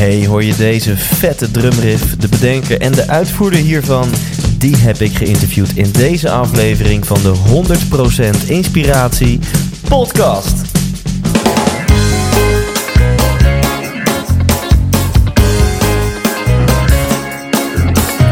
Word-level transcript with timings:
Hey, 0.00 0.26
hoor 0.26 0.44
je 0.44 0.56
deze 0.56 0.96
vette 0.96 1.50
drumriff? 1.50 2.16
De 2.16 2.28
bedenker 2.28 2.80
en 2.80 2.92
de 2.92 3.08
uitvoerder 3.08 3.60
hiervan, 3.60 4.08
die 4.58 4.76
heb 4.76 5.00
ik 5.00 5.16
geïnterviewd 5.16 5.70
in 5.74 5.90
deze 5.90 6.30
aflevering 6.30 7.06
van 7.06 7.22
de 7.22 7.34
100% 8.44 8.48
Inspiratie 8.48 9.40
podcast. 9.88 10.54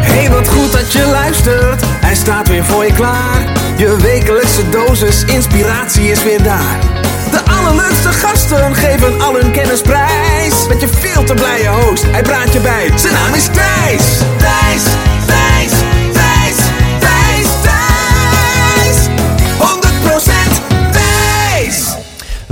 Hey, 0.00 0.30
wat 0.30 0.48
goed 0.48 0.72
dat 0.72 0.92
je 0.92 1.06
luistert. 1.06 1.82
Hij 1.84 2.14
staat 2.14 2.48
weer 2.48 2.64
voor 2.64 2.84
je 2.84 2.92
klaar. 2.92 3.52
Je 3.76 3.96
wekelijkse 4.02 4.68
dosis 4.70 5.24
inspiratie 5.24 6.10
is 6.10 6.22
weer 6.22 6.42
daar. 6.42 6.97
De 7.88 7.94
allerleukste 7.94 8.26
gasten 8.26 8.74
geven 8.74 9.20
al 9.20 9.34
hun 9.34 9.50
kennis 9.52 9.80
prijs. 9.80 10.66
Met 10.68 10.80
je 10.80 10.88
veel 10.88 11.24
te 11.24 11.34
blije 11.34 11.68
host, 11.68 12.04
hij 12.10 12.22
praat 12.22 12.52
je 12.52 12.60
bij. 12.60 12.90
Zijn 12.94 13.14
naam 13.14 13.34
is. 13.34 13.46
Thijs, 13.46 14.18
Thijs, 14.36 14.82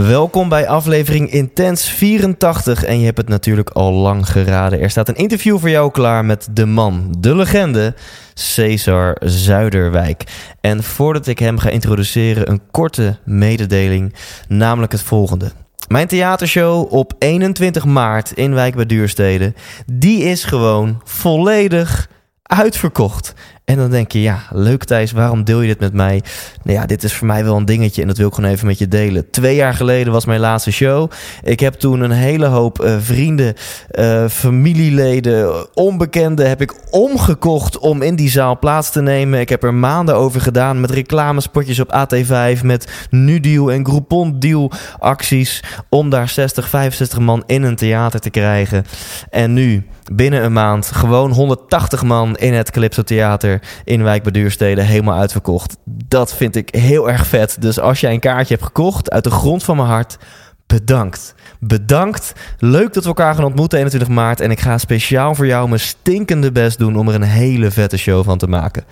Welkom 0.07 0.49
bij 0.49 0.69
aflevering 0.69 1.31
Intens 1.31 1.89
84 1.89 2.85
en 2.85 2.99
je 2.99 3.05
hebt 3.05 3.19
het 3.19 3.29
natuurlijk 3.29 3.71
al 3.71 3.93
lang 3.93 4.29
geraden. 4.29 4.81
Er 4.81 4.91
staat 4.91 5.09
een 5.09 5.15
interview 5.15 5.59
voor 5.59 5.71
jou 5.71 5.91
klaar 5.91 6.25
met 6.25 6.49
de 6.51 6.67
man, 6.67 7.15
de 7.19 7.35
legende, 7.35 7.95
Cesar 8.35 9.17
Zuiderwijk. 9.25 10.25
En 10.61 10.83
voordat 10.83 11.27
ik 11.27 11.39
hem 11.39 11.59
ga 11.59 11.69
introduceren, 11.69 12.51
een 12.51 12.61
korte 12.71 13.19
mededeling, 13.25 14.15
namelijk 14.49 14.93
het 14.93 15.03
volgende. 15.03 15.53
Mijn 15.89 16.07
theatershow 16.07 16.93
op 16.93 17.13
21 17.19 17.85
maart 17.85 18.33
in 18.33 18.55
Wijk 18.55 18.75
bij 18.75 18.87
Duurstede, 18.87 19.55
die 19.93 20.23
is 20.23 20.45
gewoon 20.45 21.01
volledig 21.05 22.09
uitverkocht. 22.43 23.35
En 23.67 23.77
dan 23.77 23.91
denk 23.91 24.13
je, 24.13 24.23
ja, 24.23 24.43
leuk 24.51 24.85
Thijs, 24.85 25.13
waarom 25.13 25.45
deel 25.45 25.61
je 25.61 25.67
dit 25.67 25.81
met 25.81 25.93
mij? 25.93 26.23
Nou 26.63 26.79
ja, 26.79 26.87
dit 26.87 27.05
is 27.05 27.15
voor 27.15 27.27
mij 27.27 27.45
wel 27.45 27.57
een 27.57 27.65
dingetje 27.65 28.03
en 28.03 28.09
dat 28.09 28.17
wil 28.17 28.29
ik 28.29 28.35
gewoon 28.35 28.51
even 28.51 28.67
met 28.67 28.79
je 28.79 28.89
delen. 28.89 29.31
Twee 29.31 29.55
jaar 29.55 29.75
geleden 29.75 30.13
was 30.13 30.25
mijn 30.25 30.41
laatste 30.41 30.71
show. 30.71 31.11
Ik 31.43 31.61
heb 31.61 31.75
toen 31.75 32.01
een 32.01 32.11
hele 32.11 32.47
hoop 32.47 32.81
eh, 32.81 32.97
vrienden, 32.99 33.55
eh, 33.91 34.29
familieleden, 34.29 35.67
onbekenden 35.77 36.49
heb 36.49 36.61
ik 36.61 36.75
omgekocht 36.91 37.79
om 37.79 38.03
in 38.03 38.17
die 38.17 38.31
zaal 38.31 38.59
plaats 38.59 38.91
te 38.91 39.03
nemen. 39.03 39.41
Ik 39.41 39.49
heb 39.49 39.63
er 39.63 39.75
maanden 39.75 40.17
over 40.17 40.41
gedaan 40.41 40.81
met 40.81 40.91
reclamespotjes 40.91 41.81
op 41.81 41.93
AT5, 41.93 42.63
met 42.65 43.07
Nudeal 43.11 43.73
en 43.73 43.87
Groupon 43.87 44.39
Deal 44.39 44.73
acties 44.99 45.63
om 45.89 46.11
daar 46.11 46.29
60, 46.29 46.69
65 46.69 47.19
man 47.19 47.43
in 47.47 47.63
een 47.63 47.77
theater 47.77 48.21
te 48.21 48.31
krijgen. 48.31 48.85
En 49.31 49.53
nu, 49.53 49.87
binnen 50.13 50.45
een 50.45 50.53
maand, 50.53 50.87
gewoon 50.87 51.31
180 51.31 52.03
man 52.03 52.37
in 52.37 52.55
het 52.55 52.71
Calypso 52.71 53.03
Theater 53.03 53.56
in 53.85 54.03
Wijk 54.03 54.25
helemaal 54.35 55.19
uitverkocht. 55.19 55.77
Dat 55.85 56.35
vind 56.35 56.57
ik 56.57 56.75
heel 56.75 57.11
erg 57.11 57.27
vet. 57.27 57.57
Dus 57.61 57.81
als 57.81 58.01
jij 58.01 58.13
een 58.13 58.21
kaartje 58.21 58.55
hebt 58.55 58.67
gekocht, 58.67 59.11
uit 59.11 59.25
de 59.25 59.31
grond 59.31 59.65
van 59.65 59.77
mijn 59.77 59.89
hart, 59.89 60.19
bedankt. 60.67 61.35
Bedankt. 61.61 62.33
Leuk 62.59 62.93
dat 62.93 63.03
we 63.03 63.09
elkaar 63.09 63.35
gaan 63.35 63.45
ontmoeten 63.45 63.79
21 63.79 64.15
maart. 64.15 64.41
En 64.41 64.51
ik 64.51 64.61
ga 64.61 64.79
speciaal 64.79 65.35
voor 65.35 65.47
jou 65.47 65.69
mijn 65.69 65.81
stinkende 65.81 66.53
best 66.53 66.79
doen 66.79 66.97
om 66.97 67.09
er 67.09 67.15
een 67.15 67.23
hele 67.23 67.71
vette 67.71 67.97
show 67.97 68.25
van 68.25 68.39
te 68.39 68.47
maken. 68.47 68.85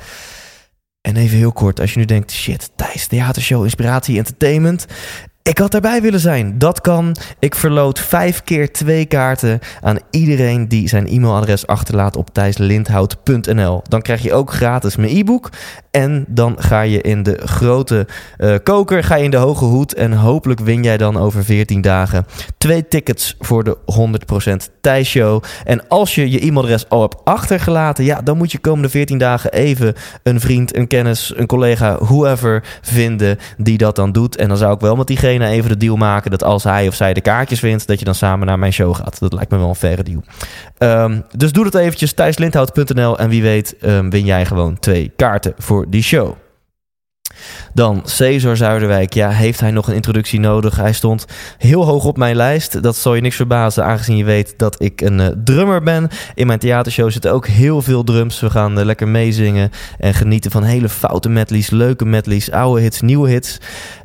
En 1.00 1.16
even 1.16 1.36
heel 1.36 1.52
kort, 1.52 1.80
als 1.80 1.92
je 1.92 1.98
nu 1.98 2.04
denkt, 2.04 2.32
shit, 2.32 2.70
Thijs, 2.76 3.06
theatershow, 3.06 3.62
inspiratie, 3.62 4.18
entertainment. 4.18 4.86
Ik 5.48 5.58
had 5.58 5.70
daarbij 5.70 6.02
willen 6.02 6.20
zijn. 6.20 6.58
Dat 6.58 6.80
kan. 6.80 7.16
Ik 7.38 7.54
verloot 7.54 8.00
vijf 8.00 8.42
keer 8.44 8.72
twee 8.72 9.04
kaarten 9.04 9.60
aan 9.80 9.98
iedereen 10.10 10.68
die 10.68 10.88
zijn 10.88 11.06
e-mailadres 11.06 11.66
achterlaat 11.66 12.16
op 12.16 12.28
thijslindhout.nl. 12.32 13.82
Dan 13.88 14.02
krijg 14.02 14.22
je 14.22 14.32
ook 14.32 14.52
gratis 14.52 14.96
mijn 14.96 15.16
e-book. 15.16 15.50
En 15.90 16.24
dan 16.28 16.54
ga 16.58 16.80
je 16.80 17.00
in 17.00 17.22
de 17.22 17.40
grote 17.44 18.06
uh, 18.38 18.54
koker, 18.62 19.04
ga 19.04 19.14
je 19.14 19.24
in 19.24 19.30
de 19.30 19.36
hoge 19.36 19.64
hoed. 19.64 19.94
En 19.94 20.12
hopelijk 20.12 20.60
win 20.60 20.82
jij 20.82 20.96
dan 20.96 21.16
over 21.16 21.44
14 21.44 21.80
dagen 21.80 22.26
twee 22.58 22.88
tickets 22.88 23.36
voor 23.38 23.64
de 23.64 23.76
100% 24.68 24.72
Thijs 24.80 25.08
Show. 25.08 25.42
En 25.64 25.88
als 25.88 26.14
je 26.14 26.30
je 26.30 26.40
e-mailadres 26.40 26.88
al 26.88 27.00
hebt 27.00 27.24
achtergelaten, 27.24 28.04
ja, 28.04 28.20
dan 28.20 28.36
moet 28.36 28.52
je 28.52 28.58
komende 28.58 28.88
14 28.88 29.18
dagen 29.18 29.52
even 29.52 29.94
een 30.22 30.40
vriend, 30.40 30.76
een 30.76 30.86
kennis, 30.86 31.32
een 31.36 31.46
collega, 31.46 31.98
whoever 31.98 32.62
vinden 32.82 33.38
die 33.56 33.78
dat 33.78 33.96
dan 33.96 34.12
doet. 34.12 34.36
En 34.36 34.48
dan 34.48 34.56
zou 34.56 34.74
ik 34.74 34.80
wel 34.80 34.96
met 34.96 35.06
diegene 35.06 35.33
even 35.42 35.70
de 35.70 35.76
deal 35.76 35.96
maken 35.96 36.30
dat 36.30 36.44
als 36.44 36.64
hij 36.64 36.88
of 36.88 36.94
zij 36.94 37.14
de 37.14 37.20
kaartjes 37.20 37.60
wint, 37.60 37.86
dat 37.86 37.98
je 37.98 38.04
dan 38.04 38.14
samen 38.14 38.46
naar 38.46 38.58
mijn 38.58 38.72
show 38.72 38.94
gaat. 38.94 39.20
Dat 39.20 39.32
lijkt 39.32 39.50
me 39.50 39.58
wel 39.58 39.68
een 39.68 39.74
faire 39.74 40.02
deal. 40.02 40.22
Um, 40.78 41.24
dus 41.36 41.52
doe 41.52 41.64
dat 41.64 41.74
eventjes, 41.74 42.12
thijslindhout.nl 42.12 43.18
en 43.18 43.28
wie 43.28 43.42
weet 43.42 43.76
um, 43.80 44.10
win 44.10 44.24
jij 44.24 44.46
gewoon 44.46 44.78
twee 44.78 45.12
kaarten 45.16 45.54
voor 45.58 45.86
die 45.88 46.02
show. 46.02 46.34
Dan 47.74 48.02
Cesar 48.04 48.56
Zuiderwijk. 48.56 49.14
Ja, 49.14 49.30
heeft 49.30 49.60
hij 49.60 49.70
nog 49.70 49.88
een 49.88 49.94
introductie 49.94 50.40
nodig? 50.40 50.76
Hij 50.76 50.92
stond 50.92 51.26
heel 51.58 51.84
hoog 51.84 52.04
op 52.04 52.16
mijn 52.16 52.36
lijst. 52.36 52.82
Dat 52.82 52.96
zal 52.96 53.14
je 53.14 53.20
niks 53.20 53.36
verbazen, 53.36 53.84
aangezien 53.84 54.16
je 54.16 54.24
weet 54.24 54.54
dat 54.56 54.82
ik 54.82 55.00
een 55.00 55.18
uh, 55.18 55.26
drummer 55.44 55.82
ben. 55.82 56.08
In 56.34 56.46
mijn 56.46 56.58
theatershow 56.58 57.10
zitten 57.10 57.32
ook 57.32 57.46
heel 57.46 57.82
veel 57.82 58.04
drums. 58.04 58.40
We 58.40 58.50
gaan 58.50 58.78
uh, 58.78 58.84
lekker 58.84 59.08
meezingen 59.08 59.70
en 59.98 60.14
genieten 60.14 60.50
van 60.50 60.62
hele 60.62 60.88
foute 60.88 61.28
medleys, 61.28 61.70
leuke 61.70 62.04
medleys, 62.04 62.50
oude 62.50 62.80
hits, 62.80 63.00
nieuwe 63.00 63.28
hits. 63.28 63.58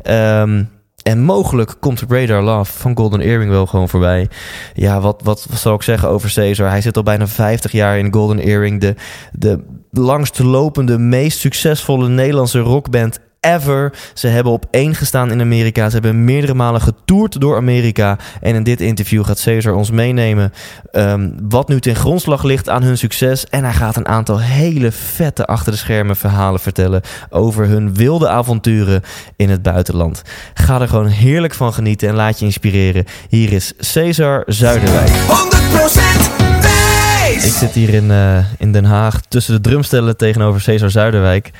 Um, 0.09 0.69
en 1.09 1.21
mogelijk 1.21 1.75
komt 1.79 2.03
Radar 2.07 2.41
Love 2.41 2.71
van 2.71 2.97
Golden 2.97 3.21
Earring 3.21 3.51
wel 3.51 3.65
gewoon 3.65 3.89
voorbij. 3.89 4.29
Ja, 4.73 5.01
wat, 5.01 5.21
wat, 5.23 5.47
zal 5.53 5.73
ik 5.73 5.81
zeggen 5.81 6.09
over 6.09 6.29
Cesar? 6.29 6.69
Hij 6.69 6.81
zit 6.81 6.97
al 6.97 7.03
bijna 7.03 7.27
50 7.27 7.71
jaar 7.71 7.97
in 7.97 8.13
Golden 8.13 8.39
Earring. 8.39 8.81
De, 8.81 8.95
de 9.31 9.63
langstlopende, 9.91 10.97
meest 10.97 11.39
succesvolle 11.39 12.07
Nederlandse 12.07 12.59
rockband 12.59 13.19
ever. 13.39 13.93
Ze 14.13 14.27
hebben 14.27 14.53
op 14.53 14.65
één 14.71 14.95
gestaan 14.95 15.31
in 15.31 15.41
Amerika. 15.41 15.87
Ze 15.89 15.93
hebben 15.93 16.23
meerdere 16.23 16.53
malen 16.53 16.81
getoerd 16.81 17.41
door 17.41 17.55
Amerika. 17.55 18.17
En 18.41 18.55
in 18.55 18.63
dit 18.63 18.81
interview 18.81 19.25
gaat 19.25 19.39
Cesar 19.39 19.73
ons 19.73 19.91
meenemen 19.91 20.53
um, 20.91 21.35
wat 21.49 21.67
nu 21.67 21.79
ten 21.79 21.95
grondslag 21.95 22.43
ligt 22.43 22.69
aan 22.69 22.83
hun 22.83 22.97
succes. 22.97 23.45
En 23.45 23.63
hij 23.63 23.73
gaat 23.73 23.95
een 23.95 24.07
aantal 24.07 24.39
hele 24.39 24.91
vette 24.91 25.45
achter 25.45 25.71
de 25.71 25.77
schermen 25.77 26.15
verhalen 26.15 26.59
vertellen 26.59 27.01
over 27.29 27.67
hun 27.67 27.93
wilde 27.93 28.29
avonturen 28.29 29.01
in 29.35 29.49
het 29.49 29.61
buitenland. 29.61 30.21
Ga 30.53 30.81
er 30.81 30.87
gewoon 30.87 31.07
heerlijk 31.07 31.53
van 31.53 31.73
genieten 31.73 32.09
en 32.09 32.15
laat 32.15 32.39
je 32.39 32.45
inspireren. 32.45 33.05
Hier 33.29 33.53
is 33.53 33.73
Cesar 33.77 34.43
Zuiderwijk. 34.45 35.09
100% 35.09 36.29
Thijs. 36.61 37.45
Ik 37.45 37.53
zit 37.53 37.71
hier 37.71 37.93
in, 37.93 38.09
uh, 38.09 38.37
in 38.57 38.71
Den 38.71 38.85
Haag 38.85 39.21
tussen 39.27 39.53
de 39.53 39.69
drumstellen 39.69 40.17
tegenover 40.17 40.61
Cesar 40.61 40.89
Zuiderwijk. 40.89 41.51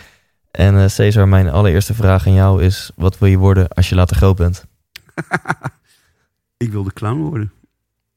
En 0.51 0.75
uh, 0.75 0.87
Cesar, 0.87 1.27
mijn 1.27 1.49
allereerste 1.49 1.93
vraag 1.93 2.27
aan 2.27 2.33
jou 2.33 2.63
is: 2.63 2.91
wat 2.95 3.17
wil 3.17 3.29
je 3.29 3.37
worden 3.37 3.67
als 3.67 3.89
je 3.89 3.95
later 3.95 4.15
groot 4.15 4.35
bent? 4.35 4.65
ik 6.57 6.71
wilde 6.71 6.93
clown 6.93 7.19
worden. 7.19 7.51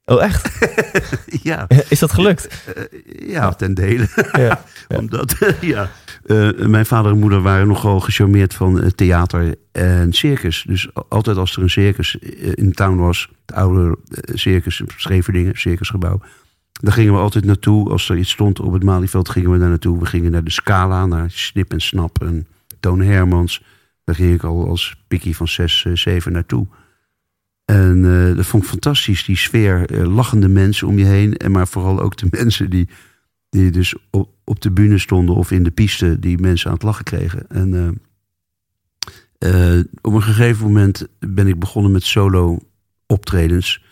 Oh, 0.05 0.23
echt? 0.23 0.69
ja. 1.43 1.69
Is 1.88 1.99
dat 1.99 2.12
gelukt? 2.12 2.64
Uh, 2.76 3.31
ja, 3.31 3.52
ten 3.52 3.75
dele. 3.75 4.08
Ja. 4.32 4.64
Omdat, 4.88 5.37
ja. 5.61 5.90
Uh, 6.26 6.67
mijn 6.67 6.87
vader 6.87 7.12
en 7.12 7.19
moeder 7.19 7.43
waren 7.43 7.69
nogal 7.69 8.00
gecharmeerd 8.00 8.55
van 8.55 8.93
theater 8.94 9.55
en 9.73 10.12
circus. 10.12 10.64
Dus 10.67 10.88
altijd 11.08 11.37
als 11.37 11.56
er 11.56 11.62
een 11.62 11.70
circus 11.70 12.14
in 12.55 12.73
town 12.73 12.96
was, 12.96 13.29
het 13.46 13.56
oude 13.56 13.99
circus, 14.34 14.82
Scheveningen, 14.96 15.58
circusgebouw. 15.58 16.20
Daar 16.80 16.92
gingen 16.92 17.12
we 17.12 17.19
altijd 17.19 17.44
naartoe. 17.44 17.90
Als 17.90 18.08
er 18.08 18.16
iets 18.19 18.30
stond 18.30 18.60
op 18.60 18.72
het 18.72 18.82
Malieveld, 18.82 19.28
gingen 19.28 19.50
we 19.50 19.58
daar 19.58 19.69
naartoe. 19.69 19.98
We 19.98 20.06
gingen 20.06 20.30
naar 20.30 20.44
de 20.44 20.50
Scala, 20.50 21.06
naar 21.06 21.30
Snip 21.30 21.72
en 21.72 21.80
Snap 21.80 22.22
en 22.22 22.46
Toon 22.80 23.00
Hermans. 23.00 23.62
Daar 24.04 24.14
ging 24.14 24.34
ik 24.34 24.42
al 24.42 24.69
als 24.69 25.04
pikkie 25.08 25.36
van 25.36 25.48
6, 25.48 25.86
7 25.92 26.32
naartoe. 26.32 26.66
En 27.64 28.04
uh, 28.04 28.36
dat 28.36 28.46
vond 28.46 28.62
ik 28.62 28.69
fantastisch, 28.69 29.24
die 29.24 29.36
sfeer. 29.36 29.92
Uh, 29.92 30.14
lachende 30.14 30.48
mensen 30.48 30.88
om 30.88 30.98
je 30.98 31.04
heen. 31.04 31.36
En 31.36 31.50
maar 31.50 31.69
vooral 31.69 32.00
ook 32.00 32.16
de 32.16 32.26
mensen 32.38 32.70
die, 32.70 32.88
die 33.48 33.70
dus 33.70 33.94
op, 34.10 34.30
op 34.44 34.60
de 34.60 34.70
bühne 34.70 34.98
stonden 34.98 35.34
of 35.34 35.50
in 35.50 35.62
de 35.62 35.70
piste, 35.70 36.19
die 36.19 36.38
mensen 36.38 36.66
aan 36.69 36.74
het 36.74 36.82
lachen 36.82 37.04
kregen. 37.04 37.48
En 37.48 38.00
op 40.00 40.12
een 40.12 40.22
gegeven 40.22 40.66
moment 40.66 41.06
ben 41.19 41.46
ik 41.46 41.58
begonnen 41.58 41.92
met 41.92 42.02
solo 42.02 42.58
optredens. 43.06 43.84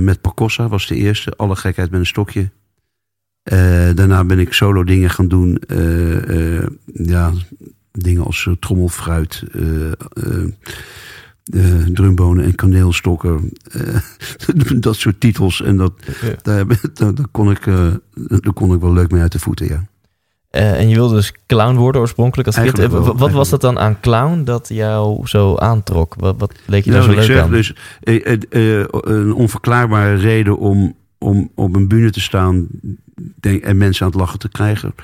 Met 0.00 0.20
Pacossa 0.20 0.68
was 0.68 0.86
de 0.86 0.94
eerste, 0.94 1.36
alle 1.36 1.56
gekheid 1.56 1.90
met 1.90 2.00
een 2.00 2.06
stokje. 2.06 2.50
daarna 3.94 4.24
ben 4.24 4.38
ik 4.38 4.52
solo 4.52 4.84
dingen 4.84 5.10
gaan 5.10 5.28
doen. 5.28 5.62
ja, 6.86 7.32
dingen 7.92 8.24
als 8.24 8.48
trommelfruit 8.60 9.44
drumbonen 11.92 12.44
en 12.44 12.54
kaneelstokken. 12.54 13.50
Dat 14.80 14.96
soort 14.96 15.20
titels. 15.20 15.62
En 15.62 15.76
dat, 15.76 15.92
ja. 16.20 16.34
daar, 16.42 16.66
daar, 16.94 17.14
daar, 17.14 17.28
kon 17.30 17.50
ik, 17.50 17.64
daar 18.14 18.52
kon 18.54 18.74
ik 18.74 18.80
wel 18.80 18.92
leuk 18.92 19.10
mee 19.10 19.22
uit 19.22 19.32
de 19.32 19.38
voeten, 19.38 19.66
ja. 19.66 19.84
En 20.54 20.88
je 20.88 20.94
wilde 20.94 21.14
dus 21.14 21.32
clown 21.46 21.76
worden 21.76 22.00
oorspronkelijk 22.00 22.48
als 22.48 22.56
kind. 22.56 22.76
Wel, 22.76 23.16
wat 23.16 23.30
was 23.30 23.48
dat 23.48 23.60
dan 23.60 23.78
aan 23.78 24.00
clown 24.00 24.44
dat 24.44 24.68
jou 24.68 25.26
zo 25.26 25.56
aantrok? 25.56 26.14
Wat, 26.18 26.34
wat 26.38 26.54
leek 26.66 26.84
je 26.84 26.90
nou, 26.90 27.02
daar 27.02 27.12
zo 27.12 27.18
leuk 27.18 27.28
zeg, 27.28 27.42
aan? 27.42 27.50
Dus, 27.50 27.74
een 28.00 29.32
onverklaarbare 29.32 30.14
reden 30.14 30.58
om, 30.58 30.96
om 31.18 31.50
op 31.54 31.76
een 31.76 31.88
bühne 31.88 32.10
te 32.10 32.20
staan 32.20 32.66
denk, 33.40 33.62
en 33.62 33.76
mensen 33.76 34.04
aan 34.06 34.12
het 34.12 34.20
lachen 34.20 34.38
te 34.38 34.48
krijgen. 34.48 34.94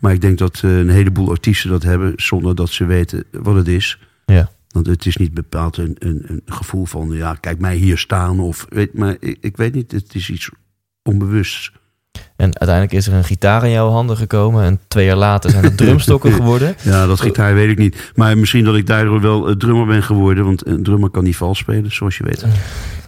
Maar 0.00 0.12
ik 0.12 0.20
denk 0.20 0.38
dat 0.38 0.60
een 0.62 0.88
heleboel 0.88 1.30
artiesten 1.30 1.70
dat 1.70 1.82
hebben 1.82 2.12
zonder 2.16 2.54
dat 2.54 2.68
ze 2.68 2.84
weten 2.84 3.24
wat 3.30 3.54
het 3.54 3.68
is. 3.68 3.98
Ja. 4.26 4.50
Want 4.68 4.86
het 4.86 5.06
is 5.06 5.16
niet 5.16 5.34
bepaald 5.34 5.76
een, 5.76 5.96
een, 5.98 6.22
een, 6.26 6.42
gevoel 6.44 6.84
van, 6.84 7.10
ja, 7.10 7.34
kijk 7.34 7.58
mij 7.58 7.76
hier 7.76 7.98
staan. 7.98 8.40
Of, 8.40 8.66
weet, 8.68 8.94
maar 8.94 9.16
ik, 9.20 9.38
ik 9.40 9.56
weet 9.56 9.74
niet, 9.74 9.92
het 9.92 10.14
is 10.14 10.30
iets 10.30 10.50
onbewusts. 11.02 11.72
En 12.36 12.58
uiteindelijk 12.58 12.92
is 12.92 13.06
er 13.06 13.12
een 13.12 13.24
gitaar 13.24 13.64
in 13.64 13.70
jouw 13.70 13.90
handen 13.90 14.16
gekomen. 14.16 14.64
En 14.64 14.80
twee 14.88 15.06
jaar 15.06 15.16
later 15.16 15.50
zijn 15.50 15.64
het 15.64 15.76
drumstokken 15.82 16.32
geworden. 16.32 16.76
ja, 16.82 17.06
dat 17.06 17.20
gitaar 17.20 17.54
weet 17.54 17.70
ik 17.70 17.78
niet. 17.78 18.12
Maar 18.14 18.38
misschien 18.38 18.64
dat 18.64 18.76
ik 18.76 18.86
daardoor 18.86 19.20
wel 19.20 19.56
drummer 19.56 19.86
ben 19.86 20.02
geworden. 20.02 20.44
Want 20.44 20.66
een 20.66 20.82
drummer 20.82 21.10
kan 21.10 21.24
niet 21.24 21.36
vals 21.36 21.58
spelen, 21.58 21.92
zoals 21.92 22.16
je 22.16 22.24
weet. 22.24 22.44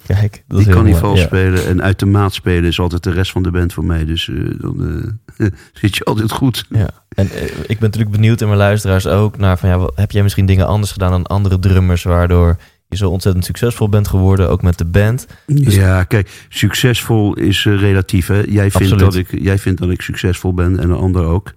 Kijk, 0.07 0.43
dat 0.47 0.59
Die 0.59 0.69
kan 0.69 0.85
niet 0.85 0.97
vals 0.97 1.21
spelen. 1.21 1.67
En 1.67 1.83
uit 1.83 1.99
de 1.99 2.07
maat 2.07 2.35
spelen 2.35 2.65
is 2.65 2.81
altijd 2.81 3.03
de 3.03 3.11
rest 3.11 3.31
van 3.31 3.43
de 3.43 3.51
band 3.51 3.73
voor 3.73 3.85
mij. 3.85 4.05
Dus 4.05 4.27
uh, 4.27 4.61
dan 4.61 5.13
uh, 5.37 5.47
zit 5.81 5.97
je 5.97 6.05
altijd 6.05 6.31
goed. 6.31 6.65
Ja. 6.69 6.89
En 7.09 7.27
uh, 7.35 7.43
ik 7.43 7.67
ben 7.67 7.77
natuurlijk 7.81 8.11
benieuwd 8.11 8.41
en 8.41 8.47
mijn 8.47 8.59
luisteraars 8.59 9.07
ook 9.07 9.37
naar 9.37 9.59
van 9.59 9.69
ja, 9.69 9.91
heb 9.95 10.11
jij 10.11 10.23
misschien 10.23 10.47
dingen 10.47 10.67
anders 10.67 10.93
gedaan 10.93 11.11
dan 11.11 11.27
andere 11.27 11.59
drummers, 11.59 12.03
waardoor 12.03 12.57
je 12.89 12.97
zo 12.97 13.11
ontzettend 13.11 13.45
succesvol 13.45 13.89
bent 13.89 14.09
geworden, 14.09 14.49
ook 14.49 14.63
met 14.63 14.79
de 14.79 14.85
band. 14.85 15.27
Dus... 15.47 15.75
Ja, 15.75 16.05
kijk, 16.05 16.47
succesvol 16.49 17.35
is 17.35 17.65
relatief. 17.65 18.27
Hè? 18.27 18.41
Jij, 18.41 18.71
vindt 18.71 18.99
dat 18.99 19.15
ik, 19.15 19.41
jij 19.41 19.59
vindt 19.59 19.81
dat 19.81 19.91
ik 19.91 20.01
succesvol 20.01 20.55
ben 20.55 20.79
en 20.79 20.91
een 20.91 20.97
ander 20.97 21.25
ook. 21.25 21.53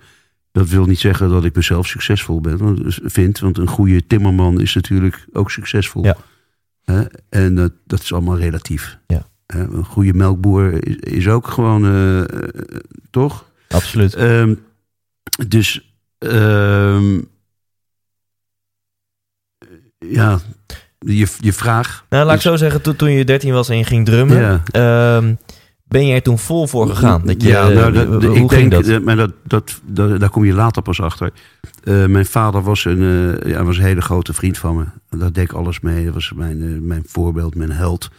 Dat 0.51 0.69
wil 0.69 0.86
niet 0.86 1.00
zeggen 1.00 1.30
dat 1.30 1.45
ik 1.45 1.56
mezelf 1.56 1.88
succesvol 1.88 2.42
ben, 2.42 2.57
want, 2.57 3.00
vind. 3.04 3.39
Want 3.39 3.57
een 3.57 3.68
goede 3.68 4.07
timmerman 4.07 4.62
is 4.62 4.74
natuurlijk 4.74 5.25
ook 5.33 5.51
succesvol. 5.51 6.04
Ja. 6.04 6.18
En 7.30 7.56
dat, 7.56 7.72
dat 7.86 8.01
is 8.01 8.13
allemaal 8.13 8.38
relatief. 8.38 8.98
Ja. 9.07 9.28
Een 9.45 9.86
goede 9.86 10.13
melkboer 10.13 10.88
is, 10.88 10.95
is 10.95 11.28
ook 11.28 11.48
gewoon, 11.48 11.86
uh, 11.86 12.24
toch? 13.10 13.45
Absoluut. 13.68 14.19
Um, 14.19 14.60
dus, 15.48 15.95
um, 16.19 17.28
ja, 19.98 20.39
je, 21.06 21.27
je 21.39 21.53
vraag. 21.53 22.06
Nou, 22.09 22.25
laat 22.25 22.36
ik 22.36 22.42
zo 22.42 22.56
zeggen, 22.56 22.81
toen, 22.81 22.95
toen 22.95 23.12
je 23.12 23.25
13 23.25 23.53
was 23.53 23.69
en 23.69 23.77
je 23.77 23.83
ging 23.83 24.06
drummen. 24.06 24.63
Ja. 24.71 25.15
Um, 25.18 25.38
ben 25.92 26.06
je 26.06 26.13
er 26.13 26.21
toen 26.21 26.39
vol 26.39 26.68
voor 26.68 26.88
gegaan? 26.88 27.21
Dat 27.25 27.42
je, 27.42 27.48
ja, 27.48 27.68
nou, 27.68 27.92
dat, 27.92 28.07
hoe 28.07 28.36
ik 28.36 28.50
denk, 28.50 28.71
dat? 28.71 29.01
maar 29.03 29.15
dat, 29.15 29.31
dat, 29.44 29.80
dat, 29.86 30.19
daar 30.19 30.30
kom 30.30 30.45
je 30.45 30.53
later 30.53 30.81
pas 30.81 31.01
achter. 31.01 31.31
Uh, 31.83 32.06
mijn 32.06 32.25
vader 32.25 32.62
was 32.62 32.86
een, 32.86 33.01
uh, 33.01 33.51
ja, 33.51 33.63
was 33.63 33.77
een 33.77 33.83
hele 33.83 34.01
grote 34.01 34.33
vriend 34.33 34.57
van 34.57 34.75
me. 34.75 35.18
Daar 35.18 35.31
deed 35.31 35.44
ik 35.44 35.51
alles 35.51 35.80
mee. 35.80 36.06
Dat 36.06 36.13
was 36.13 36.33
mijn, 36.36 36.62
uh, 36.62 36.81
mijn 36.81 37.04
voorbeeld, 37.07 37.56
mijn 37.56 37.71
held. 37.71 38.09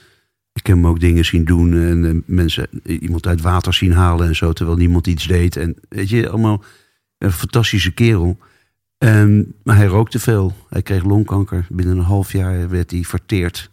Ik 0.52 0.66
heb 0.66 0.76
hem 0.76 0.86
ook 0.86 1.00
dingen 1.00 1.24
zien 1.24 1.44
doen. 1.44 1.72
En 1.72 2.22
mensen, 2.26 2.66
iemand 2.84 3.26
uit 3.26 3.40
water 3.40 3.74
zien 3.74 3.92
halen 3.92 4.26
en 4.26 4.36
zo. 4.36 4.52
Terwijl 4.52 4.78
niemand 4.78 5.06
iets 5.06 5.26
deed. 5.26 5.56
En 5.56 5.76
weet 5.88 6.08
je, 6.08 6.28
allemaal 6.28 6.64
een 7.18 7.32
fantastische 7.32 7.92
kerel. 7.92 8.38
En, 9.02 9.54
maar 9.62 9.76
hij 9.76 9.86
rookte 9.86 10.18
veel. 10.18 10.54
Hij 10.68 10.82
kreeg 10.82 11.04
longkanker. 11.04 11.66
Binnen 11.68 11.96
een 11.96 12.04
half 12.04 12.32
jaar 12.32 12.68
werd 12.68 12.90
hij 12.90 13.02
verteerd 13.02 13.70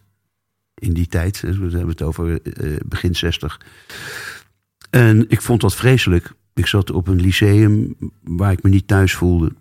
in 0.74 0.92
die 0.92 1.06
tijd. 1.06 1.40
We 1.40 1.48
hebben 1.48 1.88
het 1.88 2.02
over 2.02 2.40
uh, 2.42 2.76
begin 2.86 3.14
60. 3.14 3.60
En 4.90 5.24
ik 5.28 5.40
vond 5.40 5.60
dat 5.60 5.74
vreselijk. 5.74 6.32
Ik 6.54 6.66
zat 6.66 6.90
op 6.90 7.08
een 7.08 7.20
lyceum 7.20 7.96
waar 8.22 8.52
ik 8.52 8.62
me 8.62 8.70
niet 8.70 8.86
thuis 8.86 9.14
voelde. 9.14 9.52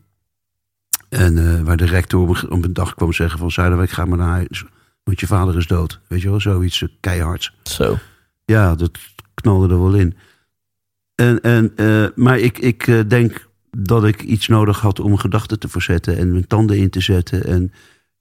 En 1.10 1.38
uh, 1.38 1.62
waar 1.62 1.78
de 1.78 1.86
rector 1.86 2.50
op 2.50 2.64
een 2.64 2.74
dag 2.74 2.96
kwam 2.96 3.14
zeggen 3.14 3.40
van... 3.40 3.52
Zuiderwijk, 3.52 3.90
ga 3.90 4.06
maar 4.06 4.18
naar 4.18 4.28
huis, 4.28 4.66
want 5.04 5.20
je 5.20 5.28
vader 5.28 5.58
is 5.58 5.68
dood. 5.68 6.00
Weet 6.08 6.22
je 6.22 6.30
wel, 6.30 6.40
zoiets 6.40 6.82
uh, 6.82 6.90
keihards. 7.00 7.56
Zo. 7.64 7.98
Ja, 8.46 8.76
dat 8.76 8.98
knalde 9.34 9.74
er 9.74 9.82
wel 9.82 9.96
in. 9.96 10.18
En, 11.16 11.42
en, 11.42 11.74
uh, 11.76 12.08
maar 12.16 12.40
ik, 12.40 12.58
ik 12.58 13.10
denk 13.10 13.49
dat 13.78 14.06
ik 14.06 14.22
iets 14.22 14.48
nodig 14.48 14.80
had 14.80 15.00
om 15.00 15.18
gedachten 15.18 15.60
te 15.60 15.70
verzetten... 15.70 16.18
en 16.18 16.32
mijn 16.32 16.48
tanden 16.48 16.78
in 16.78 16.90
te 16.90 17.02
zetten 17.02 17.46
en 17.46 17.72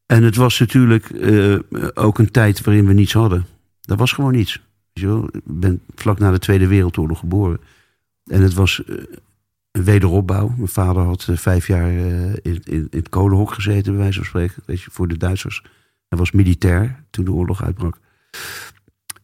en 0.09 0.23
het 0.23 0.37
was 0.37 0.59
natuurlijk 0.59 1.11
uh, 1.11 1.59
ook 1.95 2.19
een 2.19 2.31
tijd 2.31 2.65
waarin 2.65 2.87
we 2.87 2.93
niets 2.93 3.13
hadden. 3.13 3.47
Dat 3.81 3.99
was 3.99 4.13
gewoon 4.13 4.33
niets. 4.33 4.61
Ik 4.93 5.07
ben 5.45 5.81
vlak 5.95 6.19
na 6.19 6.31
de 6.31 6.39
Tweede 6.39 6.67
Wereldoorlog 6.67 7.19
geboren. 7.19 7.61
En 8.25 8.43
het 8.43 8.55
was 8.55 8.83
uh, 8.87 8.97
een 9.71 9.85
wederopbouw. 9.85 10.49
Mijn 10.57 10.69
vader 10.69 11.03
had 11.03 11.27
uh, 11.31 11.37
vijf 11.37 11.67
jaar 11.67 11.91
in, 11.91 12.39
in, 12.43 12.63
in, 12.65 12.87
het 12.91 13.09
kolenhok 13.09 13.53
gezeten, 13.53 13.93
bij 13.93 14.01
wijze 14.01 14.19
van 14.19 14.27
spreken. 14.27 14.63
Weet 14.67 14.83
je, 14.83 14.91
voor 14.91 15.09
de 15.09 15.17
Duitsers. 15.17 15.63
Hij 16.09 16.19
was 16.19 16.31
militair 16.31 17.05
toen 17.11 17.25
de 17.25 17.33
oorlog 17.33 17.63
uitbrak. 17.63 17.99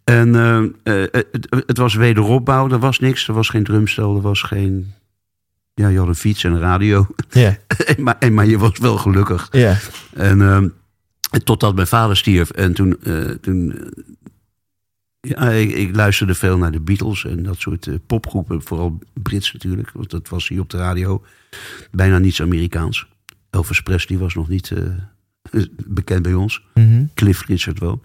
En 0.04 0.34
het, 0.82 1.46
het, 1.66 1.78
was 1.78 1.94
wederopbouw. 1.94 2.70
Er 2.70 2.78
was 2.78 2.98
niks. 2.98 3.28
Er 3.28 3.34
was 3.34 3.48
geen 3.48 3.64
drumstel. 3.64 4.16
Er 4.16 4.22
was 4.22 4.42
geen 4.42 4.92
ja, 5.74 5.88
je 5.88 5.98
had 5.98 6.08
een 6.08 6.14
fiets 6.14 6.44
en 6.44 6.52
een 6.52 6.60
radio. 6.60 7.06
Ja. 7.30 7.56
maar, 7.98 8.16
en, 8.18 8.34
maar 8.34 8.46
je 8.46 8.58
was 8.58 8.78
wel 8.78 8.96
gelukkig. 8.96 9.48
Ja. 9.50 9.76
En, 10.12 10.38
uh, 10.40 10.64
totdat 11.44 11.74
mijn 11.74 11.86
vader 11.86 12.16
stierf. 12.16 12.50
En 12.50 12.74
toen, 12.74 12.96
uh, 13.02 13.30
toen 13.30 13.92
ja, 15.20 15.50
ik, 15.50 15.70
ik, 15.70 15.96
luisterde 15.96 16.34
veel 16.34 16.58
naar 16.58 16.72
de 16.72 16.80
Beatles 16.80 17.24
en 17.24 17.42
dat 17.42 17.58
soort 17.58 17.86
uh, 17.86 17.94
popgroepen. 18.06 18.62
Vooral 18.62 18.98
Brits 19.12 19.52
natuurlijk, 19.52 19.90
want 19.90 20.10
dat 20.10 20.28
was 20.28 20.48
hier 20.48 20.60
op 20.60 20.70
de 20.70 20.76
radio. 20.76 21.24
Bijna 21.90 22.18
niets 22.18 22.42
Amerikaans. 22.42 23.06
Elvis 23.50 23.80
Presley 23.80 24.18
was 24.18 24.34
nog 24.34 24.48
niet 24.48 24.70
uh, 24.70 24.88
bekend 25.86 26.22
bij 26.22 26.34
ons. 26.34 26.64
Mm 26.74 26.88
-hmm. 26.88 27.10
Cliff 27.14 27.46
Richard 27.46 27.78
wel. 27.78 28.02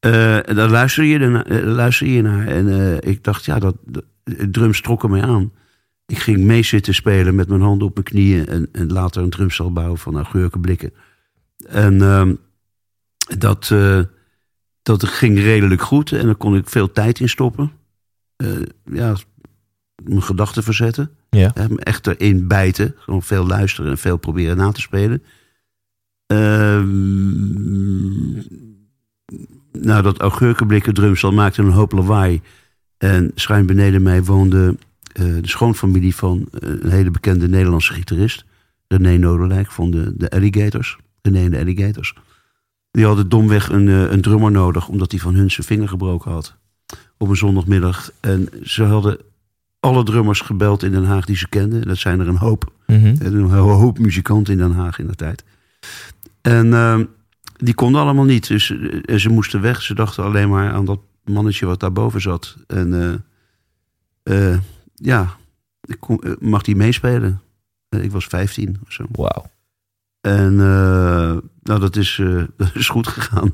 en 0.00 0.54
daar 0.54 0.70
luisterde 0.70 1.08
je, 1.08 1.18
naar, 1.18 1.62
luisterde 1.62 2.12
je 2.12 2.22
naar. 2.22 2.46
En 2.46 2.98
ik 3.00 3.24
dacht, 3.24 3.44
ja, 3.44 3.58
dat, 3.58 3.76
dat 3.84 4.04
drums 4.50 4.80
trokken 4.80 5.10
mij 5.10 5.22
aan. 5.22 5.52
Ik 6.06 6.18
ging 6.18 6.38
mee 6.38 6.62
zitten 6.62 6.94
spelen 6.94 7.34
met 7.34 7.48
mijn 7.48 7.60
handen 7.60 7.86
op 7.86 7.94
mijn 7.94 8.06
knieën. 8.06 8.46
En, 8.46 8.68
en 8.72 8.92
later 8.92 9.22
een 9.22 9.30
drumstel 9.30 9.72
bouwen 9.72 9.98
van 9.98 10.16
augurkenblikken. 10.16 10.92
En 11.68 11.94
uh, 11.94 12.30
dat, 13.38 13.70
uh, 13.72 14.02
dat 14.82 15.04
ging 15.04 15.38
redelijk 15.38 15.82
goed. 15.82 16.12
En 16.12 16.26
daar 16.26 16.34
kon 16.34 16.56
ik 16.56 16.68
veel 16.68 16.92
tijd 16.92 17.20
in 17.20 17.28
stoppen. 17.28 17.72
Uh, 18.36 18.62
ja, 18.84 19.16
mijn 20.04 20.22
gedachten 20.22 20.62
verzetten. 20.62 21.10
Ja. 21.30 21.52
me 21.68 21.80
echt 21.80 22.06
erin 22.06 22.48
bijten. 22.48 22.94
Gewoon 22.98 23.22
veel 23.22 23.46
luisteren 23.46 23.90
en 23.90 23.98
veel 23.98 24.16
proberen 24.16 24.56
na 24.56 24.72
te 24.72 24.80
spelen. 24.80 25.22
Ehm, 26.26 27.22
nou, 29.72 30.02
dat 30.02 30.18
augurkenblikken 30.18 30.94
drumstel 30.94 31.32
maakte 31.32 31.62
een 31.62 31.70
hoop 31.70 31.92
lawaai. 31.92 32.40
En 32.98 33.30
schuin 33.34 33.66
beneden 33.66 34.02
mij 34.02 34.24
woonde 34.24 34.76
de 35.12 35.38
schoonfamilie 35.42 36.14
van 36.14 36.38
uh, 36.38 36.70
een 36.80 36.90
hele 36.90 37.10
bekende 37.10 37.48
Nederlandse 37.48 37.92
gitarist. 37.92 38.44
René 38.88 39.16
Noderlijk 39.16 39.70
van 39.70 39.90
de, 39.90 40.12
de 40.16 40.30
Alligators. 40.30 40.98
René 41.22 41.44
en 41.44 41.50
de 41.50 41.58
Alligators. 41.58 42.14
Die 42.90 43.04
hadden 43.04 43.28
domweg 43.28 43.68
een, 43.68 43.88
eh, 43.88 44.10
een 44.10 44.20
drummer 44.20 44.50
nodig, 44.50 44.88
omdat 44.88 45.10
hij 45.10 45.20
van 45.20 45.34
hun 45.34 45.50
zijn 45.50 45.66
vinger 45.66 45.88
gebroken 45.88 46.30
had. 46.30 46.56
Op 47.18 47.28
een 47.28 47.36
zondagmiddag. 47.36 48.10
En 48.20 48.48
ze 48.62 48.82
hadden 48.82 49.18
alle 49.80 50.04
drummers 50.04 50.40
gebeld 50.40 50.82
in 50.82 50.90
Den 50.90 51.04
Haag 51.04 51.24
die 51.24 51.36
ze 51.36 51.48
kenden. 51.48 51.82
Dat 51.82 51.98
zijn 51.98 52.20
er 52.20 52.28
een 52.28 52.36
hoop. 52.36 52.72
Mhm. 52.86 53.14
En 53.18 53.34
Een 53.34 53.50
hoop 53.50 53.98
muzikanten 53.98 54.52
in 54.52 54.58
Den 54.58 54.72
Haag 54.72 54.98
in 54.98 55.06
de 55.06 55.14
tijd. 55.14 55.44
En 56.40 56.74
ehm, 56.74 57.04
die 57.56 57.74
konden 57.74 58.00
allemaal 58.00 58.24
niet. 58.24 58.48
Dus 58.48 58.70
eh, 58.70 59.00
en 59.04 59.20
ze 59.20 59.28
moesten 59.28 59.60
weg. 59.60 59.82
Ze 59.82 59.94
dachten 59.94 60.24
alleen 60.24 60.48
maar 60.48 60.72
aan 60.72 60.84
dat 60.84 61.00
mannetje 61.24 61.66
wat 61.66 61.80
daarboven 61.80 62.20
zat. 62.20 62.56
En 62.66 63.22
eh, 64.22 64.52
eh, 64.52 64.58
ja, 65.02 65.36
ik 65.80 65.96
kon, 66.00 66.18
eh, 66.22 66.32
mag 66.38 66.62
die 66.62 66.76
meespelen? 66.76 67.40
Eh, 67.88 68.02
ik 68.04 68.10
was 68.12 68.24
15 68.24 68.78
of 68.86 68.92
zo. 68.92 69.04
Wauw. 69.12 69.50
En 70.20 70.52
eh, 70.60 71.36
nou, 71.62 71.80
dat 71.80 71.96
is, 71.96 72.20
dat 72.56 72.70
is 72.74 72.88
goed 72.88 73.06
gegaan. 73.08 73.52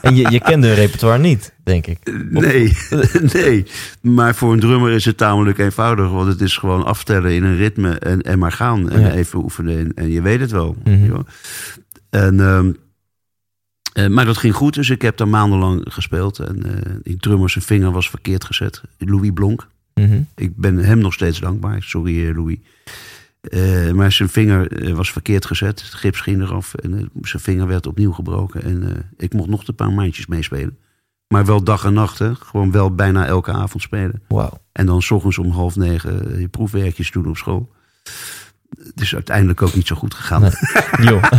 En 0.00 0.16
je, 0.16 0.30
je 0.30 0.40
kende 0.40 0.66
hun 0.66 0.76
repertoire 0.76 1.18
niet, 1.18 1.52
denk 1.64 1.86
ik. 1.86 1.98
Nee, 2.30 2.76
nee. 3.34 3.66
Maar 4.00 4.34
voor 4.34 4.52
een 4.52 4.60
drummer 4.60 4.92
is 4.92 5.04
het 5.04 5.16
tamelijk 5.16 5.58
eenvoudig. 5.58 6.10
Want 6.10 6.28
het 6.28 6.40
is 6.40 6.56
gewoon 6.56 6.84
aftellen 6.84 7.34
in 7.34 7.44
een 7.44 7.56
ritme 7.56 7.98
en, 7.98 8.22
en 8.22 8.38
maar 8.38 8.52
gaan. 8.52 8.90
En 8.90 9.00
Ja. 9.00 9.10
even 9.10 9.38
oefenen 9.42 9.78
en, 9.78 9.94
en 9.94 10.10
je 10.10 10.22
weet 10.22 10.40
het 10.40 10.50
wel. 10.50 10.76
Mhm. 10.84 11.20
En, 12.10 12.40
ehm, 12.40 12.72
eh, 13.92 14.06
maar 14.06 14.24
dat 14.24 14.36
ging 14.36 14.54
goed, 14.54 14.74
dus 14.74 14.90
ik 14.90 15.02
heb 15.02 15.16
daar 15.16 15.28
maandenlang 15.28 15.82
gespeeld. 15.88 16.38
En 16.38 16.62
die 17.02 17.16
drummer 17.16 17.50
zijn 17.50 17.64
vinger 17.64 17.90
was 17.92 18.10
verkeerd 18.10 18.44
gezet. 18.44 18.82
Louis 18.98 19.30
Blonk. 19.34 19.66
Mhm. 20.00 20.22
Ik 20.34 20.56
ben 20.56 20.76
hem 20.76 20.98
nog 20.98 21.12
steeds 21.12 21.40
dankbaar. 21.40 21.82
Sorry, 21.82 22.28
eh, 22.28 22.36
Louis. 22.36 22.58
Eh, 23.40 23.90
maar 23.90 24.12
zijn 24.12 24.28
vinger 24.28 24.72
eh, 24.72 24.92
was 24.92 25.12
verkeerd 25.12 25.46
gezet. 25.46 25.82
Het 25.82 25.94
gips 25.94 26.20
ging 26.20 26.42
eraf. 26.42 26.74
En 26.74 27.10
zijn 27.22 27.42
vinger 27.42 27.66
werd 27.66 27.86
opnieuw 27.86 28.12
gebroken. 28.12 28.62
En 28.62 29.10
ik 29.16 29.32
mocht 29.32 29.48
nog 29.48 29.68
een 29.68 29.74
paar 29.74 29.92
maandjes 29.92 30.26
meespelen. 30.26 30.78
Maar 31.28 31.44
wel 31.46 31.62
dag 31.62 31.84
en 31.84 31.92
nacht. 31.92 32.18
Hè? 32.18 32.34
Gewoon 32.34 32.70
wel 32.70 32.94
bijna 32.94 33.26
elke 33.26 33.52
avond 33.52 33.82
spelen. 33.82 34.22
Wauw. 34.28 34.60
En 34.72 34.86
dan 34.86 35.02
s 35.02 35.10
ochtends 35.10 35.38
om 35.38 35.50
half 35.50 35.76
negen 35.76 36.40
je 36.40 36.48
proefwerkjes 36.48 37.10
doen 37.10 37.28
op 37.28 37.36
school. 37.36 37.72
Het 38.78 39.00
is 39.00 39.14
uiteindelijk 39.14 39.62
ook 39.62 39.74
niet 39.74 39.86
zo 39.86 39.96
goed 39.96 40.14
gegaan. 40.14 40.40
Nee. 40.40 40.50
Joh. 41.08 41.24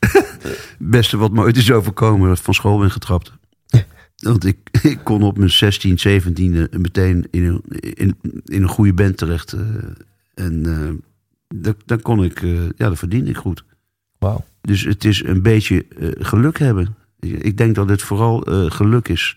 Het 0.00 0.76
beste 0.78 1.16
wat 1.16 1.32
me 1.32 1.40
ooit 1.40 1.56
is 1.56 1.72
overkomen, 1.72 2.28
dat 2.28 2.38
ik 2.38 2.44
van 2.44 2.54
school 2.54 2.78
ben 2.78 2.90
getrapt. 2.90 3.32
Want 4.24 4.44
ik, 4.44 4.58
ik 4.82 4.98
kon 5.02 5.22
op 5.22 5.38
mijn 5.38 5.50
16, 5.50 5.98
17 5.98 6.68
meteen 6.78 7.26
in 7.30 7.44
een, 7.44 7.62
in, 7.80 8.16
in 8.44 8.62
een 8.62 8.68
goede 8.68 8.94
band 8.94 9.16
terecht. 9.16 9.52
eh, 9.52 9.60
en 10.34 10.66
eh 10.66 10.90
dan, 11.84 12.02
kon 12.02 12.24
ik, 12.24 12.42
eh, 12.42 12.62
ja, 12.62 12.88
dat 12.88 12.98
verdiende 12.98 13.30
ik 13.30 13.36
goed. 13.36 13.64
Wauw. 14.18 14.44
Dus 14.60 14.84
het 14.84 15.04
is 15.04 15.24
een 15.24 15.42
beetje 15.42 15.86
geluk 16.18 16.58
hebben. 16.58 16.96
Ik 17.20 17.56
denk 17.56 17.74
dat 17.74 17.88
het 17.88 18.02
vooral 18.02 18.38
geluk 18.70 19.08
is. 19.08 19.36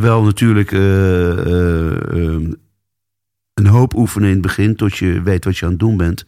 Wel 0.00 0.22
natuurlijk 0.22 0.72
eh, 0.72 1.30
eh, 1.30 2.34
eh, 2.34 2.50
een 3.54 3.66
hoop 3.66 3.94
oefenen 3.94 4.28
in 4.28 4.32
het 4.34 4.42
begin, 4.42 4.76
tot 4.76 4.96
je 4.96 5.22
weet 5.22 5.44
wat 5.44 5.56
je 5.56 5.64
aan 5.64 5.70
het 5.70 5.80
doen 5.80 5.96
bent. 5.96 6.24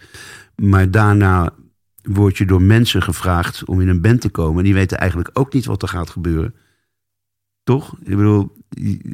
Maar 0.56 0.90
daarna 0.90 1.52
word 2.02 2.38
je 2.38 2.44
door 2.46 2.62
mensen 2.62 3.02
gevraagd 3.02 3.64
om 3.64 3.80
in 3.80 3.88
een 3.88 4.00
band 4.00 4.20
te 4.20 4.28
komen. 4.28 4.58
En 4.58 4.64
die 4.64 4.74
weten 4.74 4.98
eigenlijk 4.98 5.30
ook 5.32 5.52
niet 5.52 5.64
wat 5.64 5.82
er 5.82 5.88
gaat 5.88 6.10
gebeuren. 6.10 6.54
Toch? 7.62 7.96
Ik 8.02 8.16
bedoel, 8.16 8.52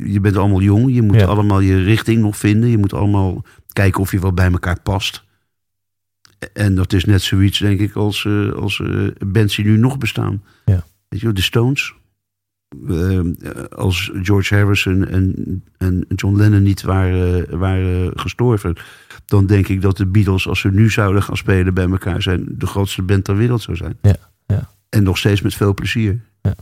je 0.04 0.20
bent 0.20 0.36
allemaal 0.36 0.60
jong. 0.60 0.94
Je 0.94 1.02
moet 1.02 1.20
Ja. 1.20 1.26
allemaal 1.26 1.60
je 1.60 1.82
richting 1.82 2.20
nog 2.20 2.36
vinden. 2.36 2.68
Je 2.70 2.78
moet 2.78 2.92
allemaal 2.92 3.44
kijken 3.72 4.00
of 4.00 4.10
je 4.10 4.20
wel 4.20 4.32
bij 4.32 4.50
elkaar 4.50 4.80
past. 4.80 5.24
En 6.52 6.74
dat 6.74 6.92
is 6.92 7.04
net 7.04 7.22
zoiets, 7.22 7.58
denk 7.58 7.80
ik, 7.80 7.94
als, 7.94 8.24
eh, 8.24 8.52
als 8.52 8.80
eh, 8.80 9.06
bands 9.26 9.56
die 9.56 9.64
nu 9.64 9.76
nog 9.76 9.98
bestaan. 9.98 10.42
Ja. 10.64 10.84
Weet 11.08 11.20
je 11.20 11.32
de 11.32 11.40
Stones. 11.42 11.94
Eh, 12.88 13.20
als 13.76 14.10
George 14.22 14.54
Harrison 14.54 15.06
en, 15.06 15.64
en 15.78 16.04
John 16.14 16.36
Lennon 16.36 16.62
niet 16.62 16.82
waren, 16.82 17.58
waren 17.58 18.12
gestorven... 18.18 18.76
dan 19.26 19.46
denk 19.46 19.68
ik 19.68 19.82
dat 19.82 19.96
de 19.96 20.06
Beatles, 20.06 20.48
als 20.48 20.60
ze 20.60 20.68
nu 20.68 20.90
zouden 20.90 21.22
gaan 21.22 21.36
spelen 21.36 21.74
bij 21.74 21.88
elkaar... 21.90 22.22
zijn 22.22 22.44
de 22.48 22.66
grootste 22.66 23.02
band 23.02 23.24
ter 23.24 23.36
wereld 23.36 23.62
zou 23.62 23.76
zijn. 23.76 23.98
Ja, 24.02 24.16
ja. 24.46 24.68
En 24.88 25.02
nog 25.02 25.18
steeds 25.18 25.40
met 25.40 25.54
veel 25.54 25.74
plezier. 25.74 26.20
Ja. 26.42 26.54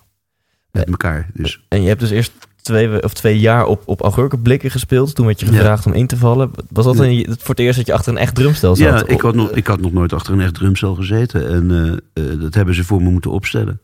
Met 0.70 0.88
elkaar, 0.90 1.30
dus... 1.34 1.64
En 1.68 1.82
je 1.82 1.88
hebt 1.88 2.00
dus 2.00 2.10
eerst 2.10 2.32
twee, 2.62 3.02
of 3.02 3.14
twee 3.14 3.38
jaar 3.40 3.66
op, 3.66 3.82
op 3.86 4.00
augurkenblikken 4.00 4.70
gespeeld. 4.70 5.14
Toen 5.14 5.26
werd 5.26 5.40
je 5.40 5.46
Ja. 5.46 5.52
gevraagd 5.52 5.86
om 5.86 5.92
in 5.92 6.06
te 6.06 6.16
vallen. 6.16 6.50
Was 6.70 6.84
dat 6.84 6.98
een, 6.98 7.26
voor 7.38 7.54
het 7.54 7.58
eerst 7.58 7.76
dat 7.76 7.86
je 7.86 7.92
achter 7.92 8.12
een 8.12 8.18
echt 8.18 8.34
drumstel 8.34 8.76
zat? 8.76 8.86
Ja, 8.86 9.06
ik 9.06 9.20
had, 9.20 9.34
nog, 9.34 9.50
ik 9.50 9.66
had 9.66 9.80
nog 9.80 9.92
nooit 9.92 10.12
achter 10.12 10.32
een 10.32 10.40
echt 10.40 10.54
drumstel 10.54 10.94
gezeten. 10.94 11.48
En 11.48 11.70
eh, 12.14 12.32
eh, 12.32 12.40
dat 12.40 12.54
hebben 12.54 12.74
ze 12.74 12.84
voor 12.84 13.02
me 13.02 13.10
moeten 13.10 13.30
opstellen. 13.30 13.80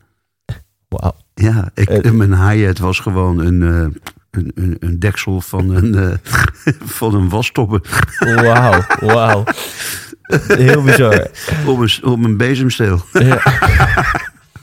Wauw. 0.88 1.16
Ja, 1.40 1.70
ik, 1.74 1.88
Eh. 1.88 2.10
mijn 2.12 2.48
hi-hat 2.50 2.78
was 2.78 2.98
gewoon 3.00 3.38
een, 3.38 3.62
eh, 3.62 4.00
een, 4.30 4.52
een, 4.54 4.76
een 4.80 4.98
deksel 4.98 5.40
van 5.40 5.70
een, 5.74 5.94
eh, 5.94 6.72
van 6.98 7.14
een 7.14 7.28
wastobbe 7.28 7.80
Wauw. 8.18 8.80
Wauw. 9.00 9.44
Heel 10.46 10.82
bizar. 10.82 11.26
op 11.66 11.78
een, 11.78 11.90
op 12.02 12.24
een 12.24 12.36
bezemsteel. 12.36 13.00
Ja. 13.12 13.40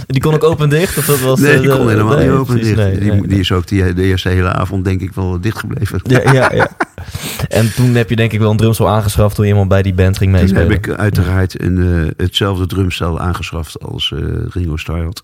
Die 0.07 0.21
kon 0.21 0.33
ook 0.33 0.43
open 0.43 0.63
en 0.63 0.69
dicht? 0.69 0.97
Of 0.97 1.05
dat 1.05 1.19
was, 1.19 1.39
Nee, 1.39 1.59
die 1.59 1.69
de- 1.69 1.77
kon 1.77 1.89
helemaal 1.89 2.15
nee, 2.17 2.27
niet 2.29 2.37
open 2.37 2.55
precies, 2.55 2.75
dicht. 2.75 2.77
nee, 2.89 2.99
die, 2.99 3.11
nee, 3.11 3.27
die 3.27 3.39
is 3.39 3.51
ook 3.51 3.67
die, 3.67 3.93
de 3.93 4.03
eerste 4.03 4.29
hele 4.29 4.53
avond 4.53 4.85
denk 4.85 5.01
ik 5.01 5.13
wel 5.13 5.41
dicht 5.41 5.57
gebleven. 5.59 5.99
Ja, 6.03 6.31
ja, 6.33 6.53
ja. 6.53 6.69
En 7.47 7.73
toen 7.73 7.95
heb 7.95 8.09
je 8.09 8.15
denk 8.15 8.31
ik 8.31 8.39
wel 8.39 8.51
een 8.51 8.57
drumstel 8.57 8.89
aangeschaft 8.89 9.35
toen 9.35 9.45
iemand 9.45 9.69
bij 9.69 9.81
die 9.81 9.93
band 9.93 10.17
ging 10.17 10.31
Toen 10.31 10.39
meespelen. 10.41 10.69
heb 10.71 10.85
ik 10.85 10.89
uiteraard 10.97 11.61
een, 11.61 12.13
hetzelfde 12.17 12.65
drumstel 12.67 13.19
aangeschaft 13.19 13.79
als 13.81 14.13
Ringo 14.49 14.77
Starr 14.77 15.03
had. 15.03 15.23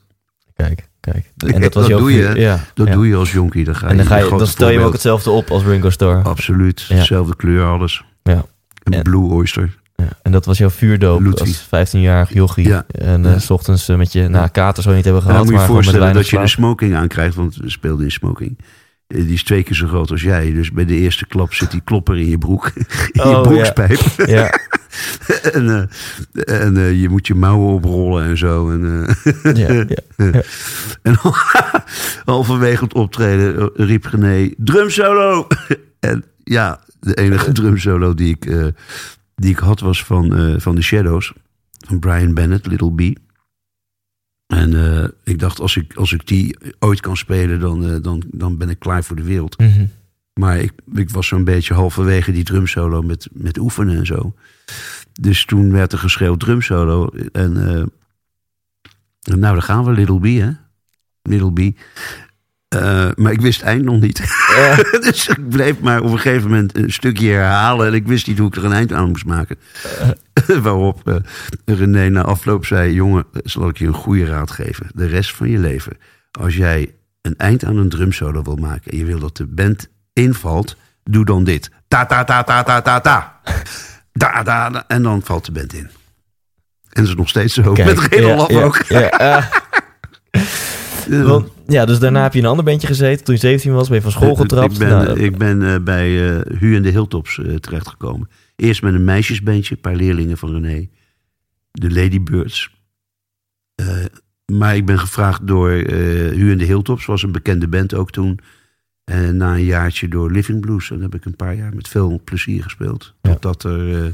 Kijk, 0.56 0.88
kijk. 1.12 1.32
Kijk, 1.38 1.54
En 1.54 1.62
dat 1.62 1.74
was 1.74 1.84
dat 1.84 1.92
jouw 1.92 2.00
doe 2.00 2.12
je? 2.14 2.40
Ja, 2.40 2.60
Dat 2.74 2.88
ja. 2.88 2.94
doe 2.94 3.08
je 3.08 3.16
als 3.16 3.32
jonkie. 3.32 3.64
Dan, 3.64 3.76
ga 3.76 3.86
je 3.86 3.92
En 3.92 3.98
dan, 3.98 4.06
ga 4.06 4.16
je, 4.16 4.22
grote 4.22 4.38
dan 4.38 4.48
stel 4.48 4.70
je 4.70 4.80
ook 4.80 4.92
hetzelfde 4.94 5.30
op 5.30 5.50
als 5.52 5.64
Ringo 5.64 5.90
Starr. 5.90 6.24
Absoluut. 6.24 6.82
Ja. 6.82 6.96
Dezelfde 6.96 7.36
kleur, 7.36 7.66
alles. 7.66 8.04
Ja. 8.24 8.46
Een 8.84 8.94
En- 8.94 9.04
Blue 9.04 9.30
Oyster. 9.32 9.78
Ja, 9.96 10.08
en 10.22 10.32
dat 10.32 10.46
was 10.46 10.58
jouw 10.58 10.70
vuurdoop 10.70 11.40
als 11.40 11.64
15-jarig 11.66 12.34
jochie. 12.34 12.68
Ja. 12.68 12.86
En 12.92 13.26
eh, 13.26 13.40
s 13.40 13.50
ochtends 13.50 13.90
eh, 13.90 13.98
met 13.98 14.12
je, 14.14 14.28
nou, 14.28 14.48
kater 14.48 14.84
zou 14.84 14.96
je 14.96 15.02
niet 15.04 15.06
hebben 15.14 15.24
En 15.24 15.30
gehad, 15.30 15.44
dan 15.46 15.54
moet 15.54 15.62
je 15.62 15.68
maar 15.68 15.76
voorstellen 15.76 16.14
dat 16.14 16.28
je 16.30 16.38
een 16.38 16.50
smoking 16.50 16.96
aankrijgt, 16.96 17.36
want 17.36 17.56
we 17.56 17.70
speelden 17.70 18.06
in 18.06 18.12
smoking. 18.12 18.58
Eh, 19.08 19.22
Die 19.22 19.34
is 19.34 19.44
twee 19.44 19.64
keer 19.64 19.76
zo 19.76 19.88
groot 19.88 20.12
als 20.12 20.22
jij. 20.22 20.52
Dus 20.54 20.72
bij 20.72 20.86
de 20.86 20.96
eerste 20.96 21.28
klap 21.28 21.54
zit 21.54 21.72
die 21.72 21.82
klopper 21.84 22.18
in 22.18 22.30
je 22.30 22.38
broek. 22.38 22.72
In 23.12 23.22
Oh, 23.22 23.26
je 23.26 23.32
ja. 23.32 23.42
broekspijp. 23.42 24.00
Ja, 24.26 24.50
en 25.54 25.70
eh, 25.70 26.64
en 26.64 26.78
eh, 26.78 27.02
je 27.02 27.10
moet 27.10 27.28
je 27.28 27.36
mouwen 27.36 27.74
oprollen 27.74 28.24
en 28.24 28.38
zo. 28.38 28.70
En, 28.72 29.08
eh, 29.44 29.56
ja, 29.56 29.86
ja. 30.18 30.42
en 31.02 31.16
halverwege 32.26 32.84
het 32.84 32.94
optreden 32.94 33.72
riep 33.76 34.06
René, 34.06 34.54
drum 34.58 34.90
solo! 34.90 35.48
en 36.00 36.24
ja, 36.44 36.80
de 37.00 37.14
enige 37.14 37.52
drum 37.52 37.78
solo 37.78 38.14
die 38.14 38.30
ik, 38.30 38.74
die 39.36 39.52
ik 39.52 39.60
had 39.60 39.80
was 39.80 40.04
van, 40.04 40.56
van 40.62 40.76
The 40.76 40.82
Shadows. 40.82 41.34
Van 41.88 42.00
Brian 42.00 42.34
Bennett, 42.34 42.66
Little 42.66 42.94
B. 42.94 43.18
En 44.48 45.14
ik 45.24 45.40
dacht, 45.40 45.60
als 45.60 45.78
ik, 45.78 45.94
als 45.94 46.14
ik 46.14 46.28
die 46.28 46.58
ooit 46.80 47.00
kan 47.00 47.18
spelen, 47.18 47.60
dan, 47.60 48.02
dan, 48.02 48.24
dan 48.32 48.58
ben 48.58 48.70
ik 48.70 48.80
klaar 48.80 49.04
voor 49.04 49.16
de 49.16 49.24
wereld. 49.24 49.60
Mhm. 49.60 49.86
Maar 50.34 50.60
ik, 50.60 50.72
ik 50.94 51.10
was 51.10 51.28
zo'n 51.28 51.44
beetje 51.44 51.74
halverwege 51.74 52.32
die 52.32 52.44
drumsolo 52.44 53.02
met, 53.02 53.28
met 53.32 53.58
oefenen 53.58 53.98
en 53.98 54.06
zo. 54.06 54.34
Dus 55.22 55.46
toen 55.46 55.72
werd 55.72 55.92
er 55.92 56.00
geschreeuwd 56.00 56.40
drumsolo. 56.40 57.10
En 57.32 57.68
eh, 57.68 57.84
nou, 59.24 59.54
daar 59.54 59.62
gaan 59.62 59.84
we, 59.84 59.92
Little 59.92 60.20
B, 60.20 60.26
hè? 60.26 60.52
Little 61.22 61.54
B. 61.54 61.78
Eh, 62.74 63.10
maar 63.16 63.32
ik 63.32 63.42
wist 63.42 63.60
het 63.60 63.70
eind 63.70 63.84
nog 63.84 64.00
niet. 64.00 64.20
Dus 65.06 65.28
ik 65.28 65.50
bleef 65.50 65.80
maar 65.80 66.02
op 66.02 66.12
een 66.12 66.20
gegeven 66.20 66.50
moment 66.50 66.78
een 66.78 66.92
stukje 66.92 67.30
herhalen. 67.30 67.88
En 67.88 67.94
ik 67.94 68.08
wist 68.08 68.28
niet 68.28 68.38
hoe 68.38 68.48
ik 68.48 68.56
er 68.56 68.66
een 68.66 68.72
eind 68.72 68.94
aan 68.94 69.10
moest 69.10 69.26
maken. 69.26 69.58
Waarop 70.62 71.08
eh, 71.08 71.16
René 71.66 72.10
na 72.10 72.22
afloop 72.22 72.66
zei... 72.66 72.94
jongen, 72.94 73.26
zal 73.44 73.70
ik 73.70 73.78
je 73.78 73.88
een 73.88 73.94
goede 73.94 74.26
raad 74.26 74.52
geven. 74.52 74.88
De 74.94 75.06
rest 75.06 75.36
van 75.36 75.50
je 75.50 75.60
leven. 75.60 75.98
Als 76.32 76.56
jij 76.56 76.96
een 77.22 77.38
eind 77.38 77.66
aan 77.66 77.78
een 77.78 77.90
drumsolo 77.90 78.42
wil 78.42 78.56
maken... 78.56 78.92
en 78.92 78.98
je 78.98 79.06
wil 79.06 79.20
dat 79.20 79.38
de 79.38 79.46
band 79.46 79.90
invalt... 80.14 80.78
doe 81.04 81.26
dan 81.26 81.44
dit. 81.44 81.72
Ta 81.88 82.06
ta 82.06 82.24
ta 82.24 82.44
ta 82.44 82.64
ta 82.64 82.82
ta 82.82 83.00
ta. 83.00 83.42
Da, 84.14 84.44
da, 84.44 84.70
da. 84.70 84.88
En 84.88 85.04
dan 85.04 85.22
valt 85.22 85.46
de 85.46 85.52
band 85.52 85.74
in. 85.74 85.90
En 86.90 87.04
is 87.04 87.16
nog 87.16 87.30
steeds 87.30 87.54
zo. 87.54 87.74
Kijk, 87.74 87.88
Met 87.88 88.00
geen 88.00 88.26
ja, 88.26 88.36
ook. 88.36 88.84
Ja, 88.84 89.50
want, 91.10 91.50
ja, 91.68 91.86
dus 91.86 92.00
daarna 92.00 92.24
heb 92.24 92.34
je 92.34 92.38
in 92.38 92.44
een 92.44 92.50
ander 92.50 92.66
bandje 92.66 92.88
gezeten. 92.88 93.26
Toen 93.26 93.34
je 93.34 93.40
17 93.40 93.74
was, 93.74 93.88
ben 93.88 93.98
je 93.98 94.04
van 94.04 94.12
school 94.12 94.36
getrapt. 94.36 94.74
Ik 94.74 94.80
ben, 94.80 94.90
Nou, 94.90 95.20
ik 95.20 95.38
ben 95.38 95.74
eh, 95.74 95.80
bij 95.84 96.30
eh 96.30 96.60
Hu 96.60 96.76
en 96.76 96.82
de 96.82 96.90
Hilltops 96.90 97.40
eh, 97.40 97.56
terechtgekomen. 97.56 98.30
Eerst 98.56 98.82
met 98.82 98.94
een 98.94 99.04
meisjesbandje, 99.04 99.76
een 99.76 99.82
paar 99.82 99.96
leerlingen 99.96 100.38
van 100.38 100.52
René. 100.52 100.90
De 101.72 101.92
Ladybirds. 101.92 102.72
Maar 104.46 104.76
ik 104.76 104.86
ben 104.86 105.00
gevraagd 105.00 105.48
door 105.48 105.70
Hu 105.70 106.52
en 106.52 106.58
de 106.58 106.66
Hilltops. 106.66 107.06
was 107.06 107.24
een 107.24 107.32
bekende 107.32 107.68
band 107.68 107.94
ook 107.94 108.12
toen. 108.12 108.40
En 109.04 109.38
na 109.38 109.54
een 109.54 109.64
jaartje 109.64 110.08
door 110.08 110.32
Living 110.32 110.60
Blues. 110.62 110.90
En 110.90 110.96
dan 110.96 111.04
heb 111.04 111.16
ik 111.16 111.26
een 111.26 111.36
paar 111.36 111.56
jaar 111.56 111.76
met 111.76 111.88
veel 111.88 112.22
plezier 112.24 112.64
gespeeld. 112.64 113.14
Ja. 113.22 113.32
Totdat 113.32 113.64
er 113.64 114.04
eh, 114.06 114.12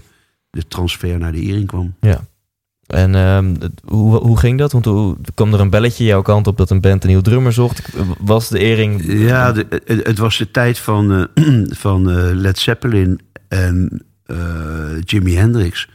de 0.49 0.67
transfer 0.67 1.17
naar 1.19 1.31
de 1.31 1.41
Ering 1.41 1.67
kwam. 1.67 1.93
ja. 1.99 2.27
En 2.87 3.15
ehm, 3.15 3.55
hoe, 3.85 4.15
hoe 4.17 4.37
ging 4.39 4.57
dat? 4.59 4.71
Want 4.71 4.85
hoe 4.85 5.17
kwam 5.33 5.53
er 5.53 5.59
een 5.59 5.69
belletje 5.69 6.03
jouw 6.03 6.21
kant 6.21 6.47
op 6.47 6.57
dat 6.57 6.69
een 6.69 6.81
band 6.81 7.03
een 7.03 7.09
nieuw 7.09 7.21
drummer 7.21 7.53
zocht? 7.53 7.89
Was 8.19 8.47
de 8.49 8.59
ering... 8.59 9.03
Ja, 9.05 9.51
de- 9.51 9.81
het, 9.85 10.07
het 10.07 10.17
was 10.17 10.37
de 10.37 10.51
tijd 10.51 10.79
van, 10.79 11.29
eh, 11.33 11.63
van 11.85 12.09
eh, 12.09 12.29
Led 12.33 12.57
Zeppelin 12.59 13.19
en 13.47 14.05
eh, 14.25 15.01
Jimi 15.01 15.35
Hendrix. 15.35 15.89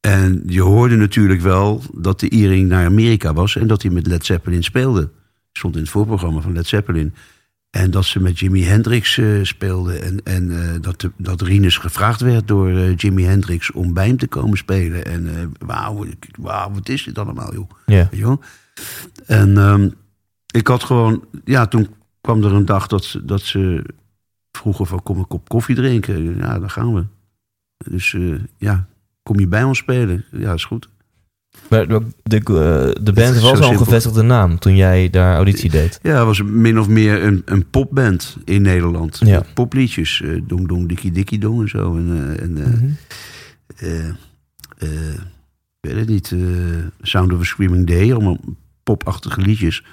En 0.00 0.42
je 0.46 0.62
hoorde 0.62 0.96
natuurlijk 0.96 1.40
wel 1.40 1.82
dat 1.94 2.20
de 2.20 2.28
Iering 2.30 2.68
naar 2.68 2.84
Amerika 2.84 3.32
was 3.32 3.56
en 3.56 3.66
dat 3.66 3.82
hij 3.82 3.90
met 3.90 4.06
Led 4.06 4.26
Zeppelin 4.26 4.62
speelde. 4.62 5.10
Stond 5.52 5.74
in 5.74 5.80
het 5.80 5.90
voorprogramma 5.90 6.40
van 6.40 6.52
Led 6.52 6.66
Zeppelin. 6.66 7.14
En 7.70 7.90
dat 7.90 8.04
ze 8.04 8.20
met 8.20 8.38
Jimi 8.38 8.64
Hendrix 8.64 9.18
eh 9.18 9.42
speelden. 9.42 10.02
En, 10.02 10.22
en 10.24 10.50
eh, 10.74 10.80
dat, 10.80 11.00
de, 11.00 11.10
dat 11.16 11.40
Rinus 11.42 11.76
gevraagd 11.76 12.20
werd 12.20 12.48
door 12.48 12.68
eh, 12.70 12.96
Jimi 12.96 13.24
Hendrix 13.24 13.70
om 13.72 13.92
bij 13.94 14.06
hem 14.06 14.16
te 14.16 14.28
komen 14.28 14.58
spelen. 14.58 15.04
En 15.04 15.52
wauw, 15.66 16.06
wauw, 16.40 16.70
wat 16.72 16.88
is 16.88 17.04
dit 17.04 17.18
allemaal, 17.18 17.52
joh. 17.54 17.70
Ja. 17.86 18.08
Wel? 18.10 18.40
En 19.26 19.56
ehm, 19.58 19.88
ik 20.46 20.66
had 20.66 20.82
gewoon, 20.84 21.24
ja, 21.44 21.66
toen 21.66 21.88
kwam 22.20 22.44
er 22.44 22.52
een 22.52 22.64
dag 22.64 22.86
dat, 22.86 23.04
ze- 23.04 23.24
dat 23.24 23.40
ze 23.40 23.84
vroegen 24.52 24.86
van 24.86 25.02
kom 25.02 25.18
een 25.18 25.26
kop 25.26 25.48
koffie 25.48 25.74
drinken. 25.74 26.36
Ja, 26.36 26.58
dan 26.58 26.70
gaan 26.70 26.94
we. 26.94 27.04
Dus 27.90 28.16
ja, 28.58 28.86
kom 29.22 29.38
je 29.40 29.46
bij 29.48 29.64
ons 29.64 29.78
spelen? 29.78 30.24
Ja, 30.32 30.52
is 30.52 30.64
goed. 30.64 30.88
Maar 31.68 31.88
de, 31.88 32.00
de, 32.22 32.36
eh, 32.36 33.02
de 33.04 33.12
band 33.12 33.40
was 33.40 33.60
al 33.60 33.70
een 33.70 33.76
gevestigde 33.78 34.22
naam 34.22 34.58
toen 34.58 34.76
jij 34.76 35.10
daar 35.10 35.34
auditie 35.34 35.70
deed. 35.70 35.98
Ja, 36.02 36.16
het 36.16 36.24
was 36.24 36.42
min 36.42 36.78
of 36.78 36.88
meer 36.88 37.22
een, 37.22 37.42
een 37.44 37.70
popband 37.70 38.36
in 38.44 38.62
Nederland. 38.62 39.20
Ja. 39.24 39.42
Popliedjes, 39.54 40.22
eh, 40.22 40.40
Dong 40.46 40.68
Dong 40.68 40.88
Dikkie 40.88 41.12
Dikkie 41.12 41.38
Dong 41.38 41.60
en 41.60 41.68
zo. 41.68 41.96
En, 41.96 42.08
eh, 42.36 42.42
en 42.42 42.56
eh, 42.58 42.66
Mhm. 42.66 44.10
ik 45.80 45.90
weet 45.90 45.96
het 45.96 46.08
niet, 46.08 46.34
Sound 47.00 47.32
of 47.32 47.40
a 47.40 47.44
Screaming 47.44 47.86
Day, 47.86 48.12
allemaal 48.12 48.38
popachtige 48.90 49.40
liedjes. 49.40 49.84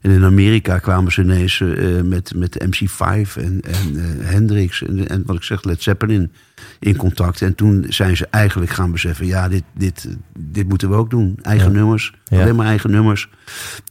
En 0.00 0.10
in 0.10 0.24
Amerika 0.24 0.78
kwamen 0.78 1.12
ze 1.12 1.22
ineens 1.22 1.60
eh, 1.60 2.00
met, 2.02 2.32
met 2.36 2.64
MC5 2.64 2.96
en, 3.36 3.60
en 3.62 3.96
eh, 3.96 4.28
Hendrix 4.30 4.82
en, 4.82 5.08
en 5.08 5.22
wat 5.26 5.36
ik 5.36 5.42
zeg, 5.42 5.64
Led 5.64 5.82
Zeppelin 5.82 6.32
in 6.78 6.96
contact. 6.96 7.42
En 7.42 7.54
toen 7.54 7.84
zijn 7.88 8.16
ze 8.16 8.26
eigenlijk 8.30 8.70
gaan 8.70 8.92
beseffen, 8.92 9.26
ja, 9.26 9.48
dit, 9.48 9.62
dit, 9.74 10.08
dit 10.38 10.68
moeten 10.68 10.88
we 10.90 10.94
ook 10.96 11.10
doen. 11.10 11.38
Eigen 11.42 11.72
Ja. 11.72 11.76
nummers, 11.78 12.12
Ja. 12.24 12.40
alleen 12.42 12.56
maar 12.56 12.66
eigen 12.66 12.90
nummers. 12.90 13.28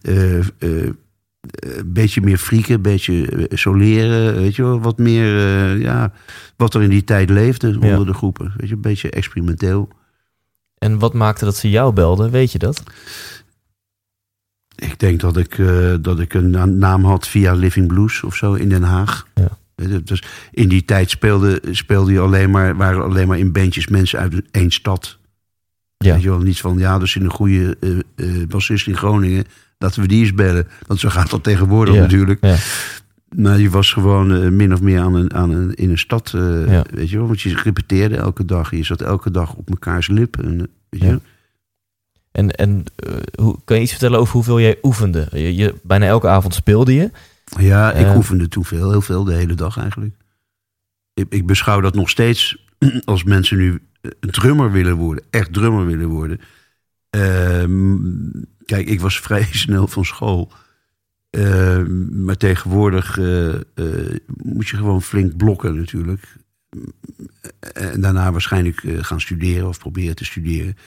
Eh, 0.01 0.33
een 0.59 0.97
beetje 1.93 2.21
meer 2.21 2.37
frieken, 2.37 2.75
een 2.75 2.81
beetje 2.81 3.47
soleren, 3.53 4.35
weet 4.35 4.55
je 4.55 4.61
wel, 4.63 4.81
wat 4.81 4.97
meer, 4.97 5.27
ja, 5.79 6.11
wat 6.57 6.73
er 6.73 6.81
in 6.83 6.89
die 6.89 7.03
tijd 7.03 7.29
leefde 7.29 7.67
onder 7.79 8.05
de 8.05 8.13
groepen. 8.13 8.53
Weet 8.57 8.69
je, 8.69 8.75
een 8.75 8.81
beetje 8.81 9.09
experimenteel. 9.09 9.89
En 10.77 10.99
wat 10.99 11.13
maakte 11.13 11.45
dat 11.45 11.55
ze 11.55 11.69
jou 11.69 11.93
belden? 11.93 12.31
Weet 12.31 12.51
je 12.51 12.57
dat? 12.59 12.83
Ik 14.75 14.99
denk 14.99 15.19
dat 15.19 15.37
ik, 15.37 15.57
eh, 15.57 15.93
dat 16.01 16.19
ik 16.19 16.33
een 16.33 16.49
na- 16.49 16.65
naam 16.65 17.05
had 17.05 17.27
via 17.27 17.53
Living 17.53 17.87
Blues 17.87 18.23
of 18.23 18.35
zo 18.35 18.53
in 18.53 18.69
Den 18.69 18.83
Haag. 18.83 19.27
Ja. 19.33 19.47
Dus 20.03 20.23
in 20.51 20.67
die 20.69 20.85
tijd 20.85 21.09
speelde, 21.09 21.61
speelde 21.71 22.11
je 22.11 22.19
alleen 22.19 22.49
maar, 22.51 22.75
waren 22.75 23.03
alleen 23.03 23.27
maar 23.27 23.37
in 23.39 23.51
bandjes 23.51 23.87
mensen 23.87 24.19
uit 24.19 24.41
één 24.51 24.71
stad. 24.71 25.17
Ja. 25.97 26.13
Weet 26.13 26.21
je 26.23 26.29
wel, 26.29 26.39
niet 26.39 26.59
van, 26.59 26.77
ja, 26.77 26.99
er 26.99 27.07
zit 27.07 27.23
een 27.23 27.29
goede 27.29 27.77
eh, 28.15 28.27
bassist 28.47 28.87
in 28.87 28.97
Groningen. 28.97 29.43
Laten 29.77 30.01
we 30.01 30.07
die 30.07 30.21
eens 30.21 30.33
bellen. 30.33 30.67
Want 30.87 30.99
zo 30.99 31.09
gaat 31.09 31.29
dat 31.29 31.43
tegenwoordig 31.43 31.93
Ja. 31.95 32.01
natuurlijk. 32.01 32.45
Ja. 32.45 32.55
Maar 33.35 33.59
je 33.59 33.69
was 33.69 33.93
gewoon 33.93 34.55
min 34.55 34.73
of 34.73 34.81
meer 34.81 34.99
aan 34.99 35.15
een, 35.15 35.33
aan 35.33 35.49
een, 35.51 35.73
in 35.73 35.89
een 35.89 35.97
stad, 35.97 36.29
Ja. 36.67 36.83
weet 36.89 37.09
je 37.09 37.17
wel. 37.17 37.27
Want 37.27 37.41
je 37.41 37.55
repeteerde 37.63 38.15
elke 38.15 38.45
dag. 38.45 38.71
Je 38.71 38.83
zat 38.83 39.01
elke 39.01 39.31
dag 39.31 39.53
op 39.53 39.69
mekaars 39.69 40.07
lip. 40.07 40.37
En, 40.37 40.59
eh, 40.61 40.65
weet 40.89 41.01
je. 41.01 41.19
En, 42.35 42.51
en 42.55 42.83
eh, 42.95 43.13
hoe, 43.35 43.57
kan 43.65 43.75
je 43.75 43.81
iets 43.81 43.91
vertellen 43.91 44.19
over 44.19 44.33
hoeveel 44.33 44.59
jij 44.59 44.77
oefende? 44.81 45.27
Je, 45.31 45.55
je, 45.55 45.75
bijna 45.83 46.05
elke 46.05 46.27
avond 46.27 46.53
speelde 46.53 46.93
je. 46.93 47.11
Ja, 47.59 47.91
ik 47.91 48.05
Eh. 48.05 48.15
oefende 48.15 48.47
toen 48.47 48.65
veel, 48.65 48.89
heel 48.89 49.01
veel, 49.01 49.23
de 49.23 49.33
hele 49.33 49.53
dag 49.53 49.77
eigenlijk. 49.77 50.15
Ik, 51.13 51.25
ik 51.29 51.45
beschouw 51.45 51.81
dat 51.81 51.93
nog 51.93 52.09
steeds 52.09 52.57
als 53.05 53.23
mensen 53.23 53.57
nu 53.57 53.81
een 54.01 54.31
drummer 54.31 54.71
willen 54.71 54.95
worden, 54.95 55.23
echt 55.29 55.53
drummer 55.53 55.85
willen 55.85 56.07
worden. 56.07 56.39
Ehm, 57.09 57.97
kijk, 58.65 58.87
ik 58.87 59.01
was 59.01 59.19
vrij 59.27 59.47
snel 59.51 59.87
van 59.87 60.05
school. 60.05 60.51
Ehm, 61.29 62.23
maar 62.23 62.37
tegenwoordig 62.37 63.17
eh, 63.17 63.53
eh, 63.53 63.61
moet 64.43 64.67
je 64.67 64.77
gewoon 64.77 65.01
flink 65.01 65.37
blokken 65.37 65.75
natuurlijk. 65.75 66.35
En 67.73 68.01
daarna 68.01 68.31
waarschijnlijk 68.31 68.83
eh, 68.83 69.03
gaan 69.03 69.21
studeren 69.21 69.67
of 69.67 69.79
proberen 69.79 70.15
te 70.15 70.25
studeren. 70.25 70.77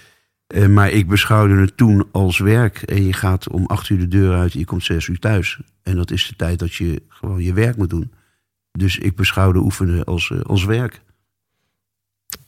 Eh, 0.49 0.67
maar 0.67 0.91
ik 0.91 1.09
beschouwde 1.09 1.55
het 1.55 1.77
toen 1.77 2.09
als 2.13 2.39
werk. 2.39 2.83
En 2.83 3.05
je 3.05 3.13
gaat 3.13 3.49
om 3.49 3.67
acht 3.67 3.89
uur 3.89 3.99
de 3.99 4.09
deur 4.09 4.35
uit 4.35 4.53
en 4.53 4.59
je 4.59 4.65
komt 4.65 4.85
zes 4.85 5.07
uur 5.07 5.19
thuis. 5.19 5.61
En 5.83 5.97
dat 5.97 6.11
is 6.11 6.27
de 6.27 6.37
tijd 6.37 6.59
dat 6.59 6.75
je 6.75 7.03
gewoon 7.09 7.43
je 7.43 7.53
werk 7.53 7.77
moet 7.77 7.91
doen. 7.91 8.13
Dus 8.71 8.99
ik 8.99 9.17
beschouwde 9.17 9.59
oefenen 9.59 10.05
als, 10.05 10.31
eh, 10.31 10.41
als 10.41 10.65
werk. 10.65 11.03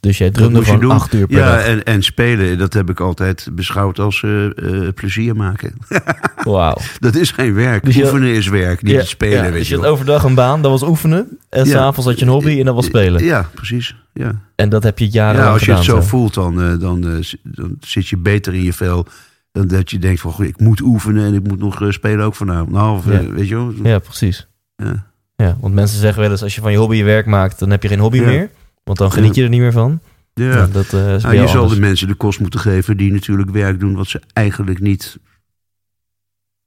Dus 0.00 0.18
jij 0.18 0.30
drumde 0.30 0.78
doen. 0.78 0.90
acht 0.90 1.12
uur 1.14 1.26
per 1.26 1.36
Ja, 1.38 1.56
dag. 1.56 1.64
en, 1.64 1.84
en 1.84 2.02
spelen, 2.02 2.58
dat 2.58 2.72
heb 2.72 2.90
ik 2.90 3.00
altijd 3.00 3.48
beschouwd 3.52 3.98
als 3.98 4.22
eh, 4.22 4.44
eh, 4.46 4.92
plezier 4.94 5.36
maken. 5.36 5.72
Wauw. 6.44 6.76
Dat 6.98 7.14
is 7.14 7.30
geen 7.30 7.54
werk. 7.54 7.84
Dus 7.84 7.96
oefenen 7.96 8.28
is 8.34 8.48
werk, 8.48 8.82
niet 8.82 8.92
Ja, 8.92 8.98
het 8.98 9.08
spelen. 9.08 9.36
ja, 9.44 9.50
weet 9.50 9.52
dus 9.52 9.68
je 9.68 9.76
had 9.76 9.86
overdag 9.86 10.22
een 10.24 10.34
baan, 10.34 10.62
dat 10.62 10.70
was 10.70 10.82
oefenen. 10.82 11.38
En 11.48 11.64
Ja. 11.64 11.70
s'avonds 11.70 12.08
had 12.08 12.18
je 12.18 12.24
een 12.24 12.30
hobby 12.32 12.58
en 12.58 12.64
dat 12.64 12.74
was 12.74 12.84
spelen. 12.84 13.24
Ja, 13.24 13.50
precies. 13.54 13.96
Ja. 14.12 14.40
En 14.54 14.68
dat 14.68 14.82
heb 14.82 14.98
je 14.98 15.08
jarenlang 15.08 15.46
Ja, 15.46 15.52
als 15.52 15.60
je 15.60 15.66
gedaan. 15.66 15.80
het 15.80 15.90
zo 15.90 16.00
zo. 16.00 16.06
voelt, 16.06 16.34
dan, 16.34 16.62
eh, 16.62 16.78
dan, 16.80 17.00
dan 17.42 17.76
zit 17.80 18.08
je 18.08 18.16
beter 18.16 18.54
in 18.54 18.62
je 18.62 18.72
vel. 18.72 19.06
Dan 19.52 19.66
dat 19.68 19.90
je 19.90 19.98
denkt 19.98 20.20
van, 20.20 20.32
goh, 20.32 20.46
ik 20.46 20.60
moet 20.60 20.80
oefenen 20.80 21.24
en 21.26 21.34
ik 21.34 21.46
moet 21.48 21.58
nog 21.58 21.82
spelen 21.88 22.24
ook 22.24 22.34
vanavond. 22.34 22.70
Nou, 22.70 22.96
of, 22.96 23.04
Ja. 23.12 23.22
weet 23.26 23.48
je 23.48 23.54
wel. 23.54 23.72
Ja, 23.82 23.98
precies. 23.98 24.46
Ja. 24.76 25.08
Ja, 25.36 25.56
want 25.60 25.74
mensen 25.74 25.98
zeggen 26.00 26.20
wel 26.22 26.30
eens, 26.30 26.42
als 26.42 26.54
je 26.54 26.60
van 26.60 26.72
je 26.72 26.78
hobby 26.78 26.96
je 26.96 27.04
werk 27.04 27.26
maakt, 27.26 27.58
dan 27.58 27.70
heb 27.70 27.82
je 27.82 27.88
geen 27.88 27.98
hobby 27.98 28.18
Ja. 28.18 28.24
meer. 28.26 28.50
Want 28.82 28.98
dan 28.98 29.12
geniet 29.12 29.34
je 29.34 29.42
er 29.42 29.48
niet 29.48 29.60
meer 29.60 29.72
van. 29.72 30.00
Ja. 30.34 30.44
Ja, 30.56 30.66
dat 30.66 30.84
eh, 30.86 30.92
Nou, 30.92 31.34
je 31.34 31.46
zal 31.48 31.54
anders. 31.60 31.74
de 31.74 31.80
mensen 31.80 32.08
de 32.08 32.14
kost 32.14 32.40
moeten 32.40 32.60
geven 32.60 32.96
die 32.96 33.12
natuurlijk 33.12 33.50
werk 33.50 33.80
doen 33.80 33.94
wat 33.94 34.06
ze 34.08 34.20
eigenlijk 34.32 34.80
niet 34.80 35.18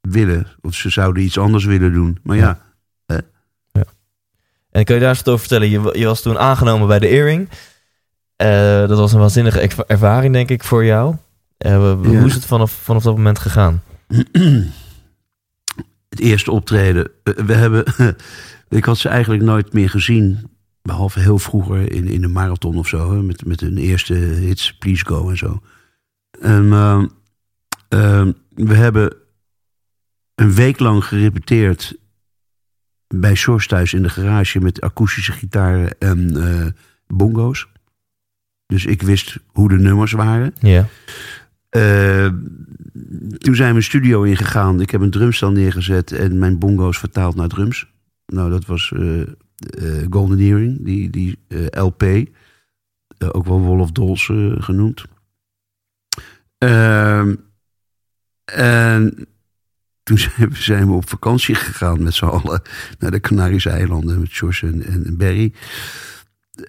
willen. 0.00 0.46
Of 0.60 0.74
ze 0.74 0.90
zouden 0.90 1.22
iets 1.22 1.38
anders 1.38 1.64
willen 1.64 1.92
doen. 1.92 2.18
Maar 2.22 2.36
ja, 2.36 2.58
En 4.70 4.84
kun 4.84 4.94
je 4.94 5.00
daar 5.00 5.08
eens 5.10 5.18
wat 5.18 5.28
over 5.28 5.46
vertellen? 5.46 5.70
Je, 5.70 5.98
je 5.98 6.06
was 6.06 6.22
toen 6.22 6.38
aangenomen 6.38 6.88
bij 6.88 6.98
de 6.98 7.06
Earring. 7.06 7.48
Eh, 8.36 8.88
dat 8.88 8.98
was 8.98 9.12
een 9.12 9.18
waanzinnige 9.18 9.60
erva- 9.60 9.84
ervaring, 9.86 10.32
denk 10.32 10.50
ik, 10.50 10.64
voor 10.64 10.84
jou. 10.84 11.16
Eh, 11.56 11.72
Ja. 11.72 11.94
Hoe 11.94 12.26
is 12.26 12.34
het 12.34 12.44
vanaf, 12.46 12.72
vanaf 12.72 13.02
dat 13.02 13.16
moment 13.16 13.38
gegaan? 13.38 13.82
het 16.08 16.20
eerste 16.20 16.50
optreden. 16.50 17.10
We 17.22 17.52
hebben, 17.54 17.84
ik 18.68 18.84
had 18.84 18.98
ze 18.98 19.08
eigenlijk 19.08 19.42
nooit 19.42 19.72
meer 19.72 19.90
gezien. 19.90 20.53
Behalve 20.88 21.20
heel 21.20 21.38
vroeger 21.38 21.92
in, 21.92 22.06
in 22.06 22.20
de 22.20 22.28
marathon 22.28 22.76
of 22.76 22.88
zo. 22.88 23.12
hè, 23.12 23.22
Met, 23.22 23.44
met 23.44 23.60
hun 23.60 23.76
eerste 23.76 24.14
hits, 24.14 24.76
Please 24.76 25.06
Go 25.06 25.30
en 25.30 25.36
zo. 25.36 25.60
En 26.40 26.72
ehm, 26.72 27.06
ehm, 27.88 28.32
we 28.48 28.74
hebben 28.74 29.16
een 30.34 30.54
week 30.54 30.78
lang 30.78 31.04
gerepeteerd 31.04 31.96
bij 33.08 33.34
Sjors 33.34 33.66
thuis 33.66 33.92
in 33.94 34.02
de 34.02 34.08
garage 34.08 34.60
met 34.60 34.80
akoestische 34.80 35.32
gitaren 35.32 35.98
en 35.98 36.36
eh, 36.36 36.66
bongo's. 37.06 37.68
Dus 38.66 38.84
ik 38.86 39.02
wist 39.02 39.38
hoe 39.46 39.68
de 39.68 39.78
nummers 39.78 40.12
waren. 40.12 40.54
Ja. 40.60 40.88
Toen 43.38 43.54
zijn 43.54 43.70
we 43.70 43.76
een 43.76 43.82
studio 43.82 44.22
ingegaan. 44.22 44.80
Ik 44.80 44.90
heb 44.90 45.00
een 45.00 45.10
drumstel 45.10 45.50
neergezet 45.50 46.12
en 46.12 46.38
mijn 46.38 46.58
bongo's 46.58 46.98
vertaald 46.98 47.34
naar 47.34 47.48
drums. 47.48 47.86
Nou, 48.26 48.50
dat 48.50 48.64
was 48.64 48.92
eh, 48.96 49.22
Golden 50.10 50.38
Earring, 50.38 50.84
die, 50.84 51.10
die 51.10 51.38
eh, 51.48 51.66
LP. 51.84 52.02
Eh, 52.02 53.28
ook 53.32 53.44
wel 53.44 53.62
Wall 53.62 53.80
of 53.80 53.90
Dolls 53.92 54.28
eh, 54.28 54.52
genoemd. 54.62 55.04
Ehm, 56.58 57.34
en 58.44 59.28
toen 60.02 60.18
zijn 60.52 60.86
we, 60.86 60.92
op 60.92 61.08
vakantie 61.08 61.54
gegaan 61.54 62.02
met 62.02 62.14
z'n 62.14 62.24
allen 62.24 62.62
naar 62.98 63.10
de 63.10 63.20
Canarische 63.20 63.70
eilanden 63.70 64.20
met 64.20 64.32
George 64.32 64.66
en, 64.66 64.86
en 64.86 65.16
Barry. 65.16 65.52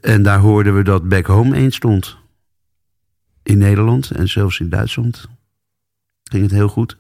En 0.02 0.24
daar 0.24 0.40
hoorden 0.40 0.76
we 0.76 0.84
dat 0.84 1.10
Back 1.10 1.26
Home 1.26 1.56
eens 1.56 1.76
stond. 1.76 2.18
In 3.44 3.58
Nederland 3.58 4.12
en 4.12 4.28
zelfs 4.28 4.60
in 4.60 4.70
Duitsland 4.70 5.30
ging 6.24 6.44
het 6.44 6.52
heel 6.52 6.68
goed. 6.68 6.98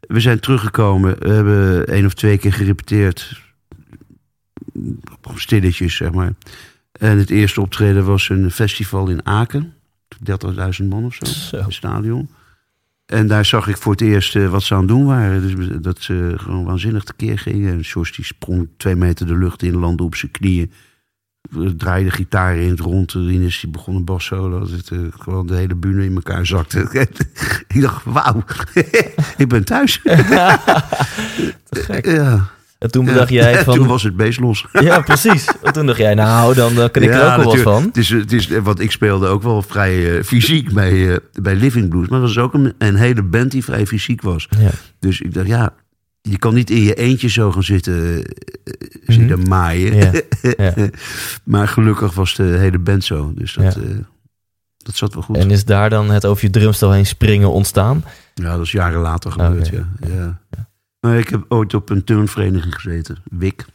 We 0.00 0.20
zijn 0.20 0.40
teruggekomen. 0.40 1.18
We 1.18 1.28
hebben 1.28 1.86
één 1.86 2.06
of 2.06 2.14
twee 2.14 2.38
keer 2.38 2.52
gerepeteerd. 2.52 3.49
Stilletjes, 5.34 5.96
zeg 5.96 6.12
maar. 6.12 6.32
En 6.92 7.18
het 7.18 7.30
eerste 7.30 7.60
optreden 7.60 8.04
was 8.04 8.28
een 8.28 8.50
festival 8.50 9.08
in 9.08 9.26
Aken. 9.26 9.72
30.000 10.80 10.88
man 10.88 11.04
of 11.04 11.14
zo. 11.14 11.24
Zo. 11.24 11.56
In 11.56 11.64
het 11.64 11.72
stadion. 11.72 12.28
En 13.06 13.26
daar 13.26 13.44
zag 13.44 13.68
ik 13.68 13.76
voor 13.76 13.92
het 13.92 14.00
eerst 14.00 14.36
eh, 14.36 14.50
wat 14.50 14.62
ze 14.62 14.74
aan 14.74 14.80
het 14.80 14.88
doen 14.88 15.06
waren. 15.06 15.56
Dus 15.56 15.76
dat 15.82 16.00
ze 16.00 16.34
gewoon 16.36 16.64
waanzinnig 16.64 17.04
tekeer 17.04 17.38
gingen. 17.38 17.72
En 17.72 17.84
Sjors 17.84 18.12
die 18.12 18.24
sprong 18.24 18.68
twee 18.76 18.96
meter 18.96 19.26
de 19.26 19.36
lucht 19.36 19.62
in, 19.62 19.76
landde 19.76 20.02
op 20.02 20.14
zijn 20.14 20.30
knieën. 20.30 20.72
We 21.50 21.76
draaiden 21.76 22.12
gitaar 22.12 22.56
in 22.56 22.70
het 22.70 22.80
rond. 22.80 23.12
Rinus 23.12 23.60
die 23.60 23.70
begon 23.70 23.96
een 23.96 24.04
bas 24.04 24.24
solo. 24.24 24.58
Dat 24.58 24.70
het, 24.70 24.90
eh, 24.90 24.98
gewoon 25.18 25.46
de 25.46 25.54
hele 25.54 25.74
bühne 25.74 26.04
in 26.04 26.14
elkaar 26.14 26.46
zakte. 26.46 26.80
ik 27.74 27.80
dacht, 27.80 28.04
wauw, 28.04 28.44
ik 29.36 29.48
ben 29.48 29.64
thuis. 29.64 30.00
Ja. 32.02 32.50
En 32.80 32.90
toen 32.90 33.04
bedacht 33.04 33.28
jij 33.28 33.58
van... 33.64 33.74
toen 33.74 33.86
was 33.86 34.02
het 34.02 34.16
beest 34.16 34.40
los. 34.40 34.66
Ja, 34.80 35.00
precies. 35.00 35.48
En 35.62 35.72
toen 35.72 35.86
dacht 35.86 35.98
jij, 35.98 36.14
nou, 36.14 36.54
dan 36.54 36.70
eh, 36.70 36.90
kan 36.90 37.02
ik 37.02 37.10
er 37.10 37.30
ook 37.30 37.36
wel 37.36 37.44
wat 37.44 37.58
van. 37.58 37.82
Het 37.82 37.96
is, 37.96 38.08
het 38.08 38.32
is, 38.32 38.48
want 38.48 38.80
ik 38.80 38.90
speelde 38.90 39.26
ook 39.26 39.42
wel 39.42 39.62
vrij 39.62 40.16
eh, 40.16 40.24
fysiek 40.24 40.72
bij, 40.72 41.10
eh, 41.10 41.16
bij 41.42 41.54
Living 41.54 41.88
Blues. 41.88 42.08
Maar 42.08 42.18
er 42.18 42.26
was 42.26 42.38
ook 42.38 42.54
een, 42.54 42.74
een 42.78 42.94
hele 42.94 43.22
band 43.22 43.50
die 43.50 43.64
vrij 43.64 43.86
fysiek 43.86 44.22
was. 44.22 44.48
Ja. 44.58 44.70
Dus 44.98 45.20
ik 45.20 45.34
dacht, 45.34 45.46
ja, 45.46 45.72
je 46.22 46.38
kan 46.38 46.54
niet 46.54 46.70
in 46.70 46.82
je 46.82 46.94
eentje 46.94 47.28
zo 47.28 47.52
gaan 47.52 47.62
zitten, 47.62 48.24
eh, 48.24 48.72
zitten 49.06 49.48
maaien. 49.48 49.96
Mhm. 49.96 50.20
Ja, 50.56 50.74
maar 51.44 51.68
gelukkig 51.68 52.14
was 52.14 52.34
de 52.34 52.42
hele 52.42 52.78
band 52.78 53.04
zo. 53.04 53.32
Dus 53.34 53.54
dat, 53.54 53.76
eh, 53.76 53.82
dat 54.76 54.96
zat 54.96 55.14
wel 55.14 55.22
goed. 55.22 55.36
En 55.36 55.50
is 55.50 55.64
daar 55.64 55.90
dan 55.90 56.10
het 56.10 56.26
over 56.26 56.44
je 56.44 56.50
drumstel 56.50 56.92
heen 56.92 57.06
springen 57.06 57.50
ontstaan? 57.50 58.04
Ja, 58.34 58.56
dat 58.56 58.64
is 58.64 58.72
jaren 58.72 59.00
later 59.00 59.32
gebeurd, 59.32 59.66
Oké. 59.66 59.86
ja. 60.00 60.40
ja. 60.50 60.68
Maar 61.00 61.18
ik 61.18 61.28
heb 61.28 61.44
ooit 61.48 61.74
op 61.74 61.90
een 61.90 62.04
turnvereniging 62.04 62.74
gezeten. 62.74 63.16
WIC. 63.30 63.66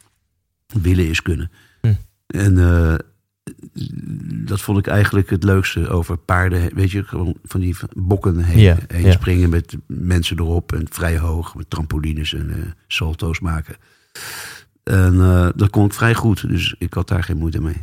Willen 0.66 1.08
is 1.08 1.22
kunnen. 1.22 1.50
Hm. 1.80 1.92
En 2.26 2.58
eh, 2.58 2.94
dat 4.46 4.60
vond 4.60 4.78
ik 4.78 4.86
eigenlijk 4.86 5.30
het 5.30 5.44
leukste 5.44 5.88
over 5.88 6.16
paarden. 6.16 6.74
Weet 6.74 6.90
je, 6.90 7.04
gewoon 7.04 7.36
van 7.44 7.60
die 7.60 7.76
bokken 7.96 8.38
heen, 8.38 8.58
Ja, 8.58 8.76
heen 8.88 9.04
ja. 9.06 9.12
springen 9.12 9.50
met 9.50 9.76
mensen 9.86 10.38
erop. 10.38 10.72
En 10.72 10.86
vrij 10.90 11.18
hoog 11.18 11.54
met 11.54 11.70
trampolines 11.70 12.34
en 12.34 12.50
eh, 12.50 12.70
salto's 12.86 13.40
maken. 13.40 13.76
En 14.82 15.20
eh, 15.20 15.48
dat 15.54 15.70
kon 15.70 15.84
ik 15.84 15.92
vrij 15.92 16.14
goed. 16.14 16.48
Dus 16.48 16.74
ik 16.78 16.94
had 16.94 17.08
daar 17.08 17.24
geen 17.24 17.36
moeite 17.36 17.60
mee. 17.60 17.76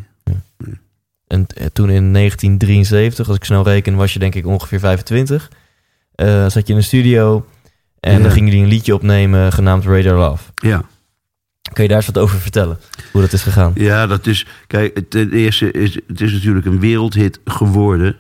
En 1.28 1.48
eh, 1.48 1.66
toen 1.66 1.90
in 1.90 2.14
1973, 2.14 3.28
als 3.28 3.38
ik 3.38 3.44
snel 3.44 3.64
reken, 3.64 3.96
was 3.96 4.14
je 4.14 4.20
denk 4.20 4.36
ik 4.36 4.46
ongeveer 4.46 4.80
25. 4.80 5.52
Eh, 6.16 6.50
zat 6.50 6.68
je 6.68 6.74
in 6.74 6.76
een 6.76 6.84
studio 6.84 7.46
en 8.04 8.14
Ja. 8.18 8.20
dan 8.20 8.32
gingen 8.32 8.50
jullie 8.50 8.64
een 8.64 8.70
liedje 8.72 8.94
opnemen 8.94 9.52
genaamd 9.52 9.86
Radar 9.86 10.18
Love. 10.18 10.44
Ja. 10.56 10.84
Kun 11.74 11.84
je 11.84 11.90
daar 11.90 11.98
eens 11.98 12.06
wat 12.12 12.18
over 12.18 12.40
vertellen? 12.40 12.78
Hoe 13.12 13.22
dat 13.22 13.34
is 13.34 13.42
gegaan? 13.44 13.72
Ja, 13.76 14.08
dat 14.08 14.28
is. 14.28 14.46
Kijk, 14.68 15.00
ten 15.10 15.32
eerste 15.32 15.72
is 15.72 15.96
het 16.08 16.22
is 16.22 16.32
natuurlijk 16.34 16.66
een 16.66 16.80
wereldhit 16.80 17.40
geworden. 17.46 18.16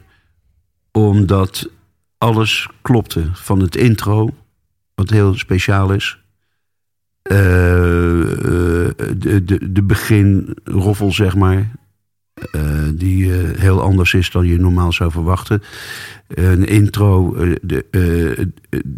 Omdat 0.91 1.69
alles 2.17 2.67
klopte. 2.81 3.23
Van 3.33 3.59
het 3.59 3.75
intro, 3.75 4.29
wat 4.95 5.09
heel 5.09 5.37
speciaal 5.37 5.91
is. 5.93 6.17
eh, 7.23 7.35
de, 9.17 9.41
de, 9.45 9.71
de 9.71 9.83
beginroffel, 9.83 11.11
zeg 11.11 11.35
maar. 11.35 11.71
Eh, 12.33 12.87
die 12.93 13.33
eh, 13.33 13.59
heel 13.59 13.81
anders 13.81 14.13
is 14.13 14.31
dan 14.31 14.45
je 14.45 14.59
normaal 14.59 14.91
zou 14.91 15.11
verwachten. 15.11 15.63
Een 16.27 16.65
intro, 16.67 17.35
eh, 17.35 17.55
de, 17.61 18.51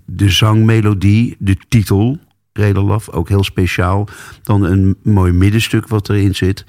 de 0.06 0.30
zangmelodie, 0.30 1.36
de 1.40 1.58
titel. 1.68 2.20
Reda 2.54 2.82
Love, 2.82 3.12
ook 3.12 3.30
heel 3.30 3.44
speciaal. 3.44 4.08
Dan 4.44 4.64
een 4.64 4.96
mooi 5.04 5.32
middenstuk 5.32 5.88
wat 5.88 6.10
erin 6.10 6.36
zit. 6.36 6.66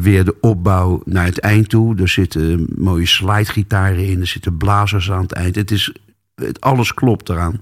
Weer 0.00 0.24
de 0.24 0.36
opbouw 0.40 1.02
naar 1.04 1.24
het 1.24 1.38
eind 1.38 1.68
toe. 1.68 1.96
Er 1.96 2.08
zitten 2.08 2.66
mooie 2.76 3.06
slidegitaren 3.06 4.06
in. 4.06 4.20
Er 4.20 4.26
zitten 4.26 4.56
blazers 4.56 5.10
aan 5.10 5.22
het 5.22 5.32
eind. 5.32 5.54
Het 5.54 5.70
is, 5.70 5.92
het, 6.34 6.60
alles 6.60 6.94
klopt 6.94 7.28
eraan. 7.28 7.60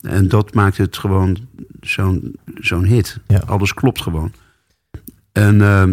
En 0.00 0.28
dat 0.28 0.54
maakt 0.54 0.76
het 0.76 0.96
gewoon 0.96 1.36
zo'n 1.80 2.36
zo'n 2.54 2.84
hit. 2.84 3.18
Ja. 3.26 3.42
Alles 3.46 3.74
klopt 3.74 4.02
gewoon. 4.02 4.32
En 5.32 5.60
eh, 5.60 5.88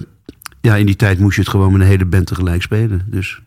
ja, 0.65 0.75
in 0.75 0.86
die 0.86 0.95
tijd 0.95 1.19
moest 1.19 1.36
je 1.36 1.41
het 1.41 1.49
gewoon 1.49 1.71
met 1.71 1.82
een 1.82 1.88
hele 1.88 2.06
band 2.06 2.28
tegelijk 2.28 2.62
spelen. 2.62 3.01
Dus 3.06 3.41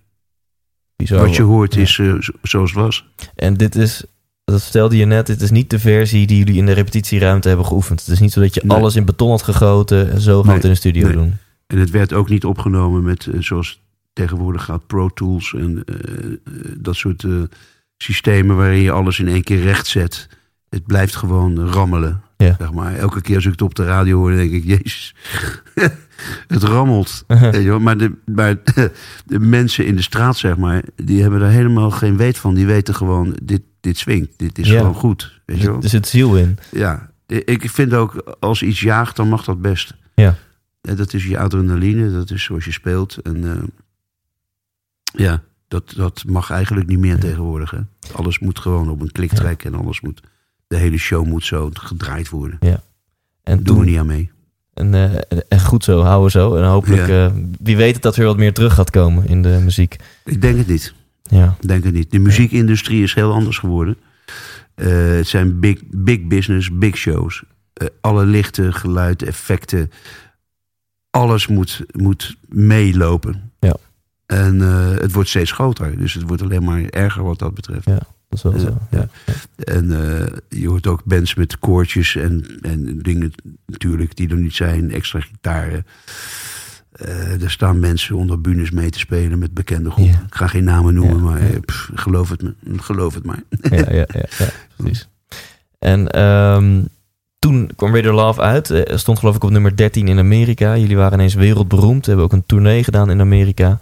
Bizar. 0.97 1.21
wat 1.27 1.37
je 1.37 1.43
hoort 1.43 1.75
Ja. 1.75 1.81
is 1.81 1.99
eh, 1.99 2.15
zo- 2.21 2.33
zoals 2.43 2.71
het 2.71 2.81
was. 2.81 3.09
En 3.35 3.55
dit 3.55 3.75
is, 3.77 4.05
dat 4.45 4.63
vertelde 4.63 4.97
je 4.97 5.05
net, 5.05 5.27
dit 5.27 5.41
is 5.41 5.51
niet 5.51 5.71
de 5.71 5.79
versie 5.79 6.27
die 6.27 6.39
jullie 6.39 6.57
in 6.57 6.67
de 6.67 6.73
repetitieruimte 6.73 7.49
hebben 7.49 7.67
geoefend. 7.67 8.01
Het 8.01 8.09
is 8.09 8.21
niet 8.21 8.33
zo 8.33 8.41
dat 8.41 8.55
je 8.55 8.63
Nee. 8.65 8.77
alles 8.77 8.97
in 8.97 9.05
beton 9.05 9.31
had 9.31 9.43
gegoten 9.43 10.11
en 10.13 10.21
zo 10.21 10.39
gaan 10.39 10.49
we 10.49 10.55
het 10.55 10.65
in 10.65 10.71
de 10.71 10.77
studio 10.77 11.05
nee. 11.07 11.13
doen. 11.17 11.37
En 11.67 11.79
het 11.79 11.91
werd 11.91 12.13
ook 12.13 12.29
niet 12.29 12.45
opgenomen 12.45 13.03
met, 13.03 13.27
eh, 13.27 13.41
zoals 13.41 13.81
tegenwoordig 14.13 14.65
gaat, 14.65 14.87
Pro 14.87 15.09
Tools 15.09 15.55
en 15.55 15.83
eh, 15.85 15.95
dat 16.77 16.97
soort 16.97 17.25
systemen 17.97 18.57
waarin 18.57 18.81
je 18.83 18.91
alles 18.91 19.19
in 19.19 19.29
één 19.29 19.43
keer 19.43 19.61
recht 19.63 19.87
zet. 19.87 20.29
Het 20.69 20.87
blijft 20.87 21.17
gewoon 21.17 21.69
rammelen. 21.71 22.23
Ja. 22.37 22.55
Zeg 22.59 22.73
maar. 22.73 22.95
Elke 22.95 23.21
keer 23.21 23.35
als 23.35 23.45
ik 23.45 23.51
het 23.51 23.63
op 23.63 23.75
de 23.75 23.85
radio 23.85 24.19
hoor, 24.19 24.31
denk 24.31 24.51
ik, 24.53 24.65
jezus, 24.65 25.15
het 26.47 26.63
rammelt. 26.63 27.25
Maar, 27.81 27.99
de, 27.99 28.13
maar 28.25 28.57
de 29.27 29.39
mensen 29.39 29.87
in 29.87 29.97
de 29.97 30.03
straat, 30.03 30.37
zeg 30.37 30.57
maar, 30.57 30.83
die 30.97 31.23
hebben 31.23 31.41
daar 31.41 31.51
helemaal 31.51 31.91
geen 31.91 32.17
weet 32.17 32.39
van. 32.39 32.55
Die 32.55 32.67
weten 32.67 32.95
gewoon, 32.95 33.37
dit, 33.43 33.63
dit 33.81 33.99
swingt, 33.99 34.39
dit 34.39 34.59
is 34.59 34.69
Ja. 34.69 34.79
gewoon 34.79 34.95
goed. 34.95 35.41
Weet 35.47 35.61
je 35.61 35.71
wel. 35.71 35.83
Er 35.83 35.89
zit 35.89 36.07
ziel 36.07 36.37
in. 36.37 36.59
Ja, 36.71 37.11
ik 37.27 37.71
vind 37.71 37.93
ook 37.95 38.37
als 38.41 38.63
iets 38.63 38.81
jaagt, 38.81 39.17
dan 39.17 39.29
mag 39.29 39.45
dat 39.45 39.61
best. 39.63 39.95
Ja. 40.15 40.35
En 40.81 40.97
dat 40.97 41.15
is 41.15 41.27
je 41.27 41.39
adrenaline, 41.39 42.13
dat 42.13 42.31
is 42.31 42.43
zoals 42.43 42.65
je 42.65 42.73
speelt. 42.73 43.17
En 43.17 43.45
eh, 43.51 43.63
ja, 45.03 45.43
dat, 45.69 45.93
dat 45.97 46.25
mag 46.27 46.51
eigenlijk 46.51 46.87
niet 46.89 46.99
meer 46.99 47.19
tegenwoordig. 47.19 47.71
Hè? 47.71 47.79
Alles 48.13 48.39
moet 48.39 48.59
gewoon 48.59 48.89
op 48.91 49.01
een 49.01 49.13
klik 49.13 49.33
trekken 49.33 49.73
en 49.73 49.79
alles 49.81 50.01
moet, 50.01 50.21
de 50.67 50.77
hele 50.77 50.99
show 50.99 51.27
moet 51.27 51.45
zo 51.45 51.71
gedraaid 51.73 52.29
worden. 52.29 52.59
En 52.61 52.81
Daar 53.43 53.63
doen 53.63 53.79
we 53.79 53.85
niet 53.85 53.99
aan 53.99 54.07
mee. 54.07 54.31
En, 54.79 54.95
eh, 54.95 55.39
en 55.49 55.61
goed 55.61 55.85
zo, 55.85 56.01
houden 56.01 56.31
zo. 56.31 56.55
En 56.57 56.65
hopelijk, 56.65 57.07
Ja. 57.09 57.27
eh, 57.27 57.33
wie 57.61 57.77
weet 57.77 57.93
dat 57.93 58.03
dat 58.03 58.17
weer 58.17 58.27
wat 58.27 58.37
meer 58.37 58.53
terug 58.53 58.75
gaat 58.75 58.91
komen 58.91 59.27
in 59.29 59.43
de 59.43 59.61
muziek. 59.65 59.97
Ik 60.25 60.41
denk 60.41 60.57
het 60.59 60.67
niet. 60.67 60.95
Ja, 61.23 61.57
Ik 61.61 61.69
denk 61.69 61.85
het 61.85 61.93
niet. 61.95 62.11
De 62.11 62.19
muziekindustrie 62.19 63.03
is 63.03 63.15
heel 63.15 63.33
anders 63.33 63.59
geworden. 63.59 63.97
Eh, 64.75 64.87
het 65.09 65.27
zijn 65.27 65.61
big, 65.61 65.81
big 65.91 66.27
business, 66.27 66.71
big 66.79 66.97
shows. 66.97 67.43
Alle 68.01 68.25
lichten, 68.27 68.75
geluid, 68.75 69.23
effecten. 69.23 69.91
Alles 71.11 71.47
moet, 71.47 71.85
moet 71.93 72.37
meelopen. 72.49 73.53
Ja. 73.61 73.77
En 74.27 74.61
het 75.01 75.13
wordt 75.13 75.29
steeds 75.29 75.53
groter. 75.53 75.99
Dus 75.99 76.15
het 76.15 76.23
wordt 76.27 76.43
alleen 76.43 76.65
maar 76.65 76.83
erger 76.83 77.23
wat 77.23 77.39
dat 77.39 77.55
betreft. 77.55 77.85
Ja. 77.87 78.01
Dat 78.29 78.39
is 78.39 78.43
wel 78.43 78.53
Ja, 78.53 78.59
zo. 78.59 78.77
Ja. 78.91 79.09
En 79.65 79.93
eh, 79.93 80.27
je 80.61 80.69
hoort 80.69 80.87
ook 80.87 81.05
bands 81.05 81.35
met 81.35 81.59
koortjes 81.59 82.17
en, 82.17 82.59
en 82.63 82.99
dingen 82.99 83.33
natuurlijk 83.67 84.17
die 84.17 84.29
er 84.29 84.37
niet 84.37 84.55
zijn. 84.55 84.93
Extra 84.93 85.21
gitaren. 85.21 85.87
Eh, 86.93 87.43
er 87.43 87.51
staan 87.51 87.79
mensen 87.81 88.17
onder 88.17 88.41
bunes 88.41 88.71
mee 88.71 88.91
te 88.91 88.99
spelen 88.99 89.39
met 89.39 89.55
bekende 89.55 89.91
groepen. 89.91 90.13
Ja. 90.15 90.25
Ik 90.27 90.35
ga 90.35 90.47
geen 90.47 90.65
namen 90.65 90.95
noemen, 90.95 91.17
Ja, 91.17 91.23
maar 91.23 91.43
ja. 91.43 91.49
eh, 91.49 91.61
pff, 91.61 91.91
geloof, 91.95 92.29
het, 92.31 92.43
me- 92.43 92.55
geloof 92.77 93.15
het 93.15 93.25
maar. 93.25 93.43
ja, 93.71 93.77
ja, 93.77 94.07
ja, 94.13 94.25
ja, 94.39 94.49
precies. 94.77 95.09
En 95.79 96.09
ehm, 96.09 96.83
toen 97.39 97.71
kwam 97.77 97.95
Radar 97.95 98.13
Love 98.15 98.41
uit. 98.41 98.83
Stond 98.95 99.19
geloof 99.19 99.37
ik 99.37 99.45
op 99.45 99.51
nummer 99.51 99.77
13 99.77 100.09
in 100.09 100.19
Amerika. 100.19 100.77
Jullie 100.77 100.97
waren 100.97 101.13
ineens 101.19 101.35
wereldberoemd. 101.35 102.07
Hebben 102.07 102.25
ook 102.25 102.33
een 102.33 102.47
tournee 102.47 102.85
gedaan 102.85 103.11
in 103.11 103.21
Amerika. 103.21 103.79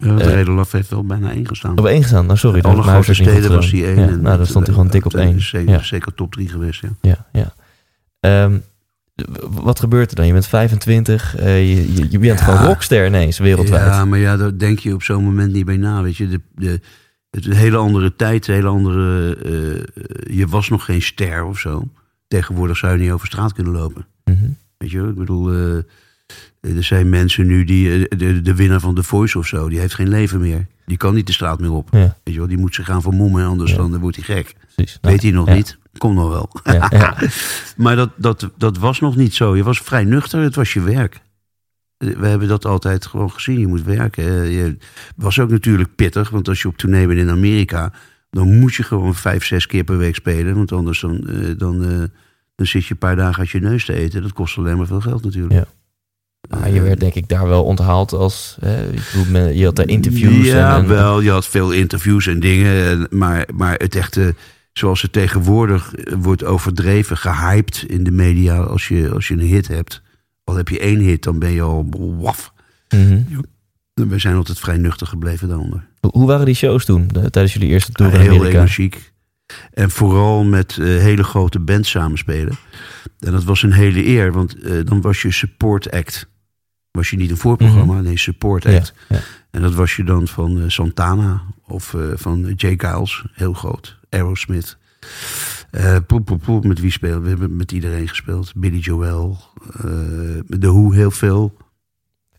Ja, 0.00 0.18
Eh, 0.18 0.46
Laf 0.54 0.72
heeft 0.72 0.90
wel 0.90 1.04
bijna 1.04 1.30
één 1.32 1.46
gestaan. 1.46 1.78
Op 1.78 1.86
één 1.86 2.02
gestaan. 2.02 2.26
Nou, 2.26 2.38
sorry. 2.38 2.60
Alle 2.60 2.82
grote 2.82 3.14
steden 3.14 3.42
goed 3.42 3.54
was 3.54 3.70
die 3.70 3.86
één. 3.86 3.96
Ja, 3.98 4.16
nou, 4.16 4.36
dan 4.36 4.46
stond 4.46 4.66
hij 4.66 4.74
gewoon 4.74 4.90
dik 4.90 5.04
op 5.04 5.14
één. 5.14 5.40
Zeker, 5.40 5.70
Ja. 5.72 5.82
zeker 5.82 6.14
top 6.14 6.32
drie 6.32 6.48
geweest, 6.48 6.80
ja. 6.80 6.88
Ja, 7.00 7.26
ja. 7.32 7.52
Ehm, 8.20 8.58
wat 9.48 9.80
gebeurt 9.80 10.10
er 10.10 10.16
dan? 10.16 10.26
Je 10.26 10.32
bent 10.32 10.46
25, 10.46 11.36
eh, 11.36 11.68
je, 11.74 11.94
je, 11.94 12.06
je 12.10 12.18
bent 12.18 12.38
Ja. 12.38 12.44
gewoon 12.44 12.64
rockster 12.66 13.06
ineens 13.06 13.38
wereldwijd. 13.38 13.84
Ja, 13.86 14.04
maar 14.04 14.18
ja, 14.18 14.36
daar 14.36 14.58
denk 14.58 14.78
je 14.78 14.94
op 14.94 15.02
zo'n 15.02 15.24
moment 15.24 15.52
niet 15.52 15.64
bij 15.64 15.76
na. 15.76 16.02
Weet 16.02 16.16
je, 16.16 16.28
de, 16.28 16.40
de, 16.54 16.80
het 17.30 17.40
is 17.40 17.46
een 17.46 17.52
hele 17.52 17.76
andere 17.76 18.16
tijd, 18.16 18.48
een 18.48 18.54
hele 18.54 18.68
andere. 18.68 19.36
eh, 19.36 20.36
je 20.36 20.46
was 20.46 20.68
nog 20.68 20.84
geen 20.84 21.02
ster 21.02 21.44
of 21.44 21.58
zo. 21.58 21.88
Tegenwoordig 22.28 22.76
zou 22.76 22.92
je 22.92 22.98
niet 23.02 23.10
over 23.10 23.26
straat 23.26 23.52
kunnen 23.52 23.72
lopen. 23.72 24.06
Mhm. 24.24 24.48
Weet 24.76 24.90
je, 24.90 25.00
wel? 25.00 25.08
ik 25.08 25.14
bedoel, 25.16 25.52
eh, 25.52 25.82
er 26.60 26.84
zijn 26.84 27.08
mensen 27.08 27.46
nu 27.46 27.64
die. 27.64 28.08
eh, 28.08 28.18
de, 28.18 28.40
de 28.42 28.54
winnaar 28.54 28.80
van 28.80 28.94
The 28.94 29.02
Voice 29.02 29.38
of 29.38 29.46
zo, 29.46 29.68
die 29.68 29.78
heeft 29.78 29.94
geen 29.94 30.08
leven 30.08 30.40
meer. 30.40 30.66
Die 30.86 30.96
kan 30.96 31.14
niet 31.14 31.26
de 31.26 31.32
straat 31.32 31.60
meer 31.60 31.72
op. 31.72 31.88
Ja, 31.92 31.98
Weet 32.24 32.34
je 32.34 32.38
wel, 32.40 32.48
die 32.48 32.58
moet 32.58 32.74
zich 32.74 32.84
gaan 32.86 33.02
vermommen, 33.02 33.44
anders 33.46 33.70
Ja. 33.70 33.76
dan 33.76 33.98
wordt 33.98 34.16
hij 34.16 34.24
gek. 34.36 34.54
precies. 34.74 34.98
Nou, 35.00 35.14
Weet 35.14 35.22
hij 35.22 35.32
nog 35.32 35.46
ja. 35.48 35.54
niet? 35.54 35.78
Kom 35.98 36.14
nog 36.14 36.28
wel. 36.28 36.50
Maar 37.76 37.96
dat, 37.96 38.10
dat, 38.16 38.50
dat 38.56 38.78
was 38.78 39.00
nog 39.00 39.16
niet 39.16 39.34
zo. 39.34 39.56
Je 39.56 39.62
was 39.62 39.78
vrij 39.80 40.04
nuchter, 40.04 40.40
het 40.40 40.54
was 40.54 40.72
je 40.72 40.80
werk. 40.80 41.20
Eh, 41.96 42.08
We 42.16 42.26
hebben 42.26 42.48
dat 42.48 42.64
altijd 42.64 43.06
gewoon 43.06 43.30
gezien. 43.30 43.58
Je 43.58 43.66
moet 43.66 43.82
werken. 43.84 44.24
Eh, 44.24 44.52
Je 44.56 44.76
was 45.16 45.38
ook 45.38 45.50
natuurlijk 45.50 45.94
pittig, 45.94 46.30
want 46.30 46.48
als 46.48 46.62
je 46.62 46.68
op 46.68 46.76
tournee 46.76 47.06
bent 47.06 47.18
in 47.18 47.30
Amerika, 47.30 47.92
dan 48.30 48.58
moet 48.58 48.74
je 48.74 48.82
gewoon 48.82 49.14
vijf, 49.14 49.44
zes 49.44 49.66
keer 49.66 49.84
per 49.84 49.98
week 49.98 50.14
spelen. 50.14 50.54
Want 50.54 50.72
anders 50.72 51.00
dan, 51.00 51.28
eh, 51.28 51.58
dan, 51.58 51.84
eh, 51.84 51.98
dan 52.54 52.66
zit 52.66 52.84
je 52.84 52.90
een 52.92 52.98
paar 52.98 53.16
dagen 53.16 53.38
uit 53.38 53.50
je 53.50 53.60
neus 53.60 53.84
te 53.84 53.92
eten. 53.94 54.22
Dat 54.22 54.32
kost 54.32 54.58
alleen 54.58 54.76
maar 54.76 54.86
veel 54.86 55.00
geld 55.00 55.24
natuurlijk. 55.24 55.52
Ja. 55.54 55.64
Je 56.72 56.80
werd 56.80 57.00
denk 57.00 57.14
ik 57.14 57.28
daar 57.28 57.48
wel 57.48 57.64
onthaald 57.64 58.12
als... 58.12 58.56
Hè, 58.60 58.90
ik 58.92 59.00
bedoel, 59.12 59.30
men- 59.32 59.56
je 59.56 59.64
had 59.64 59.76
daar 59.76 59.88
interviews. 59.88 60.46
Ja, 60.46 60.74
en, 60.76 60.82
en, 60.82 60.88
wel. 60.88 61.20
Je 61.20 61.30
had 61.30 61.46
veel 61.46 61.70
interviews 61.70 62.26
en 62.26 62.40
dingen. 62.40 62.84
en- 62.86 63.06
Maar, 63.18 63.48
maar 63.54 63.74
het 63.78 63.94
echte, 63.94 64.34
zoals 64.72 65.02
het 65.02 65.12
tegenwoordig 65.12 65.92
wordt 66.18 66.44
overdreven, 66.44 67.16
gehyped 67.16 67.84
in 67.88 68.04
de 68.04 68.10
media 68.10 68.56
als 68.58 68.88
je, 68.88 69.10
als 69.14 69.28
je 69.28 69.34
een 69.34 69.40
hit 69.40 69.68
hebt. 69.68 70.02
Al 70.44 70.56
heb 70.56 70.68
je 70.68 70.78
één 70.78 70.98
hit, 70.98 71.22
dan 71.22 71.38
ben 71.38 71.50
je 71.50 71.62
al 71.62 71.86
waf. 72.18 72.52
Mhm. 72.88 73.20
We 73.94 74.18
zijn 74.18 74.34
altijd 74.34 74.58
vrij 74.58 74.76
nuchter 74.76 75.06
gebleven 75.06 75.48
daaronder. 75.48 75.86
Hoe- 76.00 76.10
Hoe 76.12 76.26
waren 76.26 76.46
die 76.46 76.54
shows 76.54 76.84
toen, 76.84 77.08
de- 77.12 77.30
tijdens 77.30 77.52
jullie 77.54 77.68
eerste 77.68 77.92
tour 77.92 78.14
in 78.14 78.20
heel 78.20 78.30
Amerika? 78.34 78.58
energiek. 78.58 79.09
En 79.72 79.90
vooral 79.90 80.44
met 80.44 80.76
eh, 80.78 80.86
hele 80.86 81.24
grote 81.24 81.58
bands 81.60 81.90
samenspelen. 81.90 82.56
En 83.18 83.32
dat 83.32 83.44
was 83.44 83.62
een 83.62 83.72
hele 83.72 84.06
eer, 84.06 84.32
want 84.32 84.54
eh, 84.54 84.84
dan 84.84 85.00
was 85.00 85.22
je 85.22 85.30
support 85.32 85.90
act. 85.90 86.28
Was 86.90 87.10
je 87.10 87.16
niet 87.16 87.30
een 87.30 87.36
voorprogramma, 87.36 88.00
nee, 88.00 88.18
support 88.18 88.64
Mhm. 88.64 88.72
Ja, 88.72 88.78
act. 88.78 88.94
ja. 89.08 89.20
En 89.50 89.62
dat 89.62 89.74
was 89.74 89.96
je 89.96 90.04
dan 90.04 90.28
van 90.28 90.60
eh, 90.60 90.68
Santana 90.68 91.42
of 91.66 91.94
van 92.14 92.52
Jay 92.56 92.74
Giles, 92.78 93.24
heel 93.32 93.52
groot. 93.52 93.98
Aerosmith. 94.08 94.76
Poep, 96.06 96.24
poep, 96.24 96.42
poep, 96.42 96.64
met 96.64 96.80
wie 96.80 96.90
spelen 96.90 97.16
we? 97.16 97.22
We 97.22 97.28
hebben 97.28 97.56
met 97.56 97.72
iedereen 97.72 98.08
gespeeld. 98.08 98.52
Billy 98.56 98.78
Joel. 98.78 99.38
de 100.46 100.66
Who 100.68 100.90
heel 100.92 101.10
veel. 101.10 101.56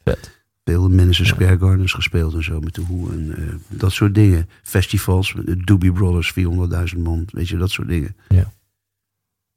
Vet. 0.04 0.41
Veel 0.64 0.90
Madison 0.90 1.26
Square 1.26 1.58
Gardens 1.58 1.94
gespeeld 1.94 2.34
en 2.34 2.44
zo 2.44 2.60
met 2.60 2.76
de 2.76 2.82
Who. 2.82 3.10
En 3.12 3.34
eh, 3.38 3.44
dat 3.68 3.92
soort 3.92 4.16
dingen. 4.16 4.50
Festivals, 4.64 5.36
Doobie 5.58 5.92
Brothers, 5.92 6.34
400.000 6.94 7.00
man. 7.00 7.26
Weet 7.32 7.50
je, 7.50 7.58
dat 7.58 7.70
soort 7.72 7.88
dingen. 7.88 8.16
Ja. 8.28 8.52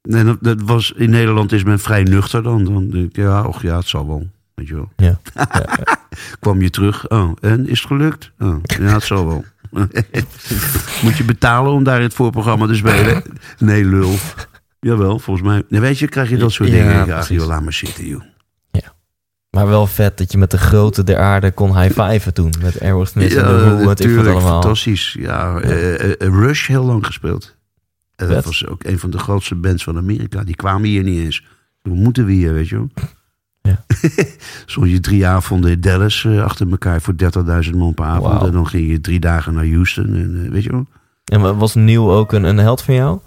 Nee, 0.01 0.23
dat, 0.23 0.37
dat 0.41 0.61
was, 0.61 0.91
in 0.91 1.09
Nederland 1.09 1.51
is 1.51 1.63
men 1.63 1.79
vrij 1.79 2.03
nuchter 2.03 2.43
dan. 2.43 2.63
Dan 2.63 2.89
denk 2.89 3.09
ik, 3.09 3.15
ja, 3.15 3.43
och 3.43 3.61
ja, 3.61 3.77
het 3.77 3.87
zal 3.87 4.07
wel. 4.07 4.27
Weet 4.53 4.67
je 4.67 4.75
wel. 4.75 4.91
Ja. 4.95 5.19
Kwam 6.39 6.61
je 6.61 6.69
terug. 6.69 7.09
Oh, 7.09 7.31
en 7.41 7.67
is 7.67 7.79
het 7.79 7.87
gelukt? 7.87 8.31
Oh, 8.39 8.57
ja, 8.63 8.93
het 8.93 9.03
zal 9.03 9.27
wel. 9.27 9.45
Moet 11.03 11.17
je 11.17 11.23
betalen 11.25 11.71
om 11.71 11.83
daar 11.83 11.97
in 11.97 12.03
het 12.03 12.13
voorprogramma 12.13 12.67
te 12.67 12.75
spelen? 12.75 13.23
Nee, 13.57 13.85
lul. 13.85 14.15
Jawel, 14.79 15.19
volgens 15.19 15.47
mij. 15.47 15.63
Nee, 15.69 15.81
weet 15.81 15.99
je, 15.99 16.07
krijg 16.07 16.29
je 16.29 16.37
dat 16.37 16.51
soort 16.51 16.69
Ja, 16.69 16.75
dingen. 16.75 17.05
Ja, 17.05 17.25
joh, 17.27 17.47
laat 17.47 17.63
maar 17.63 17.73
zitten, 17.73 18.07
joh. 18.07 18.21
Maar 19.55 19.67
wel 19.67 19.87
vet 19.87 20.17
dat 20.17 20.31
je 20.31 20.37
met 20.37 20.51
de 20.51 20.57
grote 20.57 21.03
der 21.03 21.17
aarde 21.17 21.51
kon 21.51 21.81
high-fiven 21.81 22.33
toen. 22.33 22.53
Met 22.61 22.81
Aerosmith 22.81 23.35
en 23.35 23.45
de 23.45 23.53
Who, 23.53 23.83
natuurlijk, 23.83 24.27
allemaal. 24.27 24.61
fantastisch. 24.61 25.15
Ja, 25.19 25.57
eh, 25.57 25.93
eh, 25.93 26.11
eh, 26.11 26.15
Rush 26.17 26.67
heel 26.67 26.83
lang 26.83 27.05
gespeeld. 27.05 27.55
Dat 28.15 28.45
was 28.45 28.67
ook 28.67 28.83
een 28.83 28.99
van 28.99 29.09
de 29.09 29.17
grootste 29.17 29.55
bands 29.55 29.83
van 29.83 29.97
Amerika. 29.97 30.43
Die 30.43 30.55
kwamen 30.55 30.89
hier 30.89 31.03
niet 31.03 31.23
eens. 31.23 31.45
Hoe 31.81 31.95
moeten 31.95 32.25
we 32.25 32.31
hier, 32.31 32.53
weet 32.53 32.69
je 32.69 32.75
wel? 32.75 32.89
Ja. 33.61 33.85
Stond 34.65 34.89
je 34.89 34.99
drie 34.99 35.27
avonden 35.27 35.71
in 35.71 35.81
Dallas 35.81 36.27
achter 36.27 36.69
elkaar 36.71 37.01
voor 37.01 37.13
30.000 37.65 37.75
man 37.75 37.93
per 37.93 38.05
avond. 38.05 38.43
En 38.43 38.51
dan 38.51 38.67
ging 38.67 38.89
je 38.89 39.01
drie 39.01 39.19
dagen 39.19 39.53
naar 39.53 39.67
Houston. 39.67 40.15
En, 40.15 40.51
weet 40.51 40.63
je 40.63 40.71
wel? 40.71 40.85
En 41.25 41.57
was 41.57 41.75
Neil 41.75 42.11
ook 42.11 42.33
een, 42.33 42.43
een 42.43 42.57
held 42.57 42.81
van 42.81 42.93
jou? 42.93 43.19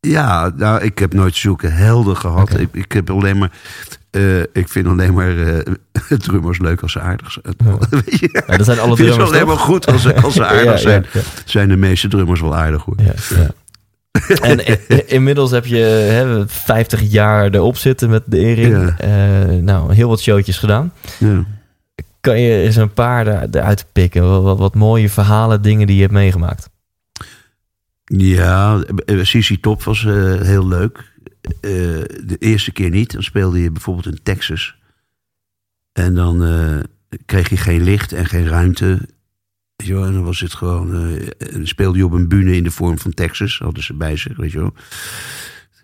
Ja, 0.00 0.50
nou, 0.56 0.82
ik 0.82 0.98
heb 0.98 1.12
nooit 1.14 1.36
zulke 1.36 1.66
helden 1.66 2.16
gehad. 2.16 2.58
Ik, 2.58 2.68
ik 2.72 2.92
heb 2.92 3.10
alleen 3.10 3.38
maar. 3.38 3.50
eh, 4.10 4.40
ik 4.40 4.68
vind 4.68 4.86
alleen 4.86 5.14
maar 5.14 5.38
eh, 5.38 5.58
drummers 6.18 6.58
leuk 6.58 6.80
als 6.82 6.92
ze 6.92 7.00
aardig 7.00 7.32
zijn. 7.32 7.54
Weet 7.90 8.18
je? 8.18 8.28
Ja, 8.46 8.56
dat 8.56 8.66
zijn 8.66 8.78
alle 8.78 8.96
drummers 8.96 9.30
alleen 9.30 9.46
maar 9.46 9.56
goed 9.58 9.86
als 9.86 10.02
ze, 10.02 10.14
als 10.22 10.34
ze 10.34 10.46
aardig 10.54 10.64
Ja, 10.64 10.76
zijn. 10.76 11.06
Zijn 11.44 11.68
de 11.68 11.76
meeste 11.76 12.08
drummers 12.08 12.40
wel 12.40 12.56
aardig 12.56 12.84
hoor. 12.84 12.94
En 14.42 14.60
inmiddels 15.08 15.50
heb 15.50 15.66
je 15.66 15.76
hè, 15.76 16.48
50 16.48 17.00
jaar 17.02 17.50
erop 17.50 17.76
zitten 17.76 18.10
met 18.10 18.22
de 18.26 18.38
Ering. 18.38 18.94
Eh, 18.98 19.08
nou, 19.62 19.94
heel 19.94 20.08
wat 20.08 20.20
showtjes 20.20 20.58
gedaan. 20.58 20.92
Ja. 21.18 21.44
Kan 22.20 22.40
je 22.40 22.62
eens 22.62 22.76
een 22.76 22.92
paar 22.92 23.26
eruit 23.50 23.86
pikken? 23.92 24.28
Wat, 24.28 24.42
wat, 24.42 24.58
wat 24.58 24.74
mooie 24.74 25.10
verhalen, 25.10 25.62
dingen 25.62 25.86
die 25.86 25.96
je 25.96 26.02
hebt 26.02 26.12
meegemaakt. 26.14 26.68
Ja, 28.08 28.80
eh, 29.04 29.20
CC 29.20 29.56
Top 29.60 29.82
was 29.82 30.04
eh, 30.04 30.40
heel 30.40 30.68
leuk. 30.68 31.12
Eh, 31.60 31.70
de 32.24 32.36
eerste 32.38 32.72
keer 32.72 32.90
niet. 32.90 33.12
Dan 33.12 33.22
speelde 33.22 33.60
je 33.60 33.70
bijvoorbeeld 33.72 34.06
in 34.06 34.22
Texas. 34.22 34.76
En 35.92 36.14
dan 36.14 36.44
eh, 36.44 36.78
kreeg 37.26 37.48
je 37.48 37.56
geen 37.56 37.82
licht 37.82 38.12
en 38.12 38.26
geen 38.26 38.46
ruimte. 38.48 38.86
Weet 39.76 39.86
je 39.88 39.94
wel, 39.94 40.04
en 40.04 40.12
dan 40.12 40.24
was 40.24 40.40
het 40.40 40.54
gewoon. 40.54 40.94
eh, 40.94 41.60
speelde 41.62 41.98
je 41.98 42.04
op 42.04 42.12
een 42.12 42.28
bühne 42.28 42.56
in 42.56 42.62
de 42.62 42.70
vorm 42.70 42.98
van 42.98 43.14
Texas. 43.14 43.58
Hadden 43.58 43.82
ze 43.82 43.94
bij 43.94 44.16
zich, 44.16 44.36
weet 44.36 44.52
je 44.52 44.58
wel. 44.58 44.74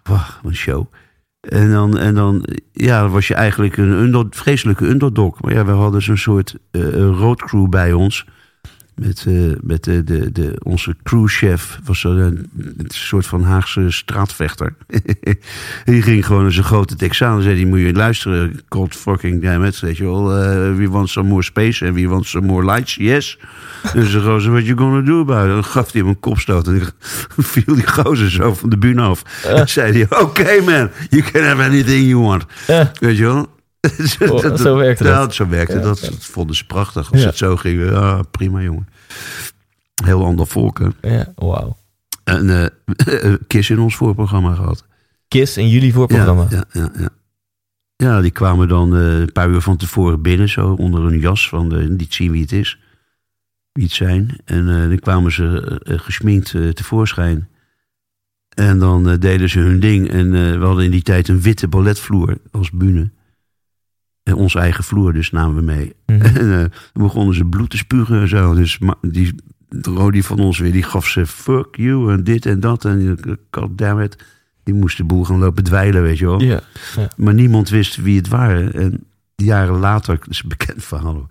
Wauw, 0.03 0.25
een 0.43 0.55
show. 0.55 0.93
En 1.41 1.71
dan, 1.71 1.99
en 1.99 2.15
dan, 2.15 2.47
ja, 2.73 3.09
was 3.09 3.29
je 3.29 3.35
eigenlijk 3.35 3.77
een 3.77 4.27
vreselijke 4.31 4.87
underdog. 4.87 5.41
Maar 5.41 5.53
ja, 5.53 5.65
we 5.65 5.71
hadden 5.73 6.03
zo'n 6.03 6.17
soort 6.17 6.55
eh 6.71 6.91
roadcrew 6.97 7.69
bij 7.69 7.93
ons. 7.93 8.27
Met, 8.95 9.25
eh, 9.29 9.35
met 9.61 9.85
de, 9.85 10.05
de, 10.05 10.33
de, 10.33 10.61
onze 10.63 10.97
crewchef 11.03 11.79
was 11.85 12.05
een, 12.05 12.51
een 12.57 12.87
soort 12.89 13.27
van 13.27 13.43
Haagse 13.43 13.91
straatvechter. 13.91 14.75
die 15.85 16.03
ging 16.03 16.27
gewoon 16.27 16.45
als 16.45 16.57
een 16.57 16.65
grote 16.65 16.97
Texaan. 16.97 17.43
zei 17.43 17.55
die 17.55 17.67
moet 17.67 17.81
je 17.81 17.93
luisteren. 17.93 18.61
God 18.69 18.95
fucking 18.95 19.43
damn 19.43 19.65
it. 19.65 19.81
Weet 19.81 19.97
je 19.97 20.05
wel. 20.05 20.37
eh 20.37 20.77
we 20.77 20.89
want 20.89 21.11
some 21.11 21.29
more 21.29 21.43
space 21.43 21.87
and 21.87 21.95
we 21.95 22.09
want 22.09 22.27
some 22.27 22.47
more 22.47 22.65
lights. 22.65 22.95
Yes. 22.95 23.39
en 23.95 24.07
ze 24.07 24.21
gozer, 24.21 24.51
what 24.53 24.67
you 24.67 24.79
gonna 24.79 25.01
do 25.01 25.21
about 25.21 25.47
it? 25.47 25.53
Dan 25.53 25.65
gaf 25.65 25.93
hij 25.93 26.01
hem 26.01 26.11
een 26.11 26.21
kopstoot. 26.21 26.67
En 26.67 26.83
viel 27.37 27.75
die 27.75 27.87
gozer 27.87 28.31
zo 28.31 28.55
van 28.55 28.71
de 28.71 28.79
bühne 28.79 29.03
af. 29.03 29.23
En 29.45 29.69
zei 29.69 29.93
hij, 29.93 30.21
oké 30.21 30.61
man. 30.61 30.91
You 31.11 31.23
can 31.23 31.43
have 31.43 31.63
anything 31.63 32.07
you 32.09 32.23
want. 32.23 32.45
Weet 33.01 33.17
je 33.17 33.25
wel. 33.25 33.54
Oh, 34.31 34.57
zo 34.67 34.77
werkte 34.77 35.05
dat. 35.05 35.35
zo 35.35 35.49
werkte 35.49 35.75
Ja, 35.77 35.81
dat. 35.83 36.01
ja. 36.01 36.11
Dat 36.11 36.25
vonden 36.25 36.57
ze 36.57 36.67
prachtig. 36.67 37.13
Als 37.13 37.21
Ja. 37.21 37.27
het 37.27 37.37
zo 37.37 37.57
ging, 37.57 37.91
ja, 37.91 38.23
prima 38.23 38.63
jongen. 38.63 38.89
Heel 40.05 40.25
ander 40.25 40.47
volk, 40.47 40.79
hè. 40.79 41.17
Ja, 41.17 41.33
wauw. 41.37 41.77
En 42.25 42.71
eh 42.97 43.35
Kiss 43.47 43.71
in 43.71 43.79
ons 43.79 43.97
voorprogramma 43.97 44.55
gehad. 44.55 44.85
Kiss 45.29 45.57
in 45.57 45.69
jullie 45.69 45.93
voorprogramma. 45.93 46.47
Ja, 46.51 46.65
ja, 46.73 46.91
ja, 46.99 47.09
ja. 47.97 48.21
Die 48.21 48.31
kwamen 48.31 48.69
dan 48.69 48.97
eh, 48.97 49.19
een 49.19 49.33
paar 49.33 49.49
uur 49.49 49.61
van 49.61 49.77
tevoren 49.77 50.23
binnen, 50.23 50.49
zo 50.49 50.71
onder 50.73 51.05
een 51.05 51.19
jas 51.19 51.49
van 51.49 51.69
de, 51.69 51.77
niet 51.77 52.15
zien 52.15 52.31
wie 52.33 52.43
het 52.43 52.53
is, 52.53 52.79
wie 53.73 53.85
het 53.85 53.93
zijn. 53.93 54.39
En 54.45 54.67
dan 54.67 54.99
kwamen 54.99 55.33
ze 55.33 55.81
gesminkt 55.85 56.51
tevoorschijn. 56.75 57.49
En 58.55 58.79
dan 58.79 59.17
deden 59.19 59.49
ze 59.49 59.59
hun 59.59 59.81
ding. 59.81 60.11
En 60.11 60.31
we 60.59 60.65
hadden 60.67 60.85
in 60.85 60.91
die 60.91 61.03
tijd 61.03 61.29
een 61.29 61.41
witte 61.41 61.69
balletvloer 61.69 62.39
als 62.51 62.71
bühne. 62.71 63.11
En 64.25 64.35
onze 64.35 64.59
eigen 64.59 64.85
vloer 64.85 65.13
dus 65.13 65.31
namen 65.31 65.55
we 65.55 65.63
mee. 65.63 65.93
Mhm. 66.07 66.21
En 66.37 66.53
eh, 66.53 66.59
dan 66.93 67.03
begonnen 67.03 67.35
ze 67.35 67.45
bloed 67.45 67.71
te 67.71 67.77
spugen 67.77 68.21
en 68.21 68.29
zo. 68.29 68.55
Dus 68.55 68.79
die 69.01 69.35
Rodi 69.69 70.23
van 70.23 70.39
ons 70.39 70.59
weer, 70.59 70.73
die 70.73 70.83
gaf 70.83 71.07
ze 71.07 71.27
fuck 71.27 71.77
you 71.77 72.13
en 72.13 72.25
dit 72.25 72.47
en 72.47 72.61
dat. 72.61 72.85
En 72.85 73.19
eh, 73.25 73.33
god 73.51 73.79
damn 73.79 74.01
it. 74.01 74.25
Die 74.63 74.75
moest 74.75 74.97
de 74.97 75.05
boel 75.05 75.25
gaan 75.25 75.39
lopen 75.39 75.65
dweilen, 75.65 76.03
weet 76.03 76.19
je 76.19 76.27
wel. 76.27 76.61
Maar 77.17 77.35
niemand 77.35 77.69
wist 77.69 77.97
wie 77.97 78.17
het 78.17 78.29
waren. 78.29 78.73
En 78.73 79.05
jaren 79.37 79.79
later, 79.79 80.19
dat 80.19 80.29
is 80.29 80.43
een 80.43 80.49
bekend 80.49 80.85
verhaal. 80.85 81.15
hoor, 81.15 81.29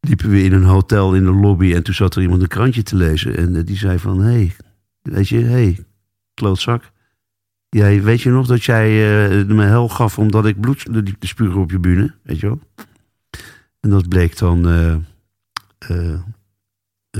Liepen 0.00 0.30
we 0.30 0.42
in 0.42 0.52
een 0.52 0.64
hotel 0.64 1.14
in 1.14 1.24
de 1.24 1.32
lobby 1.32 1.74
en 1.74 1.82
toen 1.82 1.94
zat 1.94 2.14
er 2.14 2.22
iemand 2.22 2.42
een 2.42 2.48
krantje 2.48 2.82
te 2.82 2.96
lezen. 2.96 3.36
En 3.36 3.56
eh, 3.56 3.64
die 3.64 3.76
zei 3.76 3.98
van, 3.98 4.20
hé, 4.20 4.32
hey, 4.32 4.56
weet 5.02 5.28
je, 5.28 5.38
hé, 5.38 5.50
hey, 5.50 5.84
klootzak. 6.34 6.90
Jij, 7.70 8.02
weet 8.02 8.20
je 8.20 8.30
nog 8.30 8.46
dat 8.46 8.64
jij 8.64 8.88
eh, 9.40 9.44
me 9.46 9.64
hel 9.64 9.88
gaf 9.88 10.18
omdat 10.18 10.46
ik 10.46 10.60
bloed 10.60 10.86
liep 10.90 11.16
te 11.20 11.26
spugen 11.26 11.60
op 11.60 11.70
je 11.70 11.78
bühne? 11.78 12.12
Weet 12.22 12.40
je 12.40 12.46
wel? 12.46 12.58
En 13.80 13.90
dat 13.90 14.08
bleek 14.08 14.38
dan 14.38 14.68
eh, 14.68 14.92
eh, 15.78 16.12
eh, 16.12 16.20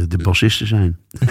de 0.09 0.19
bassist 0.23 0.59
te 0.59 0.67
zijn. 0.67 0.97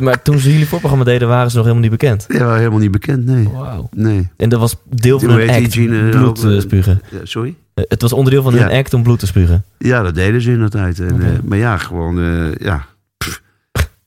Maar 0.00 0.22
toen 0.22 0.38
ze 0.38 0.50
jullie 0.52 0.66
voorprogramma 0.66 1.04
deden, 1.04 1.28
waren 1.28 1.50
ze 1.50 1.56
nog 1.56 1.66
helemaal 1.66 1.88
niet 1.88 1.98
bekend. 2.00 2.24
Ja, 2.28 2.54
helemaal 2.54 2.78
niet 2.78 2.90
bekend, 2.90 3.24
nee. 3.24 3.48
Wauw. 3.48 3.88
nee. 3.94 4.30
En 4.36 4.48
dat 4.48 4.60
was 4.60 4.76
deel 4.84 5.20
van 5.20 5.30
hun 5.30 5.50
act, 5.50 5.72
Gene? 5.74 6.08
bloed 6.08 6.44
eh, 6.44 6.54
eh, 6.56 6.60
spugen. 6.60 7.00
Sorry? 7.22 7.54
Eh, 7.74 7.84
Het 7.88 8.02
was 8.02 8.12
onderdeel 8.12 8.42
van 8.42 8.52
hun 8.54 8.68
Ja. 8.68 8.78
act 8.78 8.94
om 8.94 9.02
bloed 9.02 9.18
te 9.18 9.26
spugen. 9.26 9.64
Ja, 9.78 10.02
dat 10.02 10.14
deden 10.14 10.40
ze 10.40 10.50
in 10.50 10.60
de 10.60 10.68
tijd. 10.68 11.00
En, 11.00 11.22
eh, 11.22 11.38
maar 11.44 11.58
ja, 11.58 11.76
gewoon, 11.76 12.20
eh, 12.20 12.54
ja. 12.54 12.86
pff, 13.16 13.42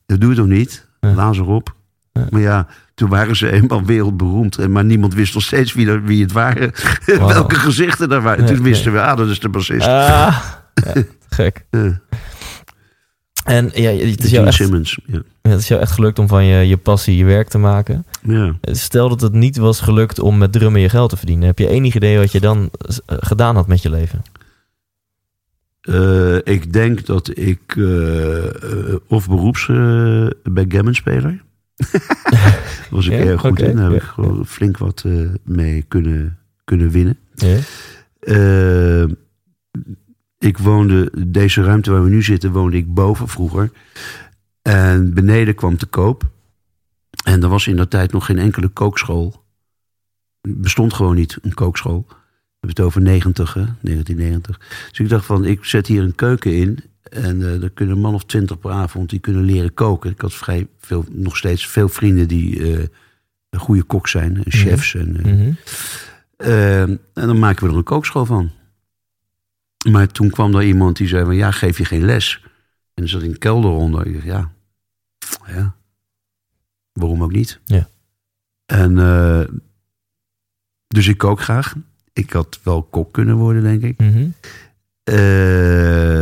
dat 0.06 0.22
doe 0.22 0.30
je 0.30 0.36
toch 0.36 0.48
niet? 0.48 0.88
Ja. 1.00 1.14
Laat 1.14 1.36
ze 1.36 1.42
erop. 1.42 1.76
Ja. 2.20 2.28
Maar 2.30 2.42
ja, 2.42 2.68
toen 2.94 3.10
waren 3.10 3.36
ze 3.36 3.52
eenmaal 3.52 3.84
wereldberoemd. 3.86 4.58
En, 4.58 4.72
maar 4.72 4.86
niemand 4.86 5.14
wist 5.14 5.34
nog 5.34 5.44
steeds 5.44 5.74
wie, 5.74 5.88
er- 5.88 6.04
wie 6.04 6.22
het 6.22 6.32
waren. 6.32 6.72
Welke 7.06 7.56
gezichten 7.56 8.10
daar 8.10 8.22
waren. 8.22 8.46
Toen 8.46 8.64
wisten 8.64 8.92
we, 8.94 9.02
ah, 9.02 9.18
dat 9.18 9.28
is 9.30 9.40
de 9.40 9.50
bassist. 9.50 9.88
Ah, 9.88 10.38
ja, 10.86 11.04
gek. 11.30 11.66
Ja. 11.72 12.00
En 13.46 13.72
ja, 13.74 13.90
het 13.92 14.24
is, 14.24 14.30
jou 14.32 14.46
echt, 14.46 14.56
Simmons. 14.56 15.00
Ja. 15.06 15.22
het 15.42 15.60
is 15.60 15.68
jou 15.68 15.82
echt 15.82 15.92
gelukt 15.92 16.20
om 16.20 16.28
van 16.28 16.46
je, 16.46 16.68
je 16.68 16.78
passie 16.78 17.18
je 17.18 17.26
werk 17.26 17.48
te 17.48 17.58
maken. 17.58 18.06
ja. 18.22 18.56
Stel 18.62 19.10
dat 19.10 19.22
het 19.22 19.34
niet 19.34 19.58
was 19.58 19.80
gelukt 19.82 20.20
om 20.20 20.38
met 20.38 20.52
drummen 20.52 20.82
je 20.82 20.90
geld 20.90 21.10
te 21.10 21.18
verdienen. 21.18 21.46
Heb 21.48 21.60
je 21.60 21.68
enig 21.70 21.96
idee 21.96 22.18
wat 22.18 22.32
je 22.32 22.40
dan 22.40 22.70
eh, 22.78 23.18
gedaan 23.20 23.56
had 23.56 23.68
met 23.68 23.82
je 23.82 23.90
leven? 23.90 24.22
Eh, 25.82 26.36
ik 26.44 26.74
denk 26.74 27.06
dat 27.06 27.38
ik 27.38 27.60
eh, 27.78 28.96
of 29.08 29.28
beroeps 29.28 29.68
uh, 29.68 30.28
backgammon-speler. 30.44 31.44
was 32.90 33.06
ik 33.06 33.12
Ja, 33.12 33.18
erg 33.20 33.42
goed 33.42 33.52
oké, 33.52 33.66
in. 33.66 33.76
Daar 33.76 33.92
heb 33.92 34.02
ik 34.02 34.08
gewoon 34.08 34.46
flink 34.46 34.78
wat 34.78 35.04
eh, 35.06 35.30
mee 35.44 35.82
kunnen, 35.88 36.38
kunnen 36.64 36.90
winnen. 36.90 37.18
Ja. 37.36 37.58
Eh, 38.20 39.04
ik 40.40 40.58
woonde, 40.58 41.12
deze 41.28 41.64
ruimte 41.64 41.92
waar 41.92 42.04
we 42.04 42.10
nu 42.10 42.24
zitten, 42.24 42.52
woonde 42.52 42.78
ik 42.78 42.94
boven 42.94 43.28
vroeger. 43.28 43.72
En 44.62 45.14
beneden 45.14 45.56
kwam 45.56 45.78
te 45.78 45.86
koop. 45.86 46.24
En 47.24 47.44
er 47.44 47.50
was 47.50 47.68
in 47.68 47.76
dat 47.76 47.90
tijd 47.90 48.12
nog 48.12 48.26
geen 48.26 48.40
enkele 48.40 48.68
kookschool. 48.68 49.44
Er 50.42 50.60
bestond 50.60 50.94
gewoon 50.94 51.16
niet, 51.16 51.38
een 51.42 51.54
kookschool. 51.54 52.06
hebben 52.08 52.70
het 52.70 52.80
over 52.80 53.02
90, 53.02 53.54
hè? 53.54 53.64
1990. 53.82 54.58
Dus 54.90 55.00
ik 55.00 55.10
dacht 55.10 55.26
van, 55.26 55.46
ik 55.46 55.66
zet 55.66 55.88
hier 55.88 56.04
een 56.04 56.16
keuken 56.16 56.56
in. 56.56 56.80
En 57.10 57.40
uh, 57.40 57.64
er 57.64 57.70
kunnen 57.70 57.96
een 57.96 58.02
man 58.02 58.14
of 58.14 58.26
twintig 58.26 58.60
per 58.60 58.72
avond 58.72 59.10
die 59.10 59.20
kunnen 59.20 59.44
leren 59.44 59.74
koken. 59.74 60.12
Ik 60.12 60.22
had 60.22 60.34
vrij 60.34 60.68
veel, 60.80 61.06
nog 61.12 61.38
steeds 61.38 61.68
veel 61.68 61.90
vrienden 61.90 62.28
die 62.28 62.60
uh, 62.60 62.86
een 63.50 63.60
goede 63.60 63.84
kok 63.84 64.08
zijn. 64.08 64.42
Chefs. 64.48 64.94
Mm 64.94 65.02
-hmm. 65.02 65.16
en, 65.16 65.36
mm 65.36 65.56
-hmm. 66.38 67.00
en 67.14 67.28
dan 67.28 67.40
maken 67.40 67.66
we 67.66 67.72
er 67.72 67.78
een 67.78 67.84
kookschool 67.84 68.26
van. 68.26 68.52
Maar 69.90 70.08
toen 70.08 70.30
kwam 70.30 70.56
er 70.56 70.64
iemand 70.64 70.98
die 70.98 71.08
zei 71.08 71.26
van, 71.26 71.36
ja, 71.36 71.52
geef 71.52 71.78
je 71.78 71.86
geen 71.86 72.06
les? 72.06 72.44
En 72.94 73.04
er 73.04 73.10
zat 73.10 73.22
een 73.22 73.38
kelder 73.38 73.72
onder. 73.72 74.08
Ik 74.08 74.14
dacht, 74.14 74.26
ja, 74.26 74.52
ja, 75.48 75.76
waarom 76.94 77.24
ook 77.24 77.32
niet? 77.32 77.60
Ja. 77.66 77.90
En 78.66 78.96
dus 80.88 81.08
ik 81.08 81.18
kook 81.18 81.42
graag. 81.42 81.76
Ik 82.14 82.34
had 82.34 82.60
wel 82.64 82.84
kok 82.84 83.14
kunnen 83.14 83.36
worden, 83.36 83.64
denk 83.64 83.82
ik. 83.82 84.00
Mm 84.00 84.12
-hmm. 84.12 84.34
uh. 85.10 86.15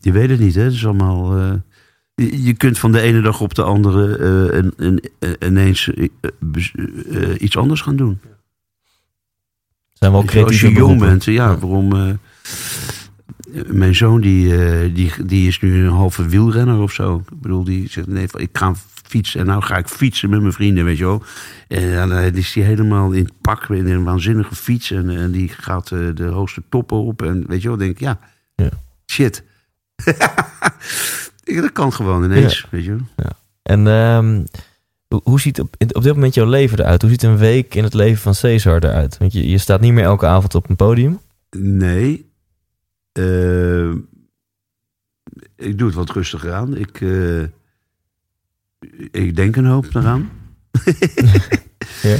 Je 0.00 0.12
weet 0.12 0.30
het 0.30 0.40
niet, 0.40 0.54
hè? 0.54 0.62
Het 0.62 0.72
is 0.72 0.86
allemaal. 0.86 1.38
Uh, 1.38 1.52
je, 2.14 2.42
je, 2.42 2.54
kunt 2.54 2.78
van 2.78 2.92
de 2.92 3.00
ene 3.00 3.20
dag 3.20 3.40
op 3.40 3.54
de 3.54 3.62
andere 3.62 4.18
uh, 4.18 4.54
en, 4.54 4.72
en, 4.76 5.00
ineens 5.46 5.90
iets 7.38 7.56
anders 7.56 7.80
gaan 7.80 7.96
doen. 7.96 8.20
Zijn 9.92 10.12
we 10.12 10.18
ook 10.18 10.36
Als 10.36 10.60
je 10.60 10.72
jong 10.72 11.00
bent, 11.00 11.24
ja, 11.24 11.32
ja. 11.32 11.58
waarom. 11.58 12.18
mijn 13.66 13.94
zoon 13.94 14.20
die, 14.20 14.52
die, 14.92 15.12
die 15.24 15.48
is 15.48 15.60
nu 15.60 15.84
een 15.84 15.92
halve 15.92 16.28
wielrenner 16.28 16.78
of 16.78 16.92
zo. 16.92 17.16
Ik 17.16 17.40
bedoel, 17.40 17.64
die 17.64 17.90
zegt: 17.90 18.06
nee, 18.06 18.26
ik 18.36 18.48
ga 18.52 18.74
fietsen. 19.10 19.40
En 19.40 19.46
nou 19.46 19.62
ga 19.62 19.76
ik 19.76 19.88
fietsen 19.88 20.30
met 20.30 20.40
mijn 20.40 20.52
vrienden, 20.52 20.84
weet 20.84 20.98
je 20.98 21.04
wel. 21.04 21.22
En 21.68 22.08
dan 22.08 22.18
is 22.18 22.54
hij 22.54 22.64
helemaal 22.64 23.12
in 23.12 23.24
het 23.24 23.40
pak, 23.40 23.68
in 23.68 23.86
een 23.86 24.04
waanzinnige 24.04 24.54
fiets. 24.54 24.90
En, 24.90 25.10
en 25.10 25.30
die 25.30 25.48
gaat 25.48 25.88
de 25.88 26.30
hoogste 26.32 26.62
toppen 26.68 26.96
op. 26.96 27.22
En 27.22 27.44
weet 27.46 27.62
je 27.62 27.68
wel, 27.68 27.76
denk 27.76 27.90
ik, 27.90 28.00
ja, 28.00 28.18
ja. 28.56 28.70
shit. 29.06 29.48
dat 31.62 31.72
kan 31.72 31.92
gewoon 31.92 32.24
ineens, 32.24 32.66
weet 32.70 32.84
je. 32.84 32.96
En 33.62 33.86
um, 33.86 34.46
hoe 35.22 35.40
ziet 35.40 35.60
op, 35.60 35.74
op 35.78 36.02
dit 36.02 36.14
moment 36.14 36.34
jouw 36.34 36.48
leven 36.48 36.78
eruit? 36.78 37.02
Hoe 37.02 37.10
ziet 37.10 37.22
een 37.22 37.36
week 37.36 37.74
in 37.74 37.84
het 37.84 37.94
leven 37.94 38.22
van 38.22 38.34
Cesar 38.34 38.84
eruit? 38.84 39.18
Want 39.18 39.32
je, 39.32 39.48
je 39.48 39.58
staat 39.58 39.80
niet 39.80 39.92
meer 39.92 40.04
elke 40.04 40.26
avond 40.26 40.54
op 40.54 40.68
een 40.68 40.76
podium. 40.76 41.20
Nee. 41.56 42.30
Uh, 43.18 43.90
ik 45.56 45.78
doe 45.78 45.86
het 45.86 45.94
wat 45.94 46.10
rustiger 46.10 46.52
aan. 46.52 46.76
Ik, 46.76 47.00
uh, 47.00 47.42
ik 49.10 49.36
denk 49.36 49.56
een 49.56 49.66
hoop 49.66 49.94
eraan. 49.94 50.30
ja. 52.02 52.16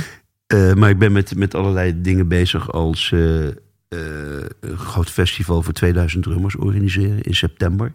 uh, 0.55 0.75
maar 0.75 0.90
ik 0.90 0.99
ben 0.99 1.12
met, 1.12 1.37
met 1.37 1.55
allerlei 1.55 2.01
dingen 2.01 2.29
bezig 2.29 2.73
als 2.73 3.11
uh, 3.11 3.49
een 3.90 4.79
groot 4.79 5.11
festival 5.11 5.62
voor 5.62 5.72
2000 5.72 6.22
drummers 6.22 6.57
organiseren 6.57 7.20
in 7.20 7.35
september. 7.35 7.92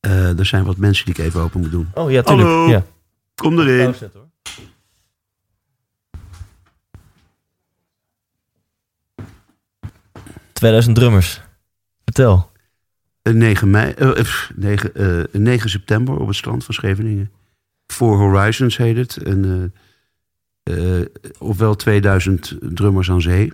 er 0.00 0.46
zijn 0.46 0.64
wat 0.64 0.76
mensen 0.76 1.04
die 1.04 1.14
ik 1.14 1.20
even 1.20 1.40
open 1.40 1.60
moet 1.60 1.70
doen. 1.70 1.88
Oh 1.94 2.10
ja, 2.10 2.22
tuurlijk. 2.22 2.48
Hallo, 2.48 2.68
ja. 2.68 2.84
kom 3.34 3.58
erin. 3.58 3.94
Zetten, 3.94 4.20
hoor. 4.20 4.26
...2000 10.82 10.92
drummers. 10.92 11.40
Vertel. 12.04 12.50
9, 13.22 13.70
mei, 13.70 13.94
uh, 13.98 14.24
9, 14.54 14.90
uh, 14.94 15.24
9 15.32 15.70
september 15.70 16.18
op 16.18 16.26
het 16.26 16.36
strand 16.36 16.64
van 16.64 16.74
Scheveningen. 16.74 17.30
Four 17.86 18.16
Horizons 18.16 18.76
heet 18.76 18.96
het. 18.96 19.16
En, 19.16 19.72
uh, 20.64 21.04
ofwel 21.38 21.76
2000 21.76 22.56
drummers 22.60 23.10
aan 23.10 23.20
zee. 23.20 23.52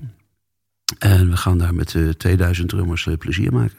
En 0.98 1.30
we 1.30 1.36
gaan 1.36 1.58
daar 1.58 1.74
met 1.74 1.96
2000 2.16 2.68
drummers 2.68 3.08
plezier 3.18 3.52
maken. 3.52 3.76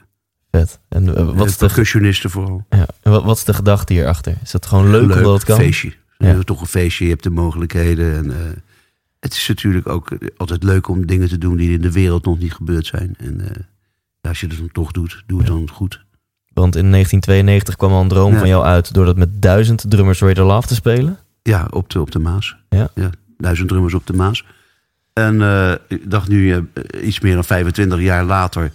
Vet. 0.51 0.80
En 0.89 1.36
wat 1.36 1.47
is 1.47 1.58
de 1.58 1.65
percussionisten 1.65 2.30
vooral. 2.30 2.65
Ja. 2.69 2.86
En 3.01 3.12
wat, 3.12 3.23
wat 3.23 3.38
is 3.38 3.43
de 3.43 3.54
gedachte 3.54 3.93
hierachter? 3.93 4.38
Is 4.43 4.51
dat 4.51 4.65
gewoon 4.65 4.89
leuk, 4.89 5.08
leuk 5.08 5.17
omdat 5.17 5.34
het 5.34 5.43
kan? 5.43 5.58
feestje. 5.58 5.93
Ja. 6.17 6.32
Je 6.32 6.43
toch 6.43 6.62
een 6.62 6.67
feestje, 6.67 7.04
je 7.04 7.10
hebt 7.10 7.23
de 7.23 7.30
mogelijkheden. 7.30 8.15
En, 8.15 8.25
uh, 8.25 8.36
het 9.19 9.34
is 9.34 9.47
natuurlijk 9.47 9.88
ook 9.88 10.17
altijd 10.38 10.63
leuk 10.63 10.88
om 10.88 11.06
dingen 11.06 11.28
te 11.30 11.38
doen 11.38 11.58
die 11.58 11.71
in 11.71 11.82
de 11.82 11.91
wereld 11.91 12.25
nog 12.25 12.39
niet 12.39 12.54
gebeurd 12.54 12.86
zijn. 12.86 13.15
En 13.17 13.39
uh, 13.39 13.47
als 14.21 14.39
je 14.39 14.47
het 14.47 14.58
dan 14.58 14.71
toch 14.71 14.91
doet, 14.91 15.23
doe 15.25 15.38
het 15.38 15.47
ja. 15.47 15.54
dan 15.54 15.69
goed. 15.69 16.04
Want 16.54 16.75
in 16.75 16.91
1992 16.91 17.75
kwam 17.75 17.91
al 17.91 18.01
een 18.01 18.08
droom 18.08 18.34
Ja. 18.34 18.39
van 18.39 18.47
jou 18.47 18.63
uit 18.63 18.93
door 18.93 19.06
dat 19.06 19.17
met 19.17 19.41
duizend 19.41 19.86
drummers 19.88 20.19
Raider 20.19 20.43
Love 20.45 20.67
te 20.67 20.75
spelen. 20.75 21.19
Ja, 21.41 21.67
op 21.69 21.89
de, 21.89 22.01
op 22.01 22.12
de 22.12 22.19
Maas. 22.19 22.56
Ja. 22.69 22.89
duizend 23.38 23.67
drummers 23.67 23.93
op 23.93 24.08
de 24.08 24.13
Maas. 24.13 24.45
En 25.19 25.36
uh, 25.36 25.71
ik 25.88 26.12
dacht 26.12 26.28
nu, 26.28 26.56
uh, 26.56 26.62
iets 27.04 27.19
meer 27.19 27.34
dan 27.34 27.43
25 27.43 27.99
jaar 27.99 28.23
later, 28.23 28.71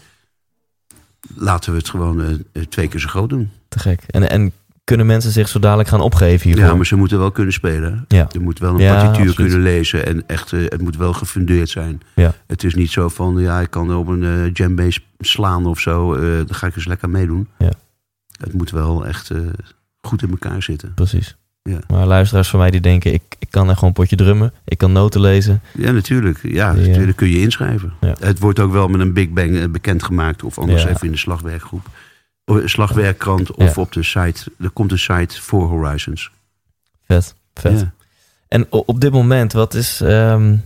laten 1.34 1.72
we 1.72 1.78
het 1.78 1.88
gewoon 1.88 2.20
uh, 2.20 2.62
twee 2.68 2.88
keer 2.88 3.00
zo 3.00 3.08
groot 3.08 3.28
doen. 3.28 3.50
Te 3.68 3.78
gek. 3.78 4.02
En, 4.06 4.30
en 4.30 4.52
kunnen 4.84 5.06
mensen 5.06 5.30
zich 5.30 5.48
zo 5.48 5.58
dadelijk 5.58 5.88
gaan 5.88 6.00
opgeven 6.00 6.46
hiervoor? 6.48 6.66
Ja, 6.68 6.74
maar 6.74 6.86
ze 6.86 6.96
moeten 6.96 7.18
wel 7.18 7.30
kunnen 7.30 7.52
spelen. 7.52 8.04
Ja. 8.08 8.28
Je 8.32 8.40
moet 8.40 8.58
wel 8.58 8.74
een 8.74 8.80
Ja, 8.80 8.94
partituur 8.94 9.28
absoluut. 9.28 9.50
kunnen 9.50 9.72
lezen 9.72 10.06
en 10.06 10.26
echt, 10.26 10.50
het 10.50 10.80
moet 10.80 10.96
wel 10.96 11.12
gefundeerd 11.12 11.68
zijn. 11.68 12.00
Ja. 12.14 12.34
Het 12.46 12.64
is 12.64 12.74
niet 12.74 12.90
zo 12.90 13.08
van, 13.08 13.38
ja, 13.38 13.60
ik 13.60 13.70
kan 13.70 13.94
op 13.94 14.06
een 14.06 14.50
jambase 14.52 15.00
slaan 15.18 15.66
of 15.66 15.80
zo, 15.80 16.14
dan 16.20 16.54
ga 16.54 16.66
ik 16.66 16.76
eens 16.76 16.86
lekker 16.86 17.10
meedoen. 17.10 17.48
Ja. 17.58 17.72
Het 18.38 18.52
moet 18.52 18.70
wel 18.70 19.06
echt 19.06 19.30
goed 20.00 20.22
in 20.22 20.30
elkaar 20.30 20.62
zitten. 20.62 20.94
Precies. 20.94 21.36
Ja. 21.62 21.78
Maar 21.88 22.06
luisteraars 22.06 22.48
van 22.48 22.58
mij 22.58 22.70
die 22.70 22.80
denken, 22.80 23.12
ik, 23.12 23.22
ik 23.38 23.46
kan 23.50 23.64
echt 23.64 23.74
gewoon 23.74 23.88
een 23.88 23.94
potje 23.94 24.16
drummen. 24.16 24.52
Ik 24.64 24.78
kan 24.78 24.92
noten 24.92 25.20
lezen. 25.20 25.60
Ja, 25.72 25.90
natuurlijk. 25.90 26.38
Ja, 26.42 26.72
Ja. 26.72 26.86
natuurlijk 26.88 27.16
kun 27.16 27.28
je 27.28 27.40
inschrijven. 27.40 27.92
Ja. 28.00 28.14
Het 28.20 28.38
wordt 28.38 28.58
ook 28.58 28.72
wel 28.72 28.88
met 28.88 29.00
een 29.00 29.12
Big 29.12 29.28
Bang 29.30 29.56
eh, 29.58 29.64
bekendgemaakt. 29.68 30.42
Of 30.42 30.58
anders 30.58 30.82
Ja. 30.82 30.88
even 30.88 31.06
in 31.06 31.12
de 31.12 31.18
slagwerkgroep. 31.18 31.86
Of 32.44 32.60
slagwerkkrant 32.64 33.52
of 33.52 33.78
op 33.78 33.92
de 33.92 34.02
site. 34.02 34.50
Er 34.60 34.70
komt 34.70 34.92
een 34.92 34.98
site 34.98 35.42
voor 35.42 35.68
Horizons. 35.68 36.30
Vet, 37.06 37.34
vet. 37.54 37.86
En 38.48 38.66
op 38.70 39.00
dit 39.00 39.12
moment, 39.12 39.52
wat 39.52 39.74
is... 39.74 40.00
ehm, 40.00 40.56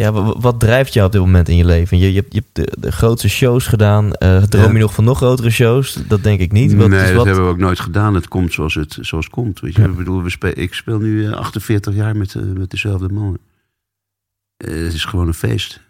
ja, 0.00 0.12
wa- 0.12 0.22
wa- 0.22 0.38
wat 0.40 0.60
drijft 0.60 0.92
jou 0.92 1.06
op 1.06 1.12
dit 1.12 1.20
moment 1.20 1.48
in 1.48 1.56
je 1.56 1.64
leven? 1.64 1.98
Je, 1.98 2.12
je, 2.12 2.20
hebt- 2.20 2.32
je 2.34 2.42
hebt 2.52 2.54
de, 2.72 2.80
de 2.80 2.92
grootste 2.92 3.28
shows 3.28 3.66
gedaan. 3.66 4.12
Eh, 4.12 4.42
droom 4.42 4.72
je 4.72 4.78
nog 4.78 4.94
van 4.94 5.04
nog 5.04 5.16
grotere 5.16 5.50
shows? 5.50 5.92
Dat 6.08 6.22
denk 6.22 6.40
ik 6.40 6.52
niet. 6.52 6.74
Wat 6.74 6.88
nee, 6.88 7.06
dat 7.06 7.12
wat... 7.14 7.26
hebben 7.26 7.44
we 7.44 7.50
ook 7.50 7.58
nooit 7.58 7.80
gedaan. 7.80 8.14
Het 8.14 8.28
komt 8.28 8.52
zoals 8.52 8.74
het 8.74 8.98
zoals 9.00 9.24
het 9.24 9.34
komt. 9.34 9.60
Weet 9.60 9.74
je? 9.74 9.82
Ja. 9.82 9.88
Ik 9.88 9.96
bedoel, 9.96 10.22
we 10.22 10.30
speel, 10.30 10.52
ik 10.54 10.74
speel 10.74 10.98
nu 10.98 11.26
eh, 11.26 11.32
48 11.32 11.94
jaar 11.94 12.16
met, 12.16 12.34
eh, 12.34 12.42
met 12.42 12.70
dezelfde 12.70 13.08
mannen. 13.08 13.40
Eh, 14.56 14.70
het 14.74 14.92
is 14.92 15.04
gewoon 15.04 15.26
een 15.26 15.34
feest. 15.34 15.80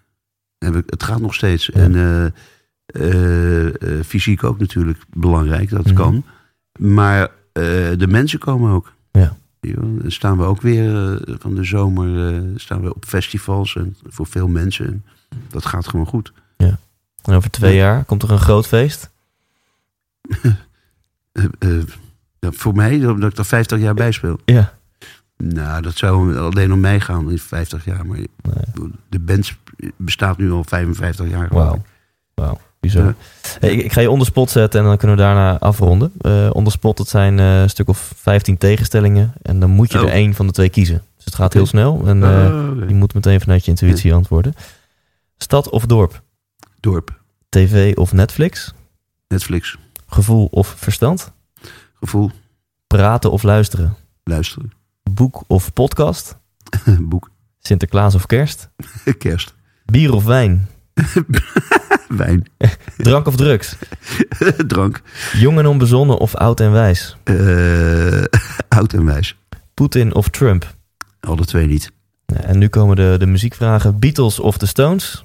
En 0.58 0.72
we- 0.72 0.82
het 0.86 1.02
gaat 1.02 1.20
nog 1.20 1.34
steeds. 1.34 1.66
Ja. 1.66 1.80
En 1.80 1.94
eh, 1.94 2.26
eh, 2.86 3.66
eh, 3.66 4.04
fysiek 4.06 4.44
ook 4.44 4.58
natuurlijk 4.58 4.98
belangrijk, 5.16 5.70
dat 5.70 5.84
Mhm. 5.84 5.94
kan. 5.94 6.24
Maar 6.78 7.22
eh, 7.52 7.62
de 7.96 8.06
mensen 8.08 8.38
komen 8.38 8.72
ook. 8.72 8.92
Ja. 9.12 9.36
Dan 9.60 10.02
staan 10.06 10.38
we 10.38 10.44
ook 10.44 10.60
weer 10.60 11.12
eh, 11.12 11.34
van 11.38 11.54
de 11.54 11.64
zomer 11.64 12.34
eh, 12.34 12.42
staan 12.56 12.80
we 12.80 12.94
op 12.94 13.04
festivals 13.04 13.76
en 13.76 13.96
voor 14.06 14.26
veel 14.26 14.48
mensen. 14.48 14.86
En 14.86 15.04
dat 15.48 15.66
gaat 15.66 15.88
gewoon 15.88 16.06
goed. 16.06 16.32
En 17.22 17.34
over 17.34 17.50
twee 17.50 17.76
jaar 17.76 18.04
komt 18.04 18.22
er 18.22 18.30
een 18.30 18.38
groot 18.38 18.66
feest. 18.66 19.10
Eh, 21.58 21.78
ja, 22.38 22.50
voor 22.52 22.74
mij, 22.74 22.98
dat 22.98 23.22
ik 23.22 23.38
er 23.38 23.44
50 23.44 23.78
jaar 23.78 23.94
bij 23.94 24.12
speel. 24.12 24.38
Ja. 24.44 24.72
Nou, 25.36 25.82
dat 25.82 25.96
zou 25.96 26.36
alleen 26.36 26.72
om 26.72 26.80
mij 26.80 27.00
gaan 27.00 27.30
in 27.30 27.38
50 27.38 27.84
jaar. 27.84 28.06
Maar 28.06 28.18
de 29.08 29.18
band 29.18 29.56
bestaat 29.96 30.38
nu 30.38 30.50
al 30.50 30.64
55 30.64 31.28
jaar. 31.28 31.48
Wauw. 31.48 31.82
ik. 32.34 32.60
Wauw, 32.80 32.92
bizar. 32.92 33.04
Ja. 33.04 33.14
Hey, 33.60 33.70
ik, 33.70 33.84
ik 33.84 33.92
ga 33.92 34.00
je 34.00 34.10
onder 34.10 34.26
spot 34.26 34.50
zetten 34.50 34.80
en 34.80 34.86
dan 34.86 34.96
kunnen 34.96 35.16
we 35.16 35.22
daarna 35.22 35.58
afronden. 35.58 36.12
Eh 36.20 36.50
onder 36.52 36.72
spot, 36.72 36.96
dat 36.96 37.08
zijn 37.08 37.38
eh, 37.38 37.60
een 37.62 37.70
stuk 37.70 37.88
of 37.88 38.12
15 38.16 38.58
tegenstellingen. 38.58 39.32
En 39.42 39.60
dan 39.60 39.70
moet 39.70 39.92
je 39.92 39.98
Oh. 39.98 40.04
er 40.04 40.10
één 40.12 40.34
van 40.34 40.46
de 40.46 40.52
twee 40.52 40.68
kiezen. 40.68 41.02
Dus 41.16 41.24
het 41.24 41.34
gaat 41.34 41.52
heel 41.52 41.66
snel. 41.66 42.02
En 42.06 42.22
eh, 42.22 42.30
Oh, 42.30 42.88
je 42.88 42.94
moet 42.94 43.14
meteen 43.14 43.40
vanuit 43.40 43.64
je 43.64 43.70
intuïtie 43.70 44.14
antwoorden. 44.14 44.54
Stad 45.36 45.68
of 45.68 45.86
dorp? 45.86 46.22
Dorp, 46.80 47.20
TV 47.48 47.96
of 47.96 48.12
Netflix? 48.12 48.74
Netflix, 49.28 49.76
Gevoel 50.06 50.46
of 50.50 50.74
verstand? 50.76 51.32
gevoel, 51.94 52.30
Praten 52.86 53.30
of 53.32 53.42
luisteren? 53.42 53.96
luisteren, 54.24 54.72
Boek 55.10 55.42
of 55.46 55.72
podcast? 55.72 56.36
boek, 57.00 57.30
Sinterklaas 57.58 58.14
of 58.14 58.26
kerst? 58.26 58.70
kerst, 59.18 59.54
Bier 59.84 60.12
of 60.14 60.24
wijn? 60.24 60.68
wijn, 62.16 62.44
Drank 62.96 63.26
of 63.26 63.36
drugs? 63.36 63.76
drank, 64.66 65.02
Jong 65.32 65.58
en 65.58 65.66
onbezonnen 65.66 66.18
of 66.18 66.34
oud 66.34 66.60
en 66.60 66.72
wijs? 66.72 67.16
eh, 67.24 68.22
oud 68.78 68.92
en 68.92 69.04
wijs. 69.04 69.36
Poetin 69.74 70.14
of 70.14 70.28
Trump? 70.28 70.74
Alle 71.20 71.44
twee 71.44 71.66
niet. 71.66 71.90
En 72.26 72.58
nu 72.58 72.68
komen 72.68 72.96
de, 72.96 73.16
de 73.18 73.26
muziekvragen. 73.26 73.98
Beatles 73.98 74.38
of 74.40 74.58
The 74.58 74.66
Stones? 74.66 75.24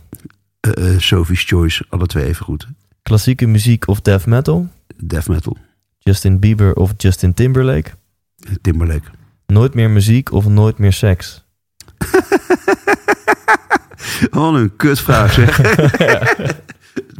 Eh, 0.59 0.93
eh, 0.93 0.99
Sophie's 0.99 1.43
Choice, 1.43 1.85
alle 1.89 2.05
twee 2.05 2.25
even 2.25 2.45
goed. 2.45 2.67
Klassieke 3.03 3.47
muziek 3.47 3.87
of 3.87 4.01
death 4.01 4.25
metal? 4.25 4.67
Death 5.03 5.27
metal, 5.27 5.57
Justin 5.99 6.39
Bieber 6.39 6.73
of 6.73 6.93
Justin 6.97 7.33
Timberlake? 7.33 7.89
Timberlake. 8.61 9.07
Nooit 9.45 9.73
meer 9.73 9.89
muziek 9.89 10.31
of 10.31 10.47
nooit 10.47 10.77
meer 10.77 10.93
seks? 10.93 11.43
Wat 14.31 14.53
een 14.53 14.75
kutvraag 14.75 15.33
zeg. 15.33 15.61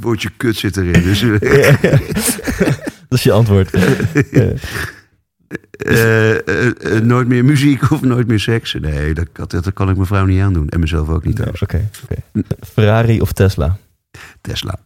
Woordje 0.05 0.29
kut 0.37 0.55
zit 0.55 0.77
erin. 0.77 1.03
Dus, 1.03 1.19
Dat 3.09 3.17
is 3.17 3.23
je 3.23 3.31
antwoord. 3.31 3.69
Eh, 5.75 6.31
eh, 6.31 6.97
eh, 6.97 7.03
nooit 7.03 7.27
meer 7.27 7.45
muziek 7.45 7.91
of 7.91 8.01
nooit 8.01 8.27
meer 8.27 8.39
seks. 8.39 8.73
Nee, 8.73 9.13
dat, 9.13 9.27
dat, 9.33 9.51
dat 9.51 9.73
kan 9.73 9.89
ik 9.89 9.95
mijn 9.95 10.07
vrouw 10.07 10.25
niet 10.25 10.41
aandoen. 10.41 10.69
En 10.69 10.79
mezelf 10.79 11.09
ook 11.09 11.25
niet 11.25 11.61
Oké. 11.61 11.89
Ferrari 12.59 13.21
of 13.21 13.31
Tesla? 13.31 13.77
Tesla. 14.41 14.79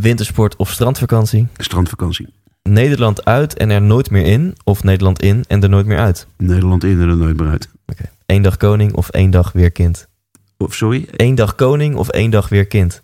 Wintersport 0.00 0.56
of 0.56 0.70
strandvakantie? 0.70 1.48
Strandvakantie. 1.56 2.28
Nederland 2.62 3.24
uit 3.24 3.54
en 3.54 3.70
er 3.70 3.82
nooit 3.82 4.10
meer 4.10 4.24
in? 4.24 4.56
Of 4.64 4.82
Nederland 4.82 5.22
in 5.22 5.44
en 5.48 5.62
er 5.62 5.68
nooit 5.68 5.86
meer 5.86 5.98
uit? 5.98 6.26
Nederland 6.36 6.84
in 6.84 7.00
en 7.00 7.08
er 7.08 7.16
nooit 7.16 7.40
meer 7.40 7.48
uit. 7.48 7.68
Oké. 7.86 8.04
Eén 8.26 8.42
dag 8.42 8.56
koning 8.56 8.92
of 8.92 9.08
één 9.08 9.30
dag 9.30 9.52
weer 9.52 9.70
kind? 9.70 10.08
Of 10.56 10.74
sorry, 10.74 11.08
Eén 11.16 11.34
dag 11.34 11.54
koning 11.54 11.94
of 11.94 12.08
één 12.08 12.30
dag 12.30 12.48
weer 12.48 12.66
kind? 12.66 13.02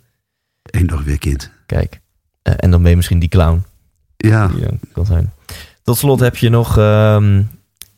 Één 0.70 0.86
dag 0.86 1.02
weer 1.02 1.18
kind. 1.18 1.50
Kijk. 1.66 2.00
Eh, 2.42 2.54
en 2.56 2.70
dan 2.70 2.80
ben 2.80 2.90
je 2.90 2.96
misschien 2.96 3.18
die 3.18 3.28
clown. 3.28 3.64
Ja, 4.16 4.48
Die, 4.48 4.66
eh, 4.66 4.72
kan 4.92 5.06
zijn. 5.06 5.32
Tot 5.82 5.96
slot 5.96 6.20
heb 6.20 6.36
je 6.36 6.48
nog 6.48 6.78
ehm 6.78 7.42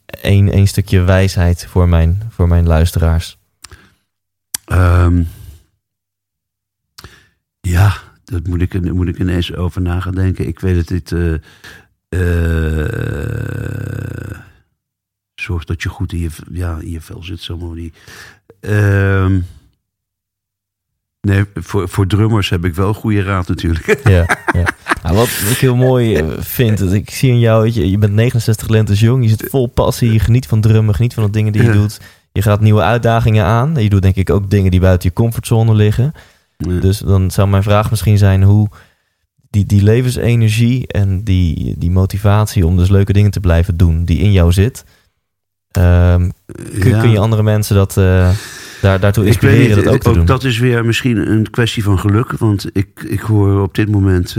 één, 0.06 0.52
één 0.52 0.66
stukje 0.66 1.00
wijsheid 1.00 1.66
voor 1.66 1.88
mijn, 1.88 2.22
voor 2.28 2.48
mijn 2.48 2.66
luisteraars. 2.66 3.38
Ehm, 4.64 5.22
ja, 7.60 7.94
dat 8.24 8.46
moet 8.46 8.60
ik, 8.60 8.84
daar 8.84 8.94
moet 8.94 9.08
ik 9.08 9.18
ineens 9.18 9.54
over 9.54 9.80
na 9.82 10.00
gaan 10.00 10.14
denken. 10.14 10.46
Ik 10.46 10.60
weet 10.60 10.74
dat 10.74 10.88
dit. 10.88 11.12
eh 11.12 11.34
eh, 12.10 13.30
zorg 15.34 15.64
dat 15.64 15.82
je 15.82 15.88
goed 15.88 16.12
in 16.12 16.18
je, 16.18 16.30
ja, 16.52 16.78
in 16.78 16.90
je 16.90 17.00
vel 17.00 17.22
zit, 17.22 17.40
zomaar 17.40 17.74
die. 17.74 17.92
Ehm, 18.60 19.40
nee, 21.20 21.44
voor, 21.54 21.88
voor 21.88 22.06
drummers 22.06 22.48
heb 22.50 22.64
ik 22.64 22.74
wel 22.74 22.94
goede 22.94 23.22
raad 23.22 23.48
natuurlijk. 23.48 24.00
Ja, 24.04 24.26
ja. 24.52 24.64
Nou, 25.02 25.14
wat 25.16 25.28
ik 25.50 25.56
heel 25.58 25.76
mooi 25.76 26.14
eh, 26.16 26.24
vind, 26.38 26.78
dat 26.78 26.92
ik 26.92 27.10
zie 27.10 27.30
in 27.30 27.38
jou, 27.38 27.70
je, 27.72 27.90
je 27.90 27.98
bent 27.98 28.12
69 28.12 28.68
lentes 28.68 29.00
jong, 29.00 29.22
je 29.22 29.28
zit 29.28 29.46
vol 29.50 29.66
passie, 29.66 30.12
je 30.12 30.18
geniet 30.20 30.46
van 30.46 30.60
drummen, 30.60 30.94
geniet 30.94 31.14
van 31.14 31.24
de 31.24 31.30
dingen 31.30 31.52
die 31.52 31.62
je 31.62 31.68
Ja. 31.68 31.74
doet. 31.74 32.00
Je 32.32 32.42
gaat 32.42 32.60
nieuwe 32.60 32.82
uitdagingen 32.82 33.44
aan. 33.44 33.74
Je 33.82 33.88
doet 33.88 34.02
denk 34.02 34.16
ik 34.16 34.30
ook 34.30 34.50
dingen 34.50 34.70
die 34.70 34.80
buiten 34.80 35.08
je 35.08 35.14
comfortzone 35.14 35.74
liggen. 35.74 36.12
Dus 36.80 36.98
dan 36.98 37.30
zou 37.30 37.48
mijn 37.48 37.62
vraag 37.62 37.90
misschien 37.90 38.18
zijn 38.18 38.42
hoe 38.42 38.68
die, 39.50 39.66
die 39.66 39.82
levensenergie 39.82 40.86
en 40.86 41.24
die, 41.24 41.74
die 41.78 41.90
motivatie 41.90 42.66
om 42.66 42.76
dus 42.76 42.88
leuke 42.88 43.12
dingen 43.12 43.30
te 43.30 43.40
blijven 43.40 43.76
doen, 43.76 44.04
die 44.04 44.18
in 44.18 44.32
jou 44.32 44.52
zit. 44.52 44.84
ehm, 45.70 46.30
kun, 46.80 47.00
kun 47.00 47.10
je 47.10 47.18
andere 47.18 47.42
mensen 47.42 47.76
dat, 47.76 47.96
eh, 47.96 48.30
daar, 48.80 49.00
daartoe 49.00 49.26
Ik 49.26 49.40
weet 49.40 49.42
inspireren 49.42 49.76
niet, 49.76 49.84
dat 49.84 49.94
ook 49.94 50.00
te 50.00 50.08
ook 50.08 50.14
doen? 50.14 50.24
dat 50.24 50.44
is 50.44 50.58
weer 50.58 50.84
misschien 50.84 51.30
een 51.30 51.50
kwestie 51.50 51.82
van 51.82 51.98
geluk. 51.98 52.32
Want 52.32 52.66
ik, 52.72 53.02
ik 53.02 53.20
hoor 53.20 53.62
op 53.62 53.74
dit 53.74 53.90
moment, 53.90 54.34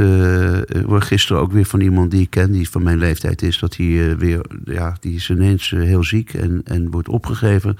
hoor 0.85 1.01
gisteren 1.01 1.41
ook 1.41 1.51
weer 1.51 1.65
van 1.65 1.79
iemand 1.79 2.11
die 2.11 2.21
ik 2.21 2.29
ken, 2.29 2.51
die 2.51 2.69
van 2.69 2.83
mijn 2.83 2.97
leeftijd 2.97 3.41
is, 3.41 3.59
dat 3.59 3.75
hij 3.75 4.09
eh, 4.09 4.15
weer, 4.15 4.45
ja, 4.65 4.97
die 4.99 5.15
is 5.15 5.29
ineens 5.29 5.71
eh, 5.71 5.79
heel 5.79 6.03
ziek 6.03 6.33
en, 6.33 6.61
en 6.63 6.89
wordt 6.91 7.09
opgegeven. 7.09 7.77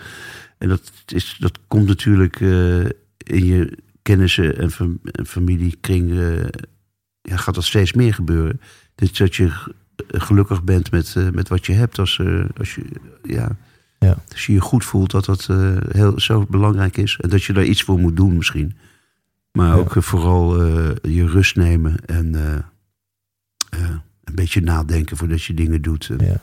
En 0.58 0.70
dat, 0.70 0.92
is, 1.06 1.38
dat 1.40 1.60
komt 1.68 1.88
natuurlijk 1.88 2.40
in 3.18 3.46
je 3.46 3.78
kennissen 4.02 4.58
en, 4.58 4.72
fam- 4.72 5.00
en 5.12 5.26
familiekring, 5.26 6.12
ja, 7.22 7.36
gaat 7.36 7.56
dat 7.56 7.64
steeds 7.64 7.94
meer 7.94 8.14
gebeuren. 8.14 8.62
Dus 8.96 9.14
dat 9.14 9.36
je 9.36 9.52
gelukkig 10.08 10.64
bent 10.64 10.92
met, 10.92 11.16
met 11.34 11.48
wat 11.48 11.66
je 11.66 11.74
hebt. 11.74 12.00
Als, 12.00 12.22
als 12.58 12.76
je, 12.76 12.82
ja, 13.24 13.58
Ja. 14.06 14.16
als 14.32 14.46
je 14.46 14.54
je 14.54 14.62
goed 14.62 14.86
voelt 14.86 15.12
dat 15.12 15.26
dat 15.26 15.48
eh, 15.50 15.78
heel, 15.90 16.20
zo 16.20 16.46
belangrijk 16.50 16.98
is. 16.98 17.18
En 17.22 17.30
dat 17.30 17.44
je 17.44 17.54
daar 17.54 17.64
iets 17.64 17.84
voor 17.84 18.00
moet 18.00 18.16
doen 18.16 18.38
misschien. 18.38 18.78
Maar 19.52 19.78
ook 19.78 19.96
eh, 19.96 20.02
vooral 20.02 20.62
eh, 20.62 20.90
je 21.02 21.26
rust 21.26 21.56
nemen 21.56 21.96
en 22.06 22.34
een 24.24 24.36
beetje 24.36 24.62
nadenken 24.62 25.18
voordat 25.18 25.44
je 25.44 25.54
dingen 25.54 25.82
doet. 25.82 26.10
Ja. 26.18 26.42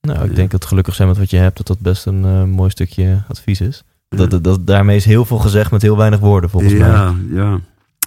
Nou, 0.00 0.24
ik 0.24 0.34
denk 0.34 0.50
dat 0.50 0.64
gelukkig 0.64 0.94
zijn 0.94 1.08
met 1.08 1.18
wat 1.18 1.30
je 1.30 1.36
hebt, 1.36 1.56
dat 1.56 1.66
dat 1.66 1.80
best 1.80 2.06
een 2.06 2.50
mooi 2.50 2.70
stukje 2.70 3.22
advies 3.28 3.60
is. 3.60 3.84
Dat, 4.08 4.30
dat, 4.30 4.44
dat, 4.44 4.66
daarmee 4.66 4.96
is 4.96 5.04
heel 5.04 5.24
veel 5.24 5.38
gezegd 5.38 5.70
met 5.70 5.82
heel 5.82 5.96
weinig 5.96 6.20
woorden, 6.20 6.50
volgens 6.50 6.72
mij. 6.72 6.88
ja, 6.88 7.14
ja. 7.30 7.60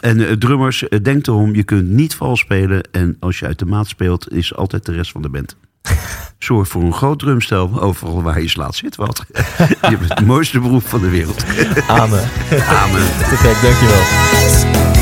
En 0.04 0.40
drummers, 0.40 0.88
eh, 0.88 1.00
denk 1.04 1.28
erom, 1.28 1.56
je 1.56 1.64
kunt 1.64 1.90
niet 1.90 2.16
vals 2.16 2.40
spelen. 2.40 2.84
En 2.92 3.18
als 3.20 3.40
je 3.40 3.46
uit 3.46 3.60
de 3.60 3.66
maat 3.66 3.88
speelt, 3.88 4.32
is 4.32 4.56
altijd 4.56 4.86
de 4.86 4.92
rest 4.92 5.12
van 5.12 5.22
de 5.22 5.30
band. 5.30 5.56
Zorg 6.44 6.68
voor 6.68 6.82
een 6.82 6.94
groot 6.94 7.20
drumstel. 7.20 7.82
Overal 7.82 8.22
waar 8.22 8.42
je 8.42 8.50
slaat 8.50 8.76
zit 8.76 8.96
wat. 8.96 9.26
je 9.32 9.76
hebt 9.82 10.10
het 10.10 10.26
mooiste 10.26 10.60
beroep 10.60 10.88
van 10.88 11.02
de 11.02 11.10
wereld. 11.10 11.46
Amen. 11.88 12.30
Amen. 12.84 13.08
Te 13.30 13.36
gek, 13.36 13.62
dankjewel. 13.62 14.93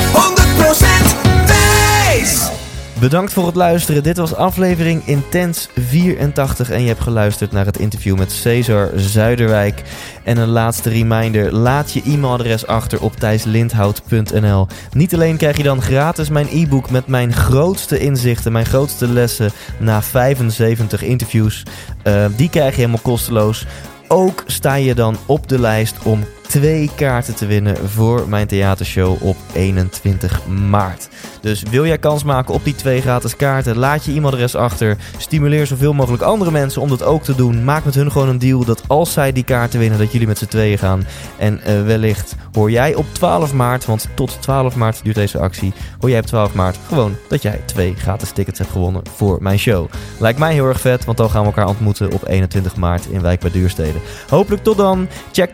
Bedankt 3.02 3.34
voor 3.34 3.46
het 3.46 3.56
luisteren. 3.56 4.04
Dit 4.04 4.18
was 4.18 4.36
aflevering 4.36 5.02
Intens 5.06 5.70
84 5.76 6.70
en 6.70 6.82
je 6.82 6.88
hebt 6.88 7.00
geluisterd 7.00 7.52
naar 7.52 7.66
het 7.66 7.80
interview 7.80 8.18
met 8.18 8.32
Cesar 8.32 8.90
Zuiderwijk. 8.96 9.82
En 10.24 10.38
een 10.38 10.48
laatste 10.48 10.90
reminder, 10.90 11.54
laat 11.54 11.92
je 11.92 12.02
e-mailadres 12.06 12.68
achter 12.68 13.02
op 13.02 13.16
thijslindhout.nl. 13.16 14.68
Niet 14.92 15.14
alleen 15.14 15.38
krijg 15.38 15.58
je 15.58 15.64
dan 15.64 15.82
gratis 15.82 16.30
mijn 16.30 16.48
e-book 16.52 16.90
met 16.90 17.08
mijn 17.08 17.34
grootste 17.34 18.00
inzichten, 18.00 18.52
mijn 18.52 18.66
grootste 18.66 19.08
lessen 19.08 19.52
na 19.80 20.02
75 20.02 21.04
interviews. 21.04 21.64
Eh, 22.04 22.26
die 22.36 22.50
krijg 22.50 22.72
je 22.72 22.80
helemaal 22.80 23.02
kosteloos. 23.02 23.66
Ook 24.08 24.44
sta 24.46 24.76
je 24.76 24.96
dan 24.96 25.18
op 25.26 25.50
de 25.50 25.60
lijst 25.60 25.96
om 26.04 26.24
twee 26.52 26.90
kaarten 26.96 27.36
te 27.36 27.46
winnen 27.46 27.90
voor 27.90 28.28
mijn 28.28 28.48
theatershow 28.48 29.24
op 29.24 29.38
21 29.54 30.48
maart. 30.48 31.10
Dus 31.42 31.64
wil 31.70 31.86
jij 31.86 31.98
kans 31.98 32.24
maken 32.24 32.54
op 32.54 32.64
die 32.64 32.76
twee 32.76 33.02
gratis 33.02 33.36
kaarten? 33.36 33.78
Laat 33.78 34.06
je 34.06 34.12
e-mailadres 34.12 34.56
achter. 34.56 34.98
Stimuleer 35.18 35.68
zoveel 35.68 35.94
mogelijk 35.94 36.24
andere 36.24 36.52
mensen 36.52 36.82
om 36.82 36.90
dat 36.90 37.04
ook 37.04 37.24
te 37.24 37.36
doen. 37.36 37.64
Maak 37.64 37.86
met 37.86 37.96
hun 37.96 38.12
gewoon 38.12 38.30
een 38.30 38.40
deal 38.40 38.66
dat 38.66 38.84
als 38.88 39.14
zij 39.14 39.32
die 39.32 39.44
kaarten 39.44 39.80
winnen, 39.80 40.00
dat 40.00 40.12
jullie 40.12 40.28
met 40.28 40.38
z'n 40.38 40.46
tweeën 40.46 40.78
gaan. 40.78 41.06
En 41.38 41.62
eh, 41.62 41.84
wellicht 41.84 42.36
hoor 42.54 42.72
jij 42.72 42.96
op 42.96 43.06
12 43.12 43.54
maart, 43.54 43.86
want 43.86 44.08
tot 44.14 44.42
12 44.42 44.76
maart 44.76 45.04
duurt 45.04 45.16
deze 45.16 45.40
actie, 45.40 45.74
hoor 46.00 46.10
jij 46.10 46.20
op 46.20 46.26
12 46.26 46.54
maart 46.54 46.78
gewoon 46.88 47.16
dat 47.28 47.42
jij 47.42 47.62
twee 47.66 47.96
gratis 47.98 48.32
tickets 48.32 48.60
hebt 48.60 48.72
gewonnen 48.72 49.02
voor 49.16 49.38
mijn 49.42 49.60
show. 49.60 49.88
Lijkt 50.20 50.40
mij 50.40 50.54
heel 50.54 50.68
erg 50.68 50.82
vet, 50.82 51.06
want 51.06 51.18
dan 51.18 51.30
gaan 51.30 51.42
we 51.42 51.48
elkaar 51.48 51.68
ontmoeten 51.68 52.12
op 52.12 52.28
21 52.28 52.76
maart 52.76 53.06
in 53.06 53.22
Wijk 53.22 53.40
bij 53.40 53.52
Duurstede. 53.52 54.00
Hopelijk 54.30 54.64
tot 54.64 54.78
dan. 54.78 55.08
Check 55.32 55.54